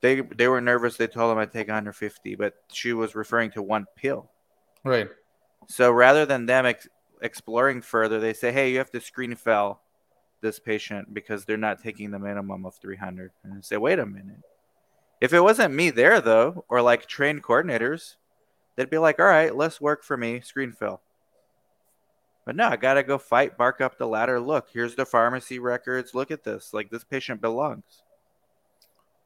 They 0.00 0.20
they 0.20 0.48
were 0.48 0.60
nervous. 0.60 0.96
They 0.96 1.06
told 1.06 1.32
him 1.32 1.38
I'd 1.38 1.52
take 1.52 1.68
150, 1.68 2.34
but 2.36 2.54
she 2.72 2.92
was 2.92 3.14
referring 3.14 3.50
to 3.52 3.62
one 3.62 3.86
pill. 3.96 4.30
Right. 4.84 5.08
So 5.68 5.90
rather 5.90 6.24
than 6.24 6.46
them 6.46 6.66
ex- 6.66 6.88
exploring 7.20 7.82
further, 7.82 8.18
they 8.18 8.32
say, 8.32 8.50
"Hey, 8.50 8.72
you 8.72 8.78
have 8.78 8.90
to 8.92 9.00
screen 9.00 9.34
fail 9.34 9.80
this 10.40 10.58
patient 10.58 11.12
because 11.12 11.44
they're 11.44 11.58
not 11.58 11.82
taking 11.82 12.10
the 12.10 12.18
minimum 12.18 12.64
of 12.64 12.76
300." 12.76 13.32
And 13.44 13.52
I 13.52 13.60
say, 13.60 13.76
"Wait 13.76 13.98
a 13.98 14.06
minute. 14.06 14.40
If 15.20 15.34
it 15.34 15.40
wasn't 15.40 15.74
me 15.74 15.90
there 15.90 16.20
though, 16.20 16.64
or 16.68 16.80
like 16.80 17.06
trained 17.06 17.42
coordinators, 17.42 18.16
they'd 18.76 18.88
be 18.88 18.98
like, 18.98 19.20
"All 19.20 19.26
right, 19.26 19.54
less 19.54 19.80
work 19.82 20.02
for 20.02 20.16
me, 20.16 20.40
screen 20.40 20.72
fill." 20.72 21.02
But 22.46 22.56
no, 22.56 22.68
I 22.68 22.76
gotta 22.76 23.02
go 23.02 23.18
fight, 23.18 23.58
bark 23.58 23.82
up 23.82 23.98
the 23.98 24.08
ladder. 24.08 24.40
Look, 24.40 24.70
here's 24.72 24.94
the 24.94 25.04
pharmacy 25.04 25.58
records. 25.58 26.14
Look 26.14 26.30
at 26.30 26.42
this. 26.42 26.72
Like 26.72 26.90
this 26.90 27.04
patient 27.04 27.42
belongs, 27.42 28.02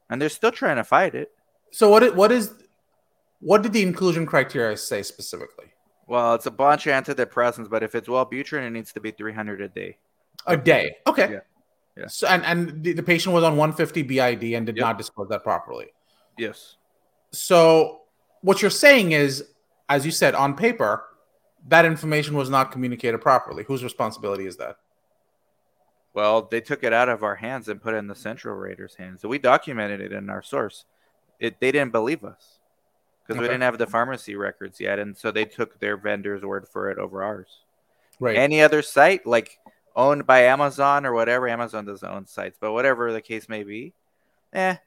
and 0.09 0.21
they're 0.21 0.29
still 0.29 0.51
trying 0.51 0.77
to 0.77 0.83
fight 0.83 1.15
it. 1.15 1.31
So 1.71 1.89
what? 1.89 2.15
What 2.15 2.31
is? 2.31 2.53
What 3.39 3.61
did 3.61 3.73
the 3.73 3.83
inclusion 3.83 4.25
criteria 4.25 4.77
say 4.77 5.03
specifically? 5.03 5.65
Well, 6.07 6.35
it's 6.35 6.45
a 6.45 6.51
bunch 6.51 6.87
of 6.87 7.03
antidepressants, 7.03 7.69
but 7.69 7.83
if 7.83 7.95
it's 7.95 8.07
Wellbutrin, 8.07 8.65
it 8.65 8.69
needs 8.71 8.93
to 8.93 8.99
be 8.99 9.11
300 9.11 9.61
a 9.61 9.67
day. 9.67 9.97
A 10.45 10.55
day. 10.55 10.97
Okay. 11.07 11.31
Yeah. 11.31 11.39
Yeah. 11.97 12.07
So, 12.07 12.27
and 12.27 12.43
and 12.45 12.83
the, 12.83 12.93
the 12.93 13.03
patient 13.03 13.33
was 13.33 13.43
on 13.43 13.57
150 13.57 14.03
BID 14.03 14.43
and 14.55 14.65
did 14.65 14.77
Yep. 14.77 14.83
not 14.83 14.97
disclose 14.97 15.29
that 15.29 15.43
properly. 15.43 15.87
Yes. 16.37 16.75
So 17.31 18.01
what 18.41 18.61
you're 18.61 18.71
saying 18.71 19.13
is, 19.13 19.45
as 19.89 20.05
you 20.05 20.11
said 20.11 20.35
on 20.35 20.55
paper, 20.55 21.03
that 21.67 21.85
information 21.85 22.35
was 22.35 22.49
not 22.49 22.71
communicated 22.71 23.19
properly. 23.19 23.63
Whose 23.63 23.83
responsibility 23.83 24.45
is 24.45 24.57
that? 24.57 24.77
Well, 26.15 26.43
they 26.49 26.61
took 26.61 26.83
it 26.83 26.93
out 26.93 27.09
of 27.09 27.23
our 27.23 27.35
hands 27.35 27.67
and 27.67 27.81
put 27.81 27.93
it 27.93 27.97
in 27.97 28.07
the 28.07 28.15
Central 28.15 28.55
Raters' 28.55 28.95
hands. 28.95 29.21
So 29.21 29.27
we 29.27 29.37
documented 29.37 29.99
it 29.99 30.13
in 30.13 30.29
our 30.29 30.41
source. 30.41 30.85
It 31.41 31.59
they 31.59 31.73
didn't 31.73 31.91
believe 31.91 32.23
us 32.23 32.59
because 33.21 33.39
we 33.39 33.47
didn't 33.47 33.63
have 33.63 33.77
the 33.77 33.85
pharmacy 33.85 34.35
records 34.35 34.79
yet, 34.79 34.97
and 34.97 35.15
so 35.17 35.29
they 35.29 35.43
took 35.43 35.77
their 35.79 35.97
vendor's 35.97 36.41
word 36.41 36.67
for 36.69 36.89
it 36.89 36.97
over 36.97 37.21
ours. 37.21 37.59
Right. 38.21 38.37
Any 38.37 38.61
other 38.61 38.81
site, 38.81 39.25
like 39.25 39.59
owned 39.93 40.25
by 40.25 40.43
Amazon 40.43 41.05
or 41.05 41.13
whatever, 41.13 41.49
Amazon 41.49 41.83
doesn't 41.83 42.09
own 42.09 42.27
sites, 42.27 42.57
but 42.61 42.71
whatever 42.71 43.11
the 43.11 43.21
case 43.21 43.49
may 43.49 43.63
be, 43.63 43.93
eh. 44.53 44.77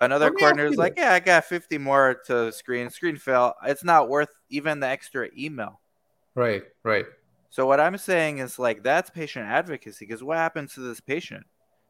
Another 0.00 0.26
ask 0.26 0.36
coordinator's 0.36 0.76
like, 0.76 0.94
yeah, 0.98 1.14
I 1.14 1.20
got 1.20 1.44
50 1.44 1.78
more 1.78 2.20
to 2.26 2.52
screen. 2.52 2.90
Screen 2.90 3.16
fail. 3.16 3.54
It's 3.64 3.84
not 3.84 4.10
worth 4.10 4.28
even 4.50 4.80
the 4.80 4.88
extra 4.88 5.30
email. 5.38 5.80
right. 6.34 6.64
Right. 6.82 7.06
So 7.54 7.66
what 7.66 7.78
I'm 7.78 7.96
saying 7.98 8.38
is 8.38 8.58
like 8.58 8.82
that's 8.82 9.10
patient 9.10 9.46
advocacy 9.46 10.04
because 10.04 10.24
what 10.24 10.38
happens 10.38 10.74
to 10.74 10.80
this 10.80 10.98
patient? 10.98 11.46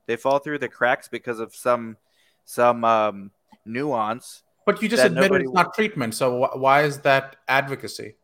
They 0.07 0.17
fall 0.17 0.39
through 0.39 0.59
the 0.59 0.69
cracks 0.69 1.09
because 1.09 1.41
of 1.41 1.55
some 1.55 1.97
some 2.45 2.85
um, 2.85 3.31
nuance. 3.65 4.43
But 4.67 4.83
you 4.83 4.91
just 4.91 5.03
admitted 5.03 5.41
it's 5.41 5.53
not 5.53 5.73
treatment. 5.73 6.15
So 6.15 6.45
wh- 6.45 6.61
why 6.61 6.83
is 6.83 6.99
that 6.99 7.37
advocacy? 7.49 8.17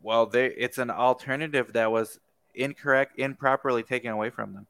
Well, 0.00 0.26
they 0.26 0.46
it's 0.46 0.78
an 0.78 0.92
alternative 0.92 1.72
that 1.72 1.90
was 1.90 2.20
incorrect, 2.54 3.18
improperly 3.18 3.82
taken 3.82 4.12
away 4.12 4.30
from 4.30 4.54
them. 4.54 4.68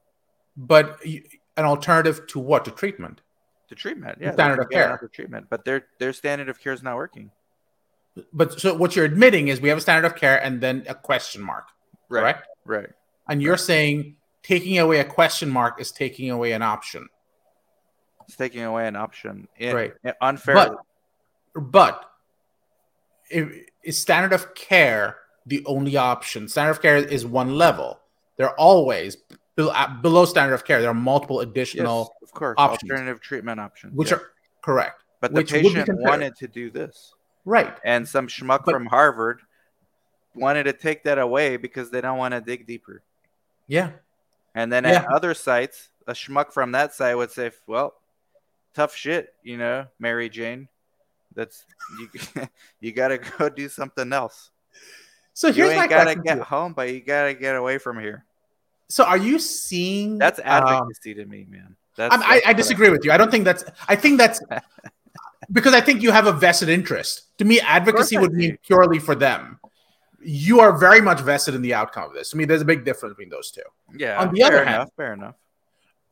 But 0.57 1.05
you, 1.05 1.25
an 1.59 1.67
alternative 1.67 2.27
to 2.29 2.39
what? 2.39 2.65
To 2.65 2.71
treatment. 2.71 3.21
To 3.69 3.75
treatment, 3.75 4.17
yeah, 4.19 4.31
they 4.31 4.37
standard 4.37 4.63
of 4.63 4.71
care. 4.71 5.11
treatment, 5.13 5.49
but 5.51 5.67
their 5.67 5.89
their 5.99 6.15
standard 6.15 6.49
of 6.49 6.59
care 6.59 6.73
is 6.73 6.83
not 6.83 6.97
working. 6.97 7.31
But 8.33 8.61
so 8.61 8.75
what 8.75 8.97
you're 8.97 9.05
admitting 9.05 9.49
is 9.49 9.61
we 9.61 9.69
have 9.69 9.79
a 9.79 9.81
standard 9.81 10.07
of 10.07 10.17
care 10.17 10.43
and 10.43 10.61
then 10.61 10.85
a 10.89 10.95
question 10.95 11.43
mark, 11.43 11.69
Right, 12.09 12.21
correct? 12.21 12.49
right. 12.65 12.89
And 13.29 13.43
you're 13.43 13.57
saying 13.57 14.17
taking 14.43 14.79
away 14.79 15.01
a 15.01 15.05
question 15.05 15.51
mark 15.51 15.81
is 15.81 15.91
taking 15.93 16.31
away 16.31 16.53
an 16.53 16.63
option. 16.63 17.09
It's 18.27 18.37
taking 18.37 18.63
away 18.63 18.87
an 18.87 18.97
option. 18.97 19.49
It, 19.57 19.75
Right. 19.75 19.95
it- 20.05 20.17
unfair. 20.21 20.55
But 20.55 20.77
but 21.55 22.05
if, 23.31 23.51
is 23.83 23.99
standard 23.99 24.33
of 24.33 24.55
care 24.55 25.17
the 25.47 25.65
only 25.67 25.97
option? 25.97 26.49
Standard 26.49 26.73
of 26.73 26.83
care 26.83 26.97
is 26.97 27.25
one 27.27 27.55
level. 27.57 28.01
There 28.37 28.49
are 28.49 28.55
always 28.57 29.17
below, 29.57 29.73
uh, 29.73 29.89
below 30.01 30.25
standard 30.25 30.55
of 30.55 30.65
care. 30.65 30.81
There 30.81 30.91
are 30.91 30.95
multiple 30.95 31.37
yes, 31.43 31.49
additional, 31.49 32.15
of 32.23 32.31
course, 32.33 32.55
options. 32.59 32.91
alternative 32.91 33.21
treatment 33.21 33.59
options. 33.61 33.95
which 33.95 34.11
yeah. 34.11 34.19
are 34.19 34.23
correct. 34.63 35.03
but 35.21 35.33
the 35.33 35.37
which 35.39 35.53
would 35.53 35.63
be 35.63 35.69
patient 35.75 35.89
wanted 36.01 36.37
to 36.37 36.47
do 36.47 36.71
this. 36.71 37.13
Right. 37.49 37.75
and 37.83 38.07
some 38.07 38.29
schmuck 38.29 38.65
But- 38.67 38.73
from 38.73 38.87
Harvard 38.87 39.41
wanted 40.35 40.65
to 40.65 40.73
take 40.75 41.05
that 41.05 41.19
away 41.19 41.57
because 41.57 41.91
they 41.91 42.01
don't 42.01 42.19
want 42.19 42.33
to 42.33 42.41
dig 42.41 42.67
deeper. 42.67 43.03
Yeah. 43.67 43.93
And 44.55 44.71
then 44.73 44.85
Yeah. 44.85 45.03
at 45.03 45.07
other 45.07 45.35
sites, 45.35 45.89
a 46.07 46.13
schmuck 46.13 46.53
from 46.53 46.73
that 46.73 46.95
site 46.95 47.17
would 47.17 47.31
say, 47.31 47.51
"Well, 47.67 47.95
tough 48.75 48.95
shit, 48.95 49.35
you 49.43 49.57
know, 49.57 49.87
Mary 49.99 50.29
Jane. 50.29 50.69
That's 51.35 51.65
you. 51.99 52.09
you 52.81 52.93
got 52.93 53.09
to 53.09 53.19
go 53.19 53.49
do 53.49 53.69
something 53.69 54.13
else. 54.13 54.51
So 55.35 55.49
You 55.49 55.55
here's 55.55 55.77
my 55.77 55.83
ain't 55.83 55.91
got 55.91 56.05
to 56.05 56.17
get 56.17 56.39
home, 56.41 56.73
but 56.73 56.93
you 56.93 57.01
got 57.01 57.25
to 57.25 57.35
get 57.35 57.57
away 57.57 57.79
from 57.79 57.99
here. 57.99 58.25
So 58.89 59.05
are 59.05 59.17
you 59.19 59.39
seeing 59.39 60.19
That's 60.19 60.39
um, 60.39 60.47
advocacy 60.47 61.15
to 61.15 61.25
me, 61.27 61.47
man. 61.49 61.77
That's, 61.97 62.15
I, 62.15 62.19
I 62.19 62.41
what 62.49 62.57
disagree 62.57 62.91
with 62.91 63.05
you. 63.05 63.11
I 63.11 63.17
don't 63.17 63.31
think 63.31 63.45
that's. 63.45 63.65
I 63.89 63.97
think 63.97 64.19
that's 64.19 64.41
because 65.53 65.75
I 65.75 65.81
think 65.81 66.03
you 66.03 66.11
have 66.11 66.27
a 66.27 66.33
vested 66.33 66.69
interest. 66.69 67.37
To 67.39 67.45
me, 67.45 67.61
advocacy 67.61 68.17
I 68.17 68.21
would 68.21 68.33
mean 68.33 68.59
purely 68.65 68.99
for 68.99 69.15
them. 69.15 69.59
You 70.21 70.61
are 70.61 70.77
very 70.77 71.01
much 71.01 71.21
vested 71.21 71.55
in 71.55 71.63
the 71.63 71.75
outcome 71.75 72.05
of 72.11 72.13
this. 72.15 72.31
To 72.31 72.37
me, 72.37 72.45
there's 72.45 72.63
a 72.63 72.65
big 72.65 72.85
difference 72.85 73.15
between 73.15 73.31
those 73.31 73.51
two. 73.51 73.63
Yeah. 73.97 74.19
On 74.21 74.35
the 74.35 74.43
other 74.43 74.63
enough, 74.63 74.75
hand- 74.75 74.91
fair 74.97 75.13
enough. 75.13 75.37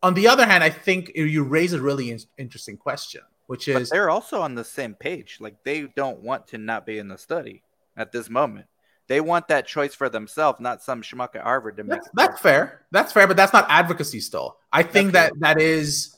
On 0.02 0.14
the 0.14 0.28
other 0.28 0.46
hand, 0.46 0.62
I 0.62 0.70
think 0.70 1.10
you 1.16 1.42
raise 1.42 1.72
a 1.72 1.80
really 1.80 2.10
in- 2.12 2.20
interesting 2.38 2.76
question, 2.76 3.22
which 3.46 3.66
But 3.66 3.82
is 3.82 3.90
they're 3.90 4.10
also 4.10 4.40
on 4.42 4.54
the 4.54 4.62
same 4.64 4.94
page. 4.94 5.38
Like 5.40 5.56
they 5.64 5.82
don't 5.96 6.20
want 6.20 6.46
to 6.48 6.58
not 6.58 6.86
be 6.86 6.98
in 6.98 7.08
the 7.08 7.18
study 7.18 7.62
at 7.96 8.12
this 8.12 8.30
moment. 8.30 8.66
They 9.08 9.20
want 9.20 9.48
that 9.48 9.66
choice 9.66 9.94
for 9.94 10.08
themselves, 10.08 10.60
not 10.60 10.82
some 10.82 11.00
schmuck 11.02 11.34
at 11.34 11.42
Harvard 11.42 11.76
to 11.78 11.84
make. 11.84 12.00
that's, 12.02 12.08
that's 12.14 12.40
fair. 12.40 12.82
That's 12.92 13.12
fair, 13.12 13.26
but 13.26 13.36
that's 13.36 13.52
not 13.52 13.66
advocacy. 13.68 14.20
Still, 14.20 14.58
I 14.72 14.82
think 14.84 15.08
Okay. 15.08 15.12
that 15.12 15.32
that 15.40 15.60
is, 15.60 16.16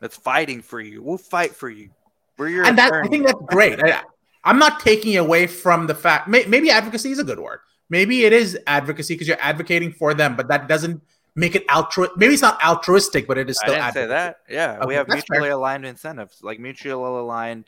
that's 0.00 0.16
fighting 0.16 0.60
for 0.62 0.80
you. 0.80 1.02
We'll 1.02 1.18
fight 1.18 1.54
for 1.54 1.68
you. 1.70 1.90
We're 2.38 2.48
your 2.48 2.64
and 2.66 2.76
that 2.78 2.92
I 2.92 3.06
think 3.06 3.26
that's 3.26 3.40
great. 3.46 3.80
I, 3.82 4.02
I'm 4.44 4.58
not 4.58 4.80
taking 4.80 5.16
away 5.16 5.46
from 5.46 5.86
the 5.86 5.94
fact. 5.94 6.28
May, 6.28 6.44
maybe 6.46 6.70
advocacy 6.70 7.10
is 7.10 7.18
a 7.18 7.24
good 7.24 7.38
word. 7.38 7.60
Maybe 7.90 8.24
it 8.24 8.32
is 8.32 8.58
advocacy 8.66 9.14
because 9.14 9.28
you're 9.28 9.40
advocating 9.40 9.92
for 9.92 10.14
them, 10.14 10.36
but 10.36 10.48
that 10.48 10.68
doesn't 10.68 11.00
make 11.36 11.54
it 11.54 11.66
altru. 11.68 12.08
Maybe 12.16 12.32
it's 12.34 12.42
not 12.42 12.62
altruistic, 12.64 13.26
but 13.26 13.38
it 13.38 13.48
is 13.50 13.58
I 13.58 13.66
still 13.66 13.74
didn't 13.80 13.92
say 13.94 14.06
that. 14.06 14.38
Yeah, 14.48 14.76
Okay, 14.78 14.86
we 14.86 14.94
have 14.94 15.06
that's 15.06 15.20
fair. 15.22 15.38
mutually 15.40 15.50
aligned 15.50 15.86
incentives, 15.86 16.42
like 16.42 16.58
mutually 16.58 16.92
aligned 17.20 17.66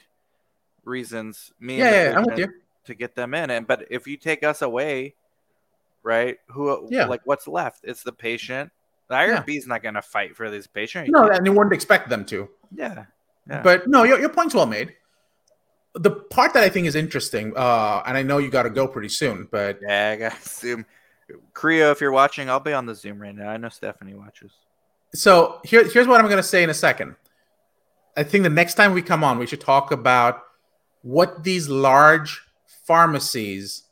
reasons. 0.84 1.52
Me 1.60 1.78
yeah, 1.78 2.10
yeah, 2.10 2.18
I'm 2.18 2.24
with 2.24 2.38
you. 2.38 2.48
to 2.86 2.94
get 2.94 3.14
them 3.14 3.34
in. 3.34 3.50
And 3.50 3.66
but 3.66 3.86
if 3.90 4.06
you 4.06 4.16
take 4.16 4.42
us 4.42 4.62
away, 4.62 5.14
right? 6.02 6.38
Who? 6.48 6.88
Yeah. 6.90 7.06
Like 7.06 7.22
what's 7.24 7.46
left? 7.46 7.80
It's 7.84 8.02
the 8.02 8.12
patient. 8.12 8.70
The 9.08 9.14
IRB 9.14 9.56
is 9.56 9.66
not 9.68 9.82
going 9.82 9.94
to 9.94 10.02
fight 10.02 10.36
for 10.36 10.50
this 10.50 10.66
patient. 10.66 11.08
No, 11.10 11.28
and 11.28 11.46
you 11.46 11.52
wouldn't 11.52 11.72
expect 11.74 12.08
them 12.08 12.24
to. 12.26 12.48
Yeah. 12.74 13.04
Yeah. 13.48 13.62
But 13.62 13.86
no, 13.88 14.02
your, 14.04 14.18
your 14.18 14.28
point's 14.28 14.54
well 14.54 14.66
made. 14.66 14.94
The 15.94 16.10
part 16.10 16.52
that 16.54 16.62
I 16.62 16.68
think 16.68 16.86
is 16.86 16.94
interesting, 16.94 17.52
uh, 17.56 18.02
and 18.06 18.16
I 18.18 18.22
know 18.22 18.38
you 18.38 18.50
got 18.50 18.64
to 18.64 18.70
go 18.70 18.86
pretty 18.86 19.08
soon, 19.08 19.48
but 19.50 19.78
Yeah, 19.82 20.10
I 20.10 20.16
got 20.16 20.42
Zoom. 20.42 20.84
CRIO, 21.54 21.90
if 21.90 22.00
you're 22.00 22.12
watching, 22.12 22.48
I'll 22.50 22.60
be 22.60 22.72
on 22.72 22.86
the 22.86 22.94
Zoom 22.94 23.18
right 23.20 23.34
now. 23.34 23.48
I 23.48 23.56
know 23.56 23.68
Stephanie 23.68 24.14
watches. 24.14 24.52
so 25.14 25.60
here, 25.64 25.88
here's 25.88 26.06
what 26.06 26.20
I'm 26.20 26.26
going 26.26 26.36
to 26.36 26.42
say 26.42 26.62
in 26.62 26.70
a 26.70 26.74
second. 26.74 27.16
I 28.16 28.22
think 28.22 28.44
the 28.44 28.50
next 28.50 28.74
time 28.74 28.92
we 28.92 29.02
come 29.02 29.24
on, 29.24 29.38
we 29.38 29.46
should 29.46 29.60
talk 29.60 29.90
about 29.90 30.42
what 31.02 31.42
these 31.44 31.68
large 31.68 32.42
pharmacies 32.86 33.84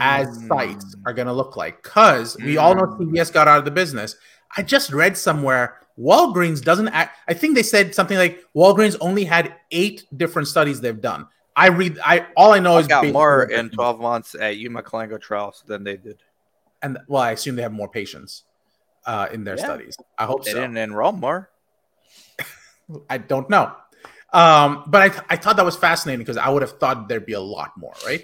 as 0.00 0.26
sites 0.46 0.94
Mm. 0.94 1.02
are 1.06 1.12
going 1.14 1.26
to 1.26 1.32
look 1.32 1.56
like. 1.56 1.82
Because 1.82 2.36
we 2.36 2.56
all 2.58 2.74
know 2.74 2.82
Mm. 2.82 2.98
CVS 3.12 3.32
got 3.32 3.48
out 3.48 3.58
of 3.58 3.64
the 3.64 3.70
business. 3.70 4.16
I 4.56 4.62
just 4.62 4.92
read 4.92 5.16
somewhere 5.16 5.79
Walgreens 5.98 6.62
doesn't 6.62 6.88
act. 6.88 7.18
I 7.28 7.34
think 7.34 7.54
they 7.54 7.62
said 7.62 7.94
something 7.94 8.16
like 8.16 8.42
Walgreens 8.56 8.96
only 9.00 9.24
had 9.24 9.54
eight 9.70 10.06
different 10.16 10.48
studies 10.48 10.80
they've 10.80 11.00
done. 11.00 11.26
I 11.56 11.68
read. 11.68 11.98
I 12.04 12.26
all 12.36 12.52
I 12.52 12.58
know 12.58 12.76
I 12.76 12.80
is 12.80 12.86
got 12.86 13.06
more 13.12 13.42
in 13.44 13.70
12 13.70 14.00
months 14.00 14.34
at 14.34 14.56
Yuma 14.56 14.82
Colango 14.82 15.20
trials 15.20 15.62
than 15.66 15.84
they 15.84 15.96
did. 15.96 16.22
and 16.82 16.96
well, 17.08 17.20
I 17.22 17.32
assume 17.32 17.56
they 17.56 17.62
have 17.62 17.72
more 17.72 17.88
patients. 17.88 18.44
uh, 19.06 19.28
in 19.32 19.44
their 19.44 19.56
Yeah. 19.56 19.64
studies. 19.64 19.96
I 20.18 20.26
hope 20.26 20.44
They 20.44 20.52
so. 20.52 20.60
didn't 20.60 20.76
enroll 20.76 21.12
more. 21.12 21.50
I 23.08 23.18
don't 23.18 23.48
know. 23.48 23.72
Um, 24.32 24.84
but 24.86 25.00
I, 25.10 25.24
I 25.30 25.36
thought 25.36 25.56
that 25.56 25.64
was 25.64 25.74
fascinating 25.76 26.20
because 26.20 26.36
I 26.36 26.48
would 26.50 26.62
have 26.62 26.78
thought 26.78 27.08
there'd 27.08 27.24
be 27.26 27.32
a 27.32 27.40
lot 27.40 27.72
more, 27.76 27.94
right? 28.04 28.22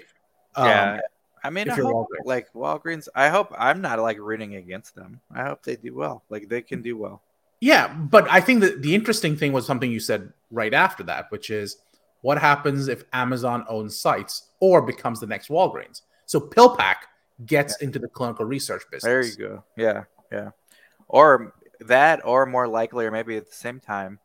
Um, 0.55 0.67
yeah. 0.67 0.99
I 1.43 1.49
mean, 1.49 1.69
I 1.69 1.73
hope, 1.75 2.07
Walgreens. 2.09 2.25
like 2.25 2.53
Walgreens. 2.53 3.07
I 3.15 3.29
hope 3.29 3.53
I'm 3.57 3.81
not 3.81 3.99
like 3.99 4.19
rooting 4.19 4.55
against 4.55 4.95
them. 4.95 5.19
I 5.33 5.43
hope 5.45 5.63
they 5.63 5.75
do 5.77 5.95
well. 5.95 6.23
Like 6.29 6.47
they 6.47 6.61
can 6.61 6.81
do 6.81 6.95
well. 6.97 7.21
Yeah, 7.59 7.93
but 7.93 8.29
I 8.29 8.39
think 8.39 8.61
that 8.61 8.81
the 8.81 8.93
interesting 8.93 9.35
thing 9.35 9.51
was 9.51 9.65
something 9.65 9.91
you 9.91 9.99
said 9.99 10.31
right 10.51 10.73
after 10.73 11.03
that, 11.03 11.31
which 11.31 11.49
is 11.49 11.77
what 12.21 12.37
happens 12.37 12.87
if 12.87 13.03
Amazon 13.13 13.65
owns 13.67 13.99
sites 13.99 14.49
or 14.59 14.81
becomes 14.81 15.19
the 15.19 15.27
next 15.27 15.49
Walgreens? 15.49 16.01
So 16.25 16.39
PillPack 16.39 16.95
gets 17.45 17.77
into 17.81 17.99
the 17.99 18.07
clinical 18.07 18.45
research 18.45 18.83
business. 18.91 19.03
There 19.03 19.25
you 19.25 19.35
go. 19.35 19.63
Yeah, 19.75 20.03
yeah. 20.31 20.51
Or 21.07 21.53
that, 21.81 22.25
or 22.25 22.45
more 22.45 22.67
likely, 22.67 23.05
or 23.05 23.11
maybe 23.11 23.37
at 23.37 23.47
the 23.47 23.55
same 23.55 23.79
time, 23.79 24.19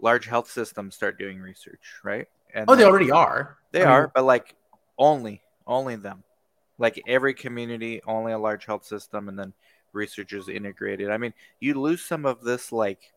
large 0.00 0.26
health 0.26 0.50
systems 0.50 0.94
start 0.94 1.18
doing 1.18 1.38
research, 1.38 2.00
right? 2.02 2.26
And 2.54 2.68
Oh, 2.68 2.74
they 2.74 2.84
already 2.84 3.10
are. 3.10 3.58
They 3.70 3.82
I 3.82 3.84
mean, 3.84 3.92
are, 3.92 4.12
but 4.14 4.24
like 4.24 4.54
only, 4.98 5.42
only 5.66 5.96
them. 5.96 6.22
Like 6.78 7.00
every 7.06 7.34
community, 7.34 8.02
only 8.06 8.32
a 8.32 8.38
large 8.38 8.64
health 8.64 8.84
system, 8.84 9.28
and 9.28 9.38
then 9.38 9.52
researchers 9.92 10.48
integrated. 10.48 11.10
I 11.10 11.16
mean, 11.18 11.34
you 11.60 11.74
lose 11.80 12.02
some 12.02 12.24
of 12.26 12.42
this. 12.42 12.72
Like 12.72 13.12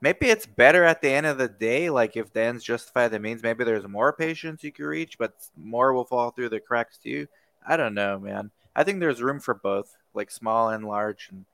maybe 0.00 0.26
it's 0.28 0.46
better 0.46 0.84
at 0.84 1.00
the 1.00 1.10
end 1.10 1.26
of 1.26 1.38
the 1.38 1.48
day. 1.48 1.90
Like 1.90 2.16
if 2.16 2.32
the 2.32 2.42
ends 2.42 2.64
justify 2.64 3.08
the 3.08 3.18
means, 3.18 3.42
maybe 3.42 3.64
there's 3.64 3.86
more 3.86 4.12
patients 4.12 4.64
you 4.64 4.72
can 4.72 4.86
reach, 4.86 5.18
but 5.18 5.34
more 5.56 5.92
will 5.92 6.04
fall 6.04 6.30
through 6.30 6.50
the 6.50 6.60
cracks 6.60 6.98
too. 6.98 7.26
I 7.66 7.76
don't 7.76 7.94
know, 7.94 8.18
man. 8.18 8.50
I 8.74 8.84
think 8.84 9.00
there's 9.00 9.22
room 9.22 9.38
for 9.40 9.54
both, 9.54 9.96
like 10.14 10.30
small 10.30 10.70
and 10.70 10.86
large. 10.86 11.28
And 11.30 11.44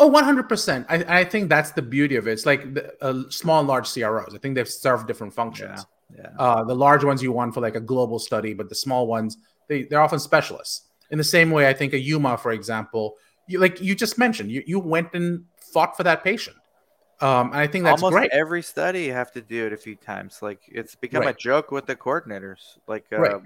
Oh, 0.00 0.10
100%. 0.10 0.86
I, 0.88 1.20
I 1.20 1.24
think 1.24 1.48
that's 1.48 1.72
the 1.72 1.82
beauty 1.82 2.14
of 2.16 2.28
it. 2.28 2.32
It's 2.32 2.46
like 2.46 2.72
the, 2.74 2.94
uh, 3.02 3.28
small 3.30 3.58
and 3.58 3.68
large 3.68 3.92
CROs. 3.92 4.32
I 4.32 4.38
think 4.38 4.54
they've 4.54 4.68
served 4.68 5.08
different 5.08 5.34
functions. 5.34 5.86
yeah, 6.16 6.28
Uh, 6.38 6.62
the 6.62 6.74
large 6.74 7.02
ones 7.02 7.20
you 7.20 7.32
want 7.32 7.52
for 7.52 7.60
like 7.60 7.74
a 7.74 7.80
global 7.80 8.20
study, 8.20 8.54
but 8.54 8.68
the 8.68 8.76
small 8.76 9.08
ones, 9.08 9.38
they, 9.66 9.82
they're 9.84 10.00
often 10.00 10.20
specialists. 10.20 10.82
In 11.10 11.18
the 11.18 11.24
same 11.24 11.50
way, 11.50 11.68
I 11.68 11.74
think 11.74 11.94
a 11.94 11.98
Yuma, 11.98 12.36
for 12.38 12.52
example, 12.52 13.16
you, 13.48 13.58
like 13.58 13.80
you 13.80 13.94
just 13.94 14.18
mentioned, 14.18 14.50
you, 14.50 14.62
you 14.66 14.78
went 14.78 15.12
and 15.14 15.44
fought 15.60 15.96
for 15.96 16.04
that 16.04 16.22
patient. 16.22 16.56
Um, 17.20 17.48
and 17.48 17.56
I 17.56 17.66
think 17.66 17.84
that's 17.84 18.00
almost 18.02 18.18
great. 18.18 18.30
every 18.32 18.62
study 18.62 19.04
you 19.04 19.12
have 19.12 19.32
to 19.32 19.40
do 19.40 19.66
it 19.66 19.72
a 19.72 19.76
few 19.76 19.96
times. 19.96 20.38
Like 20.40 20.60
it's 20.68 20.94
become 20.94 21.24
a 21.26 21.32
joke 21.32 21.72
with 21.72 21.86
the 21.86 21.96
coordinators. 21.96 22.78
Like 22.86 23.06
um, 23.12 23.20
Right. 23.20 23.42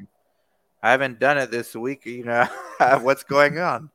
I 0.83 0.91
haven't 0.91 1.21
done 1.21 1.39
it 1.39 1.51
this 1.51 1.75
week. 1.75 2.05
You 2.05 2.25
know 2.25 2.47
what's 3.01 3.23
going 3.23 3.59
on? 3.59 3.89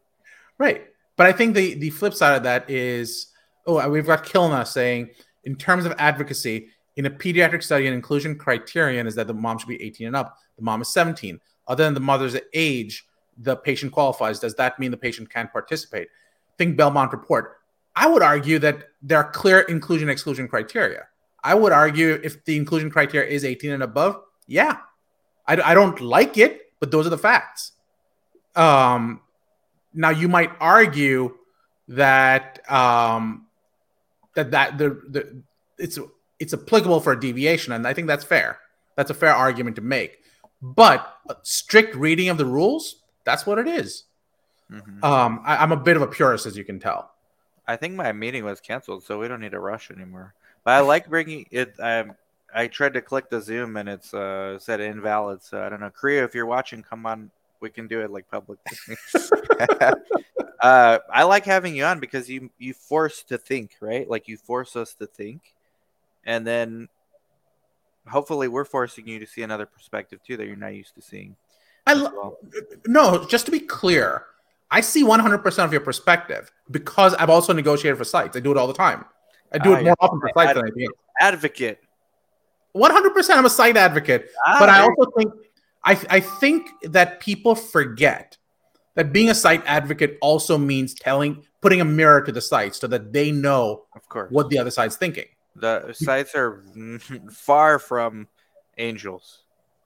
Right. 0.58 0.88
But 1.16 1.28
I 1.28 1.32
think 1.32 1.55
the 1.55 1.76
the 1.76 1.91
flip 1.91 2.16
side 2.16 2.36
of 2.38 2.43
that 2.43 2.70
is 2.70 3.28
oh, 3.68 3.88
we've 3.89 4.08
got 4.08 4.26
Kilna 4.26 4.66
saying 4.66 5.10
in 5.43 5.55
terms 5.55 5.86
of 5.86 5.93
advocacy 5.99 6.70
in 6.95 7.05
a 7.05 7.10
pediatric 7.12 7.62
study, 7.62 7.86
an 7.88 7.93
inclusion 7.93 8.38
criterion 8.38 9.05
is 9.05 9.16
that 9.16 9.28
the 9.28 9.34
mom 9.34 9.60
should 9.60 9.70
be 9.70 9.82
18 9.82 10.08
and 10.08 10.16
up. 10.16 10.38
The 10.58 10.64
mom 10.64 10.82
is 10.82 10.89
17. 10.89 11.39
Other 11.68 11.84
than 11.84 11.93
the 11.93 11.99
mother's 11.99 12.36
age, 12.53 13.05
the 13.38 13.55
patient 13.55 13.91
qualifies. 13.91 14.39
Does 14.39 14.55
that 14.55 14.79
mean 14.79 14.91
the 14.91 14.97
patient 14.97 15.29
can't 15.29 15.51
participate? 15.51 16.09
Think 16.57 16.77
Belmont 16.77 17.11
report. 17.11 17.57
I 17.95 18.07
would 18.07 18.21
argue 18.21 18.59
that 18.59 18.89
there 19.01 19.17
are 19.17 19.31
clear 19.31 19.61
inclusion 19.61 20.09
exclusion 20.09 20.47
criteria. 20.47 21.07
I 21.43 21.55
would 21.55 21.71
argue 21.71 22.19
if 22.23 22.43
the 22.45 22.57
inclusion 22.57 22.89
criteria 22.89 23.29
is 23.29 23.45
18 23.45 23.71
and 23.71 23.83
above, 23.83 24.21
yeah. 24.47 24.77
I, 25.47 25.53
I 25.61 25.73
don't 25.73 25.99
like 26.01 26.38
it, 26.38 26.73
but 26.79 26.91
those 26.91 27.07
are 27.07 27.09
the 27.09 27.17
facts. 27.17 27.71
Um, 28.55 29.21
now 29.93 30.09
you 30.09 30.27
might 30.27 30.51
argue 30.59 31.38
that 31.88 32.59
um, 32.71 33.47
that 34.35 34.51
that 34.51 34.77
the, 34.77 35.01
the 35.09 35.41
it's 35.77 35.97
it's 36.39 36.53
applicable 36.53 36.99
for 36.99 37.13
a 37.13 37.19
deviation, 37.19 37.73
and 37.73 37.88
I 37.88 37.93
think 37.93 38.07
that's 38.07 38.23
fair. 38.23 38.59
That's 38.95 39.09
a 39.09 39.13
fair 39.13 39.33
argument 39.33 39.75
to 39.77 39.81
make. 39.81 40.19
But 40.61 41.17
strict 41.43 41.95
reading 41.95 42.29
of 42.29 42.38
the 42.38 42.45
rules, 42.45 42.97
that's 43.28 43.45
what 43.45 43.59
it 43.59 43.67
is. 43.67 44.05
Mhm. 44.71 45.03
Um, 45.03 45.41
I, 45.43 45.57
I'm 45.57 45.73
a 45.73 45.78
bit 45.78 45.97
of 45.97 46.01
a 46.01 46.07
purist, 46.07 46.45
as 46.45 46.55
you 46.55 46.63
can 46.63 46.80
tell. 46.80 47.11
I 47.67 47.75
think 47.75 47.93
my 47.95 48.13
meeting 48.13 48.45
was 48.45 48.61
canceled, 48.61 49.03
so 49.03 49.19
we 49.19 49.28
don't 49.28 49.41
need 49.41 49.51
to 49.51 49.59
rush 49.59 49.91
anymore. 49.91 50.34
But 50.63 50.75
I 50.75 50.80
like 50.80 51.09
bringing 51.09 51.45
it. 51.51 51.75
Um, 51.78 52.13
I 52.55 52.67
tried 52.67 52.93
to 52.93 53.01
click 53.01 53.30
the 53.30 53.41
Zoom 53.41 53.75
and 53.75 53.89
it's 53.89 54.13
uh, 54.13 54.57
said 54.59 54.80
invalid. 54.80 55.43
So 55.43 55.61
I 55.61 55.67
don't 55.67 55.82
know. 55.82 55.89
CRIO, 55.89 56.23
if 56.23 56.34
you're 56.34 56.45
watching, 56.45 56.82
come 56.82 57.05
on. 57.05 57.30
We 57.59 57.69
can 57.69 57.88
do 57.88 57.99
it 57.99 58.11
like 58.11 58.32
public. 58.32 58.59
uh, 60.61 60.99
I 61.13 61.23
like 61.23 61.43
having 61.43 61.75
you 61.75 61.84
on 61.84 61.99
because 61.99 62.30
you 62.30 62.49
you 62.57 62.73
force 62.73 63.23
to 63.23 63.38
think, 63.38 63.71
right? 63.82 64.09
Like 64.09 64.30
you 64.30 64.38
force 64.38 64.78
us 64.78 64.93
to 64.95 65.05
think, 65.05 65.53
and 66.25 66.47
then 66.47 66.88
hopefully 68.07 68.47
we're 68.47 68.63
forcing 68.63 69.05
you 69.05 69.19
to 69.19 69.28
see 69.28 69.41
another 69.41 69.65
perspective 69.65 70.21
too 70.23 70.38
that 70.38 70.47
you're 70.47 70.55
not 70.55 70.75
used 70.75 70.95
to 70.95 71.01
seeing. 71.01 71.36
I 71.88 71.93
lo- 71.93 72.11
well. 72.15 72.38
no, 72.88 73.25
just 73.25 73.45
to 73.45 73.51
be 73.51 73.59
clear, 73.59 74.25
I 74.69 74.81
see 74.81 75.03
100% 75.03 75.63
of 75.65 75.71
your 75.71 75.81
perspective 75.81 76.51
because 76.69 77.13
I've 77.15 77.29
also 77.29 77.53
negotiated 77.53 77.97
for 77.97 78.03
sites. 78.03 78.35
I 78.35 78.41
do 78.41 78.51
it 78.51 78.57
all 78.57 78.67
the 78.67 78.73
time. 78.73 79.05
I 79.53 79.57
do 79.59 79.73
Ah, 79.73 79.77
it 79.77 79.83
more 79.85 79.95
often 79.99 80.19
for 80.19 80.29
sites 80.35 80.53
than 80.55 80.65
I 80.65 80.69
do. 80.77 80.88
Advocate. 81.21 81.79
100% 82.75 83.29
I'm 83.38 83.45
a 83.45 83.49
site 83.49 83.77
advocate, 83.77 84.29
Ah, 84.45 84.57
but 84.59 84.69
I 84.69 84.81
also 84.81 85.11
think 85.17 85.31
I, 85.83 85.99
I 86.09 86.19
think 86.19 86.69
that 86.83 87.19
people 87.19 87.55
forget 87.55 88.38
that 88.95 89.13
being 89.13 89.29
a 89.29 89.35
site 89.35 89.63
advocate 89.65 90.17
also 90.21 90.57
means 90.57 90.93
telling 90.93 91.43
putting 91.61 91.81
a 91.81 91.85
mirror 91.85 92.21
to 92.21 92.31
the 92.31 92.41
site 92.41 92.75
so 92.75 92.88
that 92.88 93.13
they 93.13 93.31
know 93.31 93.85
Of 93.95 94.07
course. 94.09 94.31
what 94.31 94.49
the 94.49 94.59
other 94.59 94.69
side's 94.71 94.95
thinking. 94.97 95.25
The 95.55 95.93
sites 95.93 96.35
are 96.35 96.63
far 97.31 97.79
from 97.79 98.27
angels, 98.77 99.43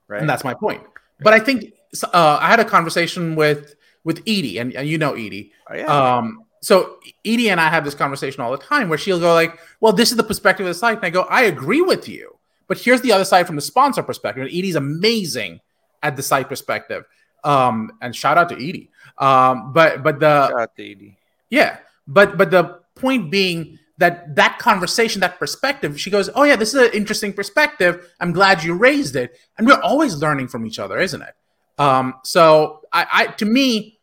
right? 0.07 0.19
And 0.19 0.29
that's 0.29 0.43
my 0.43 0.53
point. 0.53 0.81
But 1.21 1.33
I 1.33 1.39
think 1.39 1.73
uh, 2.03 2.37
I 2.41 2.47
had 2.47 2.59
a 2.59 2.65
conversation 2.65 3.35
with 3.35 3.75
with 4.03 4.19
Edie, 4.21 4.57
and, 4.57 4.73
and 4.73 4.87
you 4.87 4.97
know 4.97 5.13
Edie. 5.13 5.51
Oh, 5.69 5.75
yeah. 5.75 5.85
Um, 5.85 6.43
so 6.61 6.99
Edie 7.25 7.49
and 7.49 7.59
I 7.59 7.69
have 7.69 7.83
this 7.83 7.95
conversation 7.95 8.41
all 8.41 8.51
the 8.51 8.57
time 8.57 8.89
where 8.89 8.97
she'll 8.97 9.19
go 9.19 9.33
like, 9.33 9.57
"Well, 9.79 9.93
this 9.93 10.11
is 10.11 10.17
the 10.17 10.23
perspective 10.23 10.65
of 10.65 10.69
the 10.69 10.79
site," 10.79 10.97
and 10.97 11.05
I 11.05 11.09
go, 11.09 11.23
"I 11.23 11.43
agree 11.43 11.81
with 11.81 12.07
you, 12.07 12.37
but 12.67 12.77
here's 12.77 13.01
the 13.01 13.11
other 13.11 13.25
side 13.25 13.47
from 13.47 13.55
the 13.55 13.61
sponsor 13.61 14.03
perspective." 14.03 14.43
And 14.43 14.51
Edie's 14.51 14.75
amazing 14.75 15.59
at 16.03 16.15
the 16.15 16.23
site 16.23 16.49
perspective. 16.49 17.05
Um, 17.43 17.91
and 18.01 18.15
shout 18.15 18.37
out 18.37 18.49
to 18.49 18.55
Edie. 18.55 18.91
Um, 19.17 19.73
but 19.73 20.03
but 20.03 20.19
the 20.19 20.47
Shout 20.49 20.59
out 20.59 20.75
to 20.75 20.91
Edie. 20.91 21.17
yeah, 21.49 21.77
but 22.07 22.37
but 22.37 22.51
the 22.51 22.79
point 22.95 23.31
being 23.31 23.79
that 23.97 24.35
that 24.35 24.59
conversation, 24.59 25.21
that 25.21 25.39
perspective, 25.39 25.99
she 25.99 26.09
goes, 26.11 26.29
"Oh 26.35 26.43
yeah, 26.43 26.55
this 26.55 26.73
is 26.73 26.87
an 26.87 26.93
interesting 26.93 27.33
perspective. 27.33 28.07
I'm 28.19 28.31
glad 28.31 28.63
you 28.63 28.75
raised 28.75 29.15
it." 29.15 29.37
And 29.57 29.65
we're 29.67 29.81
always 29.81 30.15
learning 30.17 30.47
from 30.47 30.65
each 30.65 30.79
other, 30.79 30.99
isn't 30.99 31.21
it? 31.21 31.33
Um, 31.82 32.15
so 32.23 32.82
I, 32.93 33.07
I 33.11 33.27
to 33.27 33.45
me, 33.45 33.99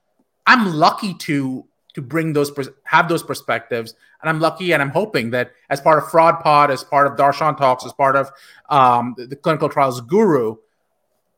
I'm 0.47 0.74
lucky 0.74 1.14
to 1.14 1.64
to 1.95 2.03
bring 2.03 2.33
those 2.33 2.51
have 2.85 3.09
those 3.09 3.22
perspectives, 3.22 3.95
and 4.20 4.29
I'm 4.29 4.41
lucky 4.41 4.72
and 4.72 4.83
I'm 4.83 4.91
hoping 4.91 5.31
that 5.31 5.53
as 5.70 5.81
part 5.81 6.03
of 6.03 6.11
Fraud 6.11 6.41
Pod, 6.41 6.70
as 6.72 6.83
part 6.83 7.07
of 7.07 7.16
Darshan 7.16 7.57
Talks, 7.57 7.87
as 7.87 7.93
part 7.93 8.16
of 8.16 8.31
um, 8.68 9.14
the, 9.16 9.26
the 9.26 9.37
Clinical 9.37 9.68
Trials 9.68 10.01
Guru, 10.01 10.57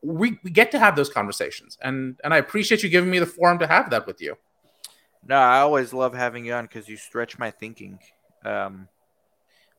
we, 0.01 0.39
we 0.43 0.49
get 0.49 0.71
to 0.71 0.79
have 0.79 0.95
those 0.95 1.09
conversations, 1.09 1.77
and 1.83 2.19
and 2.23 2.33
I 2.33 2.37
appreciate 2.37 2.81
you 2.81 2.89
giving 2.89 3.11
me 3.11 3.19
the 3.19 3.27
forum 3.27 3.59
to 3.59 3.67
have 3.67 3.91
that 3.91 4.07
with 4.07 4.19
you. 4.19 4.35
No, 5.23 5.35
I 5.35 5.59
always 5.59 5.93
love 5.93 6.15
having 6.15 6.45
you 6.45 6.53
on 6.53 6.65
because 6.65 6.89
you 6.89 6.97
stretch 6.97 7.37
my 7.37 7.51
thinking. 7.51 7.99
Um, 8.43 8.87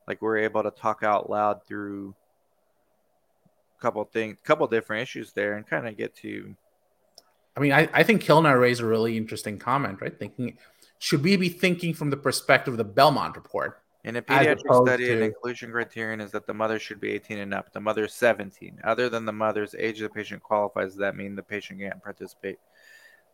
like 0.07 0.23
we're 0.23 0.39
able 0.39 0.63
to 0.63 0.71
talk 0.71 1.03
out 1.03 1.29
loud 1.29 1.67
through 1.67 2.15
couple 3.83 4.05
things, 4.05 4.37
couple 4.45 4.67
different 4.67 5.03
issues 5.03 5.33
there, 5.33 5.55
and 5.57 5.67
kind 5.67 5.87
of 5.87 5.97
get 5.97 6.15
to 6.17 6.55
I 7.57 7.61
mean, 7.61 7.73
I, 7.73 7.87
I 7.93 8.03
think 8.03 8.23
Kilner 8.23 8.59
raised 8.59 8.81
a 8.81 8.87
really 8.87 9.17
interesting 9.17 9.59
comment, 9.59 10.01
right? 10.01 10.19
Thinking, 10.19 10.57
should 10.99 11.23
we 11.23 11.37
be 11.37 11.51
thinking 11.51 11.93
from 11.93 12.09
the 12.09 12.17
perspective 12.17 12.73
of 12.73 12.79
the 12.79 12.85
Belmont 12.85 13.37
report? 13.37 13.83
in 14.05 14.17
a 14.17 14.23
pediatric 14.23 14.85
study. 14.85 15.13
An 15.13 15.23
inclusion 15.23 15.71
criterion 15.71 16.21
is 16.21 16.33
that 16.33 16.47
the 16.47 16.55
mother 16.55 16.79
should 16.79 17.01
be 17.01 17.13
18 17.13 17.39
and 17.39 17.55
up. 17.55 17.73
The 17.73 17.81
mother's 17.81 18.15
17. 18.15 18.81
Other 18.85 19.09
than 19.09 19.25
the 19.25 19.33
mother's 19.33 19.75
age, 19.79 20.01
the 20.01 20.09
patient 20.09 20.43
qualifies. 20.43 20.89
Does 20.91 20.97
that 20.99 21.17
mean 21.17 21.37
the 21.37 21.43
patient 21.43 21.81
can't 21.81 22.03
participate? 22.03 22.59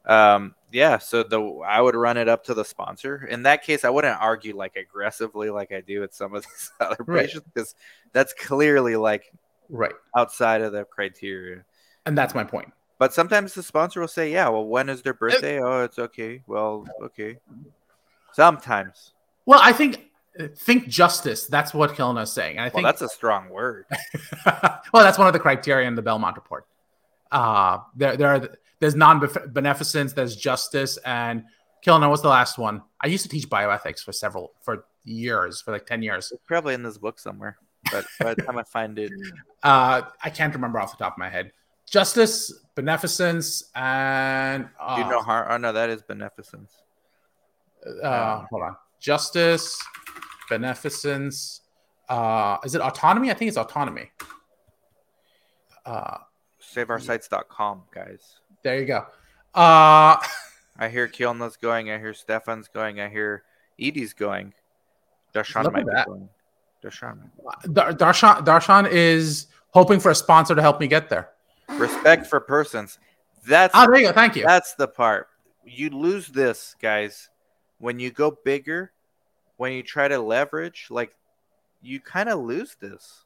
Um, 0.05 0.55
yeah. 0.73 0.99
So 0.99 1.23
the 1.23 1.41
I 1.67 1.81
would 1.81 1.95
run 1.95 2.17
it 2.17 2.29
up 2.29 2.45
to 2.45 2.55
the 2.55 2.65
sponsor. 2.65 3.27
In 3.27 3.43
that 3.45 3.63
case, 3.65 3.85
I 3.85 3.91
wouldn't 3.91 4.21
argue 4.21 4.57
like 4.57 4.77
aggressively 4.77 5.51
like 5.51 5.73
I 5.73 5.81
do 5.81 6.01
with 6.01 6.15
some 6.15 6.35
of 6.35 6.43
these 6.43 6.73
other 6.81 6.97
Right. 7.07 7.27
patients 7.27 7.47
because 7.53 7.75
that's 8.13 8.33
clearly 8.35 8.97
like 8.97 9.33
Right. 9.69 9.93
outside 10.17 10.63
of 10.63 10.73
the 10.73 10.85
criteria. 10.85 11.65
And 12.07 12.17
that's 12.17 12.35
my 12.35 12.45
point. 12.45 12.73
But 12.99 13.15
sometimes 13.15 13.55
the 13.55 13.63
sponsor 13.63 14.01
will 14.01 14.09
say, 14.09 14.33
"Yeah, 14.33 14.49
well, 14.49 14.65
when 14.67 14.89
is 14.89 15.03
their 15.03 15.15
birthday? 15.15 15.61
Oh, 15.61 15.85
it's 15.85 15.99
okay. 15.99 16.43
Well, 16.47 16.87
okay." 17.03 17.39
Sometimes. 18.33 19.13
Well, 19.47 19.61
I 19.63 19.73
think 19.73 20.07
think 20.57 20.89
justice. 20.89 21.47
That's 21.47 21.75
what 21.75 21.91
Kilner 21.95 22.23
is 22.23 22.33
saying. 22.33 22.57
And 22.57 22.61
I 22.61 22.65
Well, 22.65 22.71
think 22.75 22.85
that's 22.87 23.03
a 23.03 23.09
strong 23.09 23.49
word. 23.51 23.87
well, 24.47 24.81
that's 24.95 25.19
one 25.19 25.27
of 25.27 25.33
the 25.33 25.39
criteria 25.41 25.87
in 25.89 25.95
the 25.95 26.03
Belmont 26.03 26.37
report. 26.37 26.67
Uh, 27.31 27.79
there, 27.97 28.17
there 28.17 28.29
are 28.29 28.49
there's 28.81 28.95
non 28.95 29.27
beneficence, 29.49 30.13
there's 30.13 30.37
justice, 30.37 30.97
and 30.99 31.45
Kilner, 31.85 32.09
what's 32.09 32.23
the 32.23 32.29
last 32.29 32.59
one? 32.59 32.83
I 33.01 33.09
used 33.09 33.23
to 33.25 33.29
teach 33.29 33.49
bioethics 33.49 34.01
for 34.05 34.13
several 34.13 34.53
for 34.61 34.85
years, 35.05 35.61
for 35.61 35.73
like 35.73 35.87
ten 35.87 36.03
years. 36.03 36.31
It's 36.33 36.43
probably 36.47 36.75
in 36.75 36.83
this 36.83 36.99
book 36.99 37.19
somewhere, 37.19 37.59
but 37.93 38.05
by 38.21 38.35
the 38.35 38.43
time 38.43 38.59
I 38.59 38.63
find 38.65 38.99
it, 38.99 39.13
Uh, 39.63 40.03
I 40.23 40.31
can't 40.31 40.55
remember 40.55 40.79
off 40.79 40.97
the 40.97 41.03
top 41.03 41.15
of 41.15 41.19
my 41.19 41.29
head. 41.29 41.53
Justice, 41.91 42.53
beneficence, 42.75 43.71
and 43.75 44.69
uh, 44.79 44.97
you 44.99 45.11
know 45.11 45.21
harm? 45.21 45.47
Oh 45.51 45.57
no, 45.57 45.73
that 45.73 45.89
is 45.91 46.03
beneficence. 46.03 46.73
uh, 48.03 48.45
hold 48.51 48.63
on. 48.63 48.77
Justice, 49.01 49.83
beneficence. 50.49 51.63
Uh, 52.09 52.59
is 52.65 52.75
it 52.75 52.81
autonomy? 52.81 53.31
I 53.31 53.35
think 53.35 53.49
it's 53.49 53.57
autonomy. 53.59 54.11
Uh, 55.85 56.19
SaveOurSites.com, 56.61 57.83
guys. 57.95 58.41
there 58.63 58.79
you 58.79 58.87
go. 58.87 59.07
Uh, 59.55 60.17
I 60.79 60.89
hear 60.91 61.09
Kielna's 61.09 61.57
going. 61.57 61.91
I 61.91 61.99
hear 61.99 62.15
Stefan's 62.15 62.69
going. 62.69 63.01
I 63.01 63.09
hear 63.09 63.43
Edie's 63.81 64.13
going. 64.13 64.53
Look 65.35 65.73
might 65.73 65.87
be 65.87 65.93
that. 65.93 66.07
going. 66.07 66.29
Darshan. 66.83 67.31
Dar- 67.73 67.93
Darshan, 67.93 68.45
Darshan 68.45 68.91
is 68.91 69.47
hoping 69.71 70.01
for 70.01 70.11
a 70.11 70.15
sponsor 70.15 70.55
to 70.55 70.63
help 70.63 70.81
me 70.81 70.87
get 70.87 71.09
there. 71.09 71.31
Respect 71.71 72.27
for 72.27 72.41
persons. 72.41 72.99
That's 73.47 73.75
Oh, 73.77 73.87
there 73.87 74.01
you 74.01 74.07
go. 74.09 74.13
Thank 74.13 74.37
you. 74.37 74.45
That's 74.45 74.75
the 74.75 74.89
part. 74.89 75.29
You 75.65 75.91
lose 75.91 76.29
this, 76.29 76.75
guys, 76.81 77.29
when 77.79 77.99
you 77.99 78.11
go 78.11 78.37
bigger, 78.45 78.93
when 79.57 79.73
you 79.73 79.83
try 79.83 80.09
to 80.09 80.19
leverage, 80.19 80.87
like 80.91 81.15
you 81.83 82.01
kind 82.01 82.29
of 82.29 82.41
lose 82.41 82.77
this. 82.81 83.25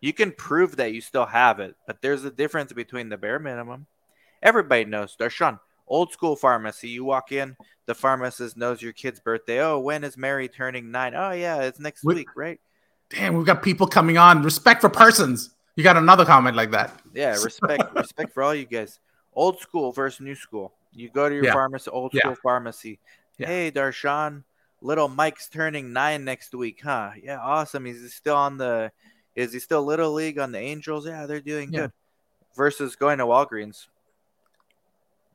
You 0.00 0.12
can 0.12 0.32
prove 0.32 0.76
that 0.76 0.92
you 0.92 1.00
still 1.00 1.26
have 1.26 1.58
it, 1.58 1.74
but 1.86 2.02
there's 2.02 2.24
a 2.24 2.30
difference 2.30 2.72
between 2.72 3.08
the 3.08 3.16
bare 3.16 3.38
minimum. 3.38 3.86
Everybody 4.42 4.84
knows. 4.84 5.16
Darshan, 5.18 5.58
old 5.86 6.12
school 6.12 6.36
pharmacy. 6.36 6.88
You 6.88 7.04
walk 7.04 7.32
in, 7.32 7.56
the 7.86 7.94
pharmacist 7.94 8.56
knows 8.56 8.82
your 8.82 8.92
kid's 8.92 9.20
birthday. 9.20 9.60
Oh, 9.60 9.78
when 9.78 10.04
is 10.04 10.16
Mary 10.16 10.48
turning 10.48 10.90
nine? 10.90 11.14
Oh, 11.14 11.32
yeah, 11.32 11.62
it's 11.62 11.78
next 11.78 12.04
Wait. 12.04 12.16
week, 12.16 12.28
right? 12.36 12.60
Damn, 13.10 13.36
we've 13.36 13.46
got 13.46 13.62
people 13.62 13.86
coming 13.86 14.18
on. 14.18 14.42
Respect 14.42 14.80
for 14.80 14.88
persons. 14.88 15.54
You 15.76 15.84
got 15.84 15.96
another 15.96 16.24
comment 16.24 16.56
like 16.56 16.70
that. 16.72 17.00
Yeah, 17.14 17.36
respect, 17.42 17.84
respect 17.94 18.32
for 18.32 18.42
all 18.42 18.54
you 18.54 18.64
guys. 18.64 18.98
Old 19.34 19.60
school 19.60 19.92
versus 19.92 20.20
new 20.20 20.34
school. 20.34 20.72
You 20.92 21.10
go 21.10 21.28
to 21.28 21.34
your 21.34 21.44
Yeah. 21.44 21.52
pharmacy, 21.52 21.90
old 21.90 22.12
Yeah. 22.14 22.22
school 22.22 22.36
pharmacy. 22.42 22.98
Yeah. 23.38 23.46
Hey, 23.48 23.70
Darshan, 23.70 24.42
little 24.80 25.08
Mike's 25.08 25.48
turning 25.48 25.92
nine 25.92 26.24
next 26.24 26.54
week, 26.54 26.80
huh? 26.82 27.10
Yeah, 27.22 27.38
awesome. 27.38 27.86
Is 27.86 28.00
he 28.00 28.08
still 28.08 28.36
on 28.36 28.56
the? 28.56 28.90
Is 29.34 29.52
he 29.52 29.58
still 29.58 29.84
little 29.84 30.12
league 30.14 30.38
on 30.38 30.50
the 30.52 30.58
Angels? 30.58 31.06
Yeah, 31.06 31.26
they're 31.26 31.40
doing 31.42 31.70
Yeah. 31.70 31.80
good. 31.80 31.92
Versus 32.56 32.96
going 32.96 33.18
to 33.18 33.24
Walgreens. 33.26 33.86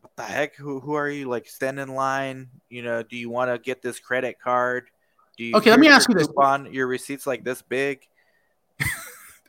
What 0.01 0.15
the 0.15 0.23
heck? 0.23 0.55
Who 0.55 0.79
who 0.79 0.93
are 0.93 1.09
you? 1.09 1.27
Like 1.29 1.47
stand 1.47 1.79
in 1.79 1.89
line? 1.95 2.49
You 2.69 2.81
know? 2.83 3.03
Do 3.03 3.15
you 3.15 3.29
want 3.29 3.51
to 3.51 3.57
get 3.59 3.81
this 3.81 3.99
credit 3.99 4.39
card? 4.39 4.89
Do 5.37 5.43
you? 5.45 5.55
Okay, 5.55 5.69
let 5.69 5.79
me 5.79 5.87
ask 5.87 6.09
you 6.09 6.15
this. 6.15 6.27
Coupon. 6.27 6.73
Your 6.73 6.87
receipts 6.87 7.25
like 7.25 7.43
this 7.43 7.61
big. 7.61 8.07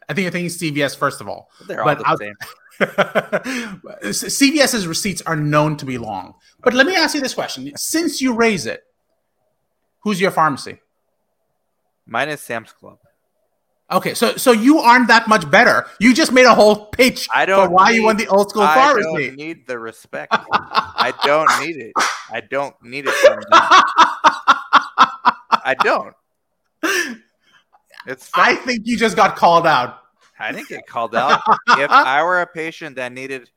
I 0.09 0.15
think 0.15 0.27
I 0.29 0.31
think 0.31 0.49
CVS 0.49 0.97
first 0.97 1.21
of 1.21 1.29
all. 1.29 1.51
They're 1.67 1.81
all 1.81 1.87
But 1.87 1.99
the 1.99 2.09
out- 2.09 2.19
same. 2.19 2.35
CVS's 4.13 4.87
receipts 4.87 5.23
are 5.23 5.37
known 5.37 5.77
to 5.77 5.85
be 5.87 5.99
long. 5.99 6.35
But 6.63 6.75
let 6.75 6.87
me 6.87 6.97
ask 6.97 7.15
you 7.15 7.21
this 7.21 7.35
question: 7.35 7.71
Since 7.77 8.21
you 8.21 8.35
raise 8.35 8.67
it, 8.67 8.83
who's 10.01 10.21
your 10.21 10.31
pharmacy? 10.31 10.81
Mine 12.07 12.29
is 12.31 12.41
Sam's 12.41 12.73
Club. 12.73 12.99
Okay, 13.93 14.15
so 14.15 14.37
so 14.37 14.53
you 14.53 14.79
aren't 14.79 15.09
that 15.09 15.29
much 15.29 15.49
better. 15.51 15.87
You 16.01 16.15
just 16.15 16.33
made 16.33 16.47
a 16.47 16.55
whole 16.55 16.87
pitch 16.87 17.29
I 17.35 17.45
don't 17.45 17.67
for 17.67 17.71
why 17.71 17.91
you 17.91 17.99
need- 18.01 18.05
want 18.07 18.19
the 18.19 18.27
old 18.29 18.51
school 18.51 18.63
I 18.63 18.75
pharmacy. 18.75 19.27
don't 19.29 19.37
need 19.37 19.67
the 19.67 19.79
respect. 19.79 20.33
I 20.53 21.13
don't 21.25 21.49
need 21.67 21.77
it. 21.77 21.93
I 22.31 22.41
don't 22.41 22.75
need 22.83 23.05
it 23.07 23.15
from. 23.15 23.41
I 25.65 25.75
don't. 25.83 26.15
It's 28.07 28.31
I 28.35 28.57
think 28.57 28.81
you 28.85 28.97
just 28.97 29.15
got 29.17 29.37
called 29.37 29.67
out. 29.67 29.99
I 30.39 30.51
didn't 30.51 30.69
get 30.69 30.87
called 30.87 31.15
out. 31.15 31.41
if 31.79 31.91
I 31.91 32.23
were 32.25 32.41
a 32.41 32.47
patient 32.47 32.97
that 32.97 33.13
needed 33.13 33.49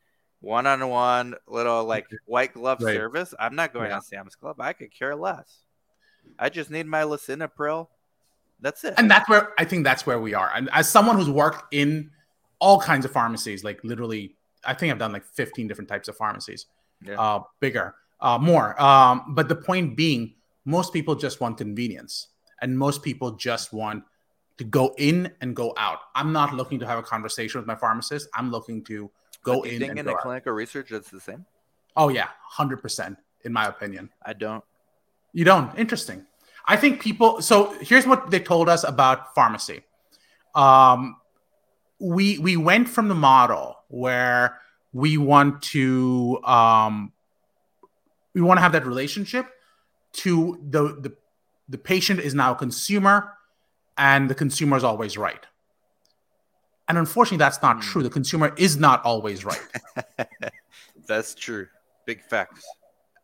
one-on-one 0.41 1.35
little 1.47 1.83
like 1.85 2.05
white 2.25 2.53
glove 2.53 2.77
Right. 2.81 2.93
service, 2.95 3.33
I'm 3.39 3.55
not 3.55 3.73
going 3.73 3.89
Yeah. 3.89 3.97
to 3.99 4.05
Sam's 4.05 4.35
Club. 4.35 4.61
I 4.61 4.73
could 4.73 4.93
care 4.93 5.15
less. 5.15 5.61
I 6.37 6.49
just 6.49 6.69
need 6.69 6.85
my 6.85 7.01
lisinopril. 7.03 7.87
That's 8.61 8.83
it. 8.83 8.93
and 8.97 9.09
that's 9.11 9.27
where 9.29 9.53
I 9.59 9.65
think 9.65 9.83
that's 9.83 10.05
where 10.05 10.19
we 10.19 10.33
are. 10.33 10.51
And 10.55 10.69
as 10.73 10.89
someone 10.89 11.17
who's 11.17 11.29
worked 11.29 11.73
in 11.73 12.09
all 12.59 12.79
kinds 12.79 13.05
of 13.05 13.11
pharmacies, 13.11 13.63
like 13.63 13.83
literally, 13.83 14.35
I 14.65 14.73
think 14.73 14.91
I've 14.91 14.99
done 14.99 15.11
like 15.11 15.25
15 15.25 15.67
different 15.67 15.87
types 15.89 16.07
of 16.07 16.15
pharmacies, 16.17 16.65
Yeah. 17.03 17.19
uh, 17.19 17.43
bigger, 17.59 17.95
uh, 18.21 18.37
more. 18.39 18.81
Um, 18.81 19.33
but 19.35 19.49
the 19.49 19.55
point 19.55 19.95
being, 19.97 20.35
most 20.63 20.93
people 20.93 21.15
just 21.15 21.41
want 21.41 21.57
convenience, 21.57 22.29
and 22.61 22.77
most 22.79 23.03
people 23.03 23.31
just 23.31 23.73
want 23.73 24.03
to 24.57 24.63
go 24.63 24.95
in 24.97 25.31
and 25.41 25.53
go 25.55 25.73
out. 25.77 25.99
I'm 26.15 26.31
not 26.31 26.53
looking 26.55 26.79
to 26.79 26.87
have 26.87 26.97
a 26.97 27.03
conversation 27.03 27.59
with 27.59 27.67
my 27.67 27.75
pharmacist. 27.75 28.29
I'm 28.33 28.49
looking 28.49 28.83
to 28.85 29.11
go 29.43 29.61
in 29.63 29.79
think 29.79 29.89
and 29.91 29.99
in 29.99 30.05
go 30.05 30.11
the 30.11 30.17
out. 30.17 30.21
clinical 30.23 30.53
research 30.53 30.91
it's 30.91 31.11
the 31.11 31.19
same? 31.19 31.45
Oh 31.97 32.07
yeah, 32.09 32.29
hundred 32.47 32.77
percent, 32.77 33.17
in 33.43 33.51
my 33.53 33.67
opinion. 33.67 34.09
I 34.25 34.33
don't. 34.33 34.63
You 35.33 35.43
don't. 35.43 35.77
Interesting. 35.77 36.25
I 36.67 36.75
think 36.77 37.01
people. 37.01 37.41
So 37.41 37.75
here's 37.81 38.05
what 38.07 38.31
they 38.31 38.39
told 38.39 38.69
us 38.69 38.83
about 38.83 39.33
pharmacy. 39.35 39.83
Um, 40.55 41.17
we 41.99 42.39
we 42.39 42.57
went 42.57 42.89
from 42.89 43.07
the 43.07 43.15
model 43.15 43.77
where 43.89 44.59
we 44.93 45.17
want 45.17 45.61
to 45.73 46.39
um, 46.43 47.11
we 48.33 48.41
want 48.41 48.57
to 48.57 48.61
have 48.61 48.71
that 48.71 48.85
relationship 48.85 49.47
to 50.13 50.57
the 50.69 50.95
the 50.99 51.15
the 51.69 51.77
patient 51.77 52.19
is 52.19 52.33
now 52.33 52.51
a 52.53 52.55
consumer, 52.55 53.33
and 53.97 54.29
the 54.29 54.35
consumer 54.35 54.77
is 54.77 54.83
always 54.83 55.17
right. 55.17 55.45
And 56.87 56.97
unfortunately, 56.97 57.37
that's 57.39 57.61
not 57.61 57.77
Hmm. 57.77 57.81
true. 57.81 58.03
The 58.03 58.09
consumer 58.11 58.53
is 58.57 58.77
not 58.77 59.03
always 59.05 59.43
right. 59.43 59.61
That's 61.07 61.33
true. 61.35 61.67
Big 62.05 62.21
facts. 62.23 62.63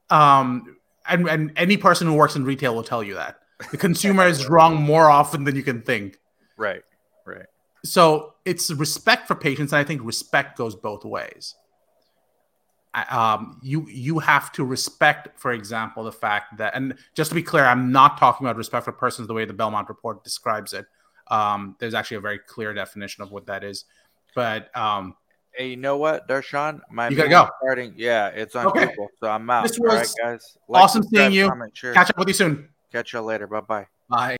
um, 0.09 0.77
and, 1.07 1.27
and 1.27 1.51
any 1.55 1.77
person 1.77 2.07
who 2.07 2.13
works 2.13 2.35
in 2.35 2.45
retail 2.45 2.75
will 2.75 2.83
tell 2.83 3.03
you 3.03 3.15
that 3.15 3.39
the 3.71 3.77
consumer 3.87 4.25
is 4.25 4.47
wrong 4.47 4.75
more 4.75 5.09
often 5.09 5.43
than 5.43 5.55
you 5.55 5.63
can 5.63 5.81
think. 5.81 6.19
Right. 6.57 6.83
Right. 7.25 7.45
So 7.83 8.33
it's 8.45 8.71
respect 8.71 9.27
for 9.27 9.35
patients, 9.35 9.71
and 9.71 9.79
I 9.79 9.83
think 9.83 10.01
respect 10.03 10.57
goes 10.57 10.75
both 10.75 11.05
ways. 11.05 11.55
Um, 13.09 13.59
you 13.63 13.87
you 13.89 14.19
have 14.19 14.51
to 14.53 14.65
respect, 14.65 15.39
for 15.39 15.53
example, 15.53 16.03
the 16.03 16.11
fact 16.11 16.57
that, 16.57 16.75
and 16.75 16.95
just 17.15 17.31
to 17.31 17.35
be 17.35 17.43
clear, 17.43 17.63
I'm 17.63 17.91
not 17.91 18.17
talking 18.17 18.45
about 18.45 18.57
respect 18.57 18.85
for 18.85 18.91
persons 18.91 19.27
the 19.27 19.33
way 19.33 19.45
the 19.45 19.53
Belmont 19.53 19.87
report 19.87 20.23
describes 20.23 20.73
it. 20.73 20.85
Um, 21.27 21.77
there's 21.79 21.93
actually 21.93 22.17
a 22.17 22.21
very 22.21 22.39
clear 22.39 22.73
definition 22.73 23.23
of 23.23 23.31
what 23.31 23.45
that 23.45 23.63
is, 23.63 23.85
but 24.35 24.75
um, 24.75 25.15
Hey, 25.55 25.69
you 25.69 25.77
know 25.77 25.97
what, 25.97 26.27
Darshan? 26.27 26.79
My 26.89 27.09
You 27.09 27.15
gotta 27.17 27.29
go. 27.29 27.49
Starting, 27.61 27.93
yeah, 27.97 28.27
it's 28.27 28.55
on 28.55 28.67
Okay. 28.67 28.87
Google, 28.87 29.09
so 29.19 29.29
I'm 29.29 29.49
out. 29.49 29.63
This 29.67 29.77
All 29.79 29.87
right, 29.87 29.99
was 29.99 30.15
guys. 30.21 30.57
awesome 30.73 31.03
seeing 31.03 31.33
you. 31.33 31.49
comment, 31.49 31.73
catch 31.93 32.09
up 32.09 32.17
with 32.17 32.27
you 32.29 32.33
soon. 32.33 32.69
Catch 32.91 33.13
you 33.13 33.21
later. 33.21 33.47
Bye 33.47 33.61
bye. 33.61 33.87
Bye. 34.09 34.37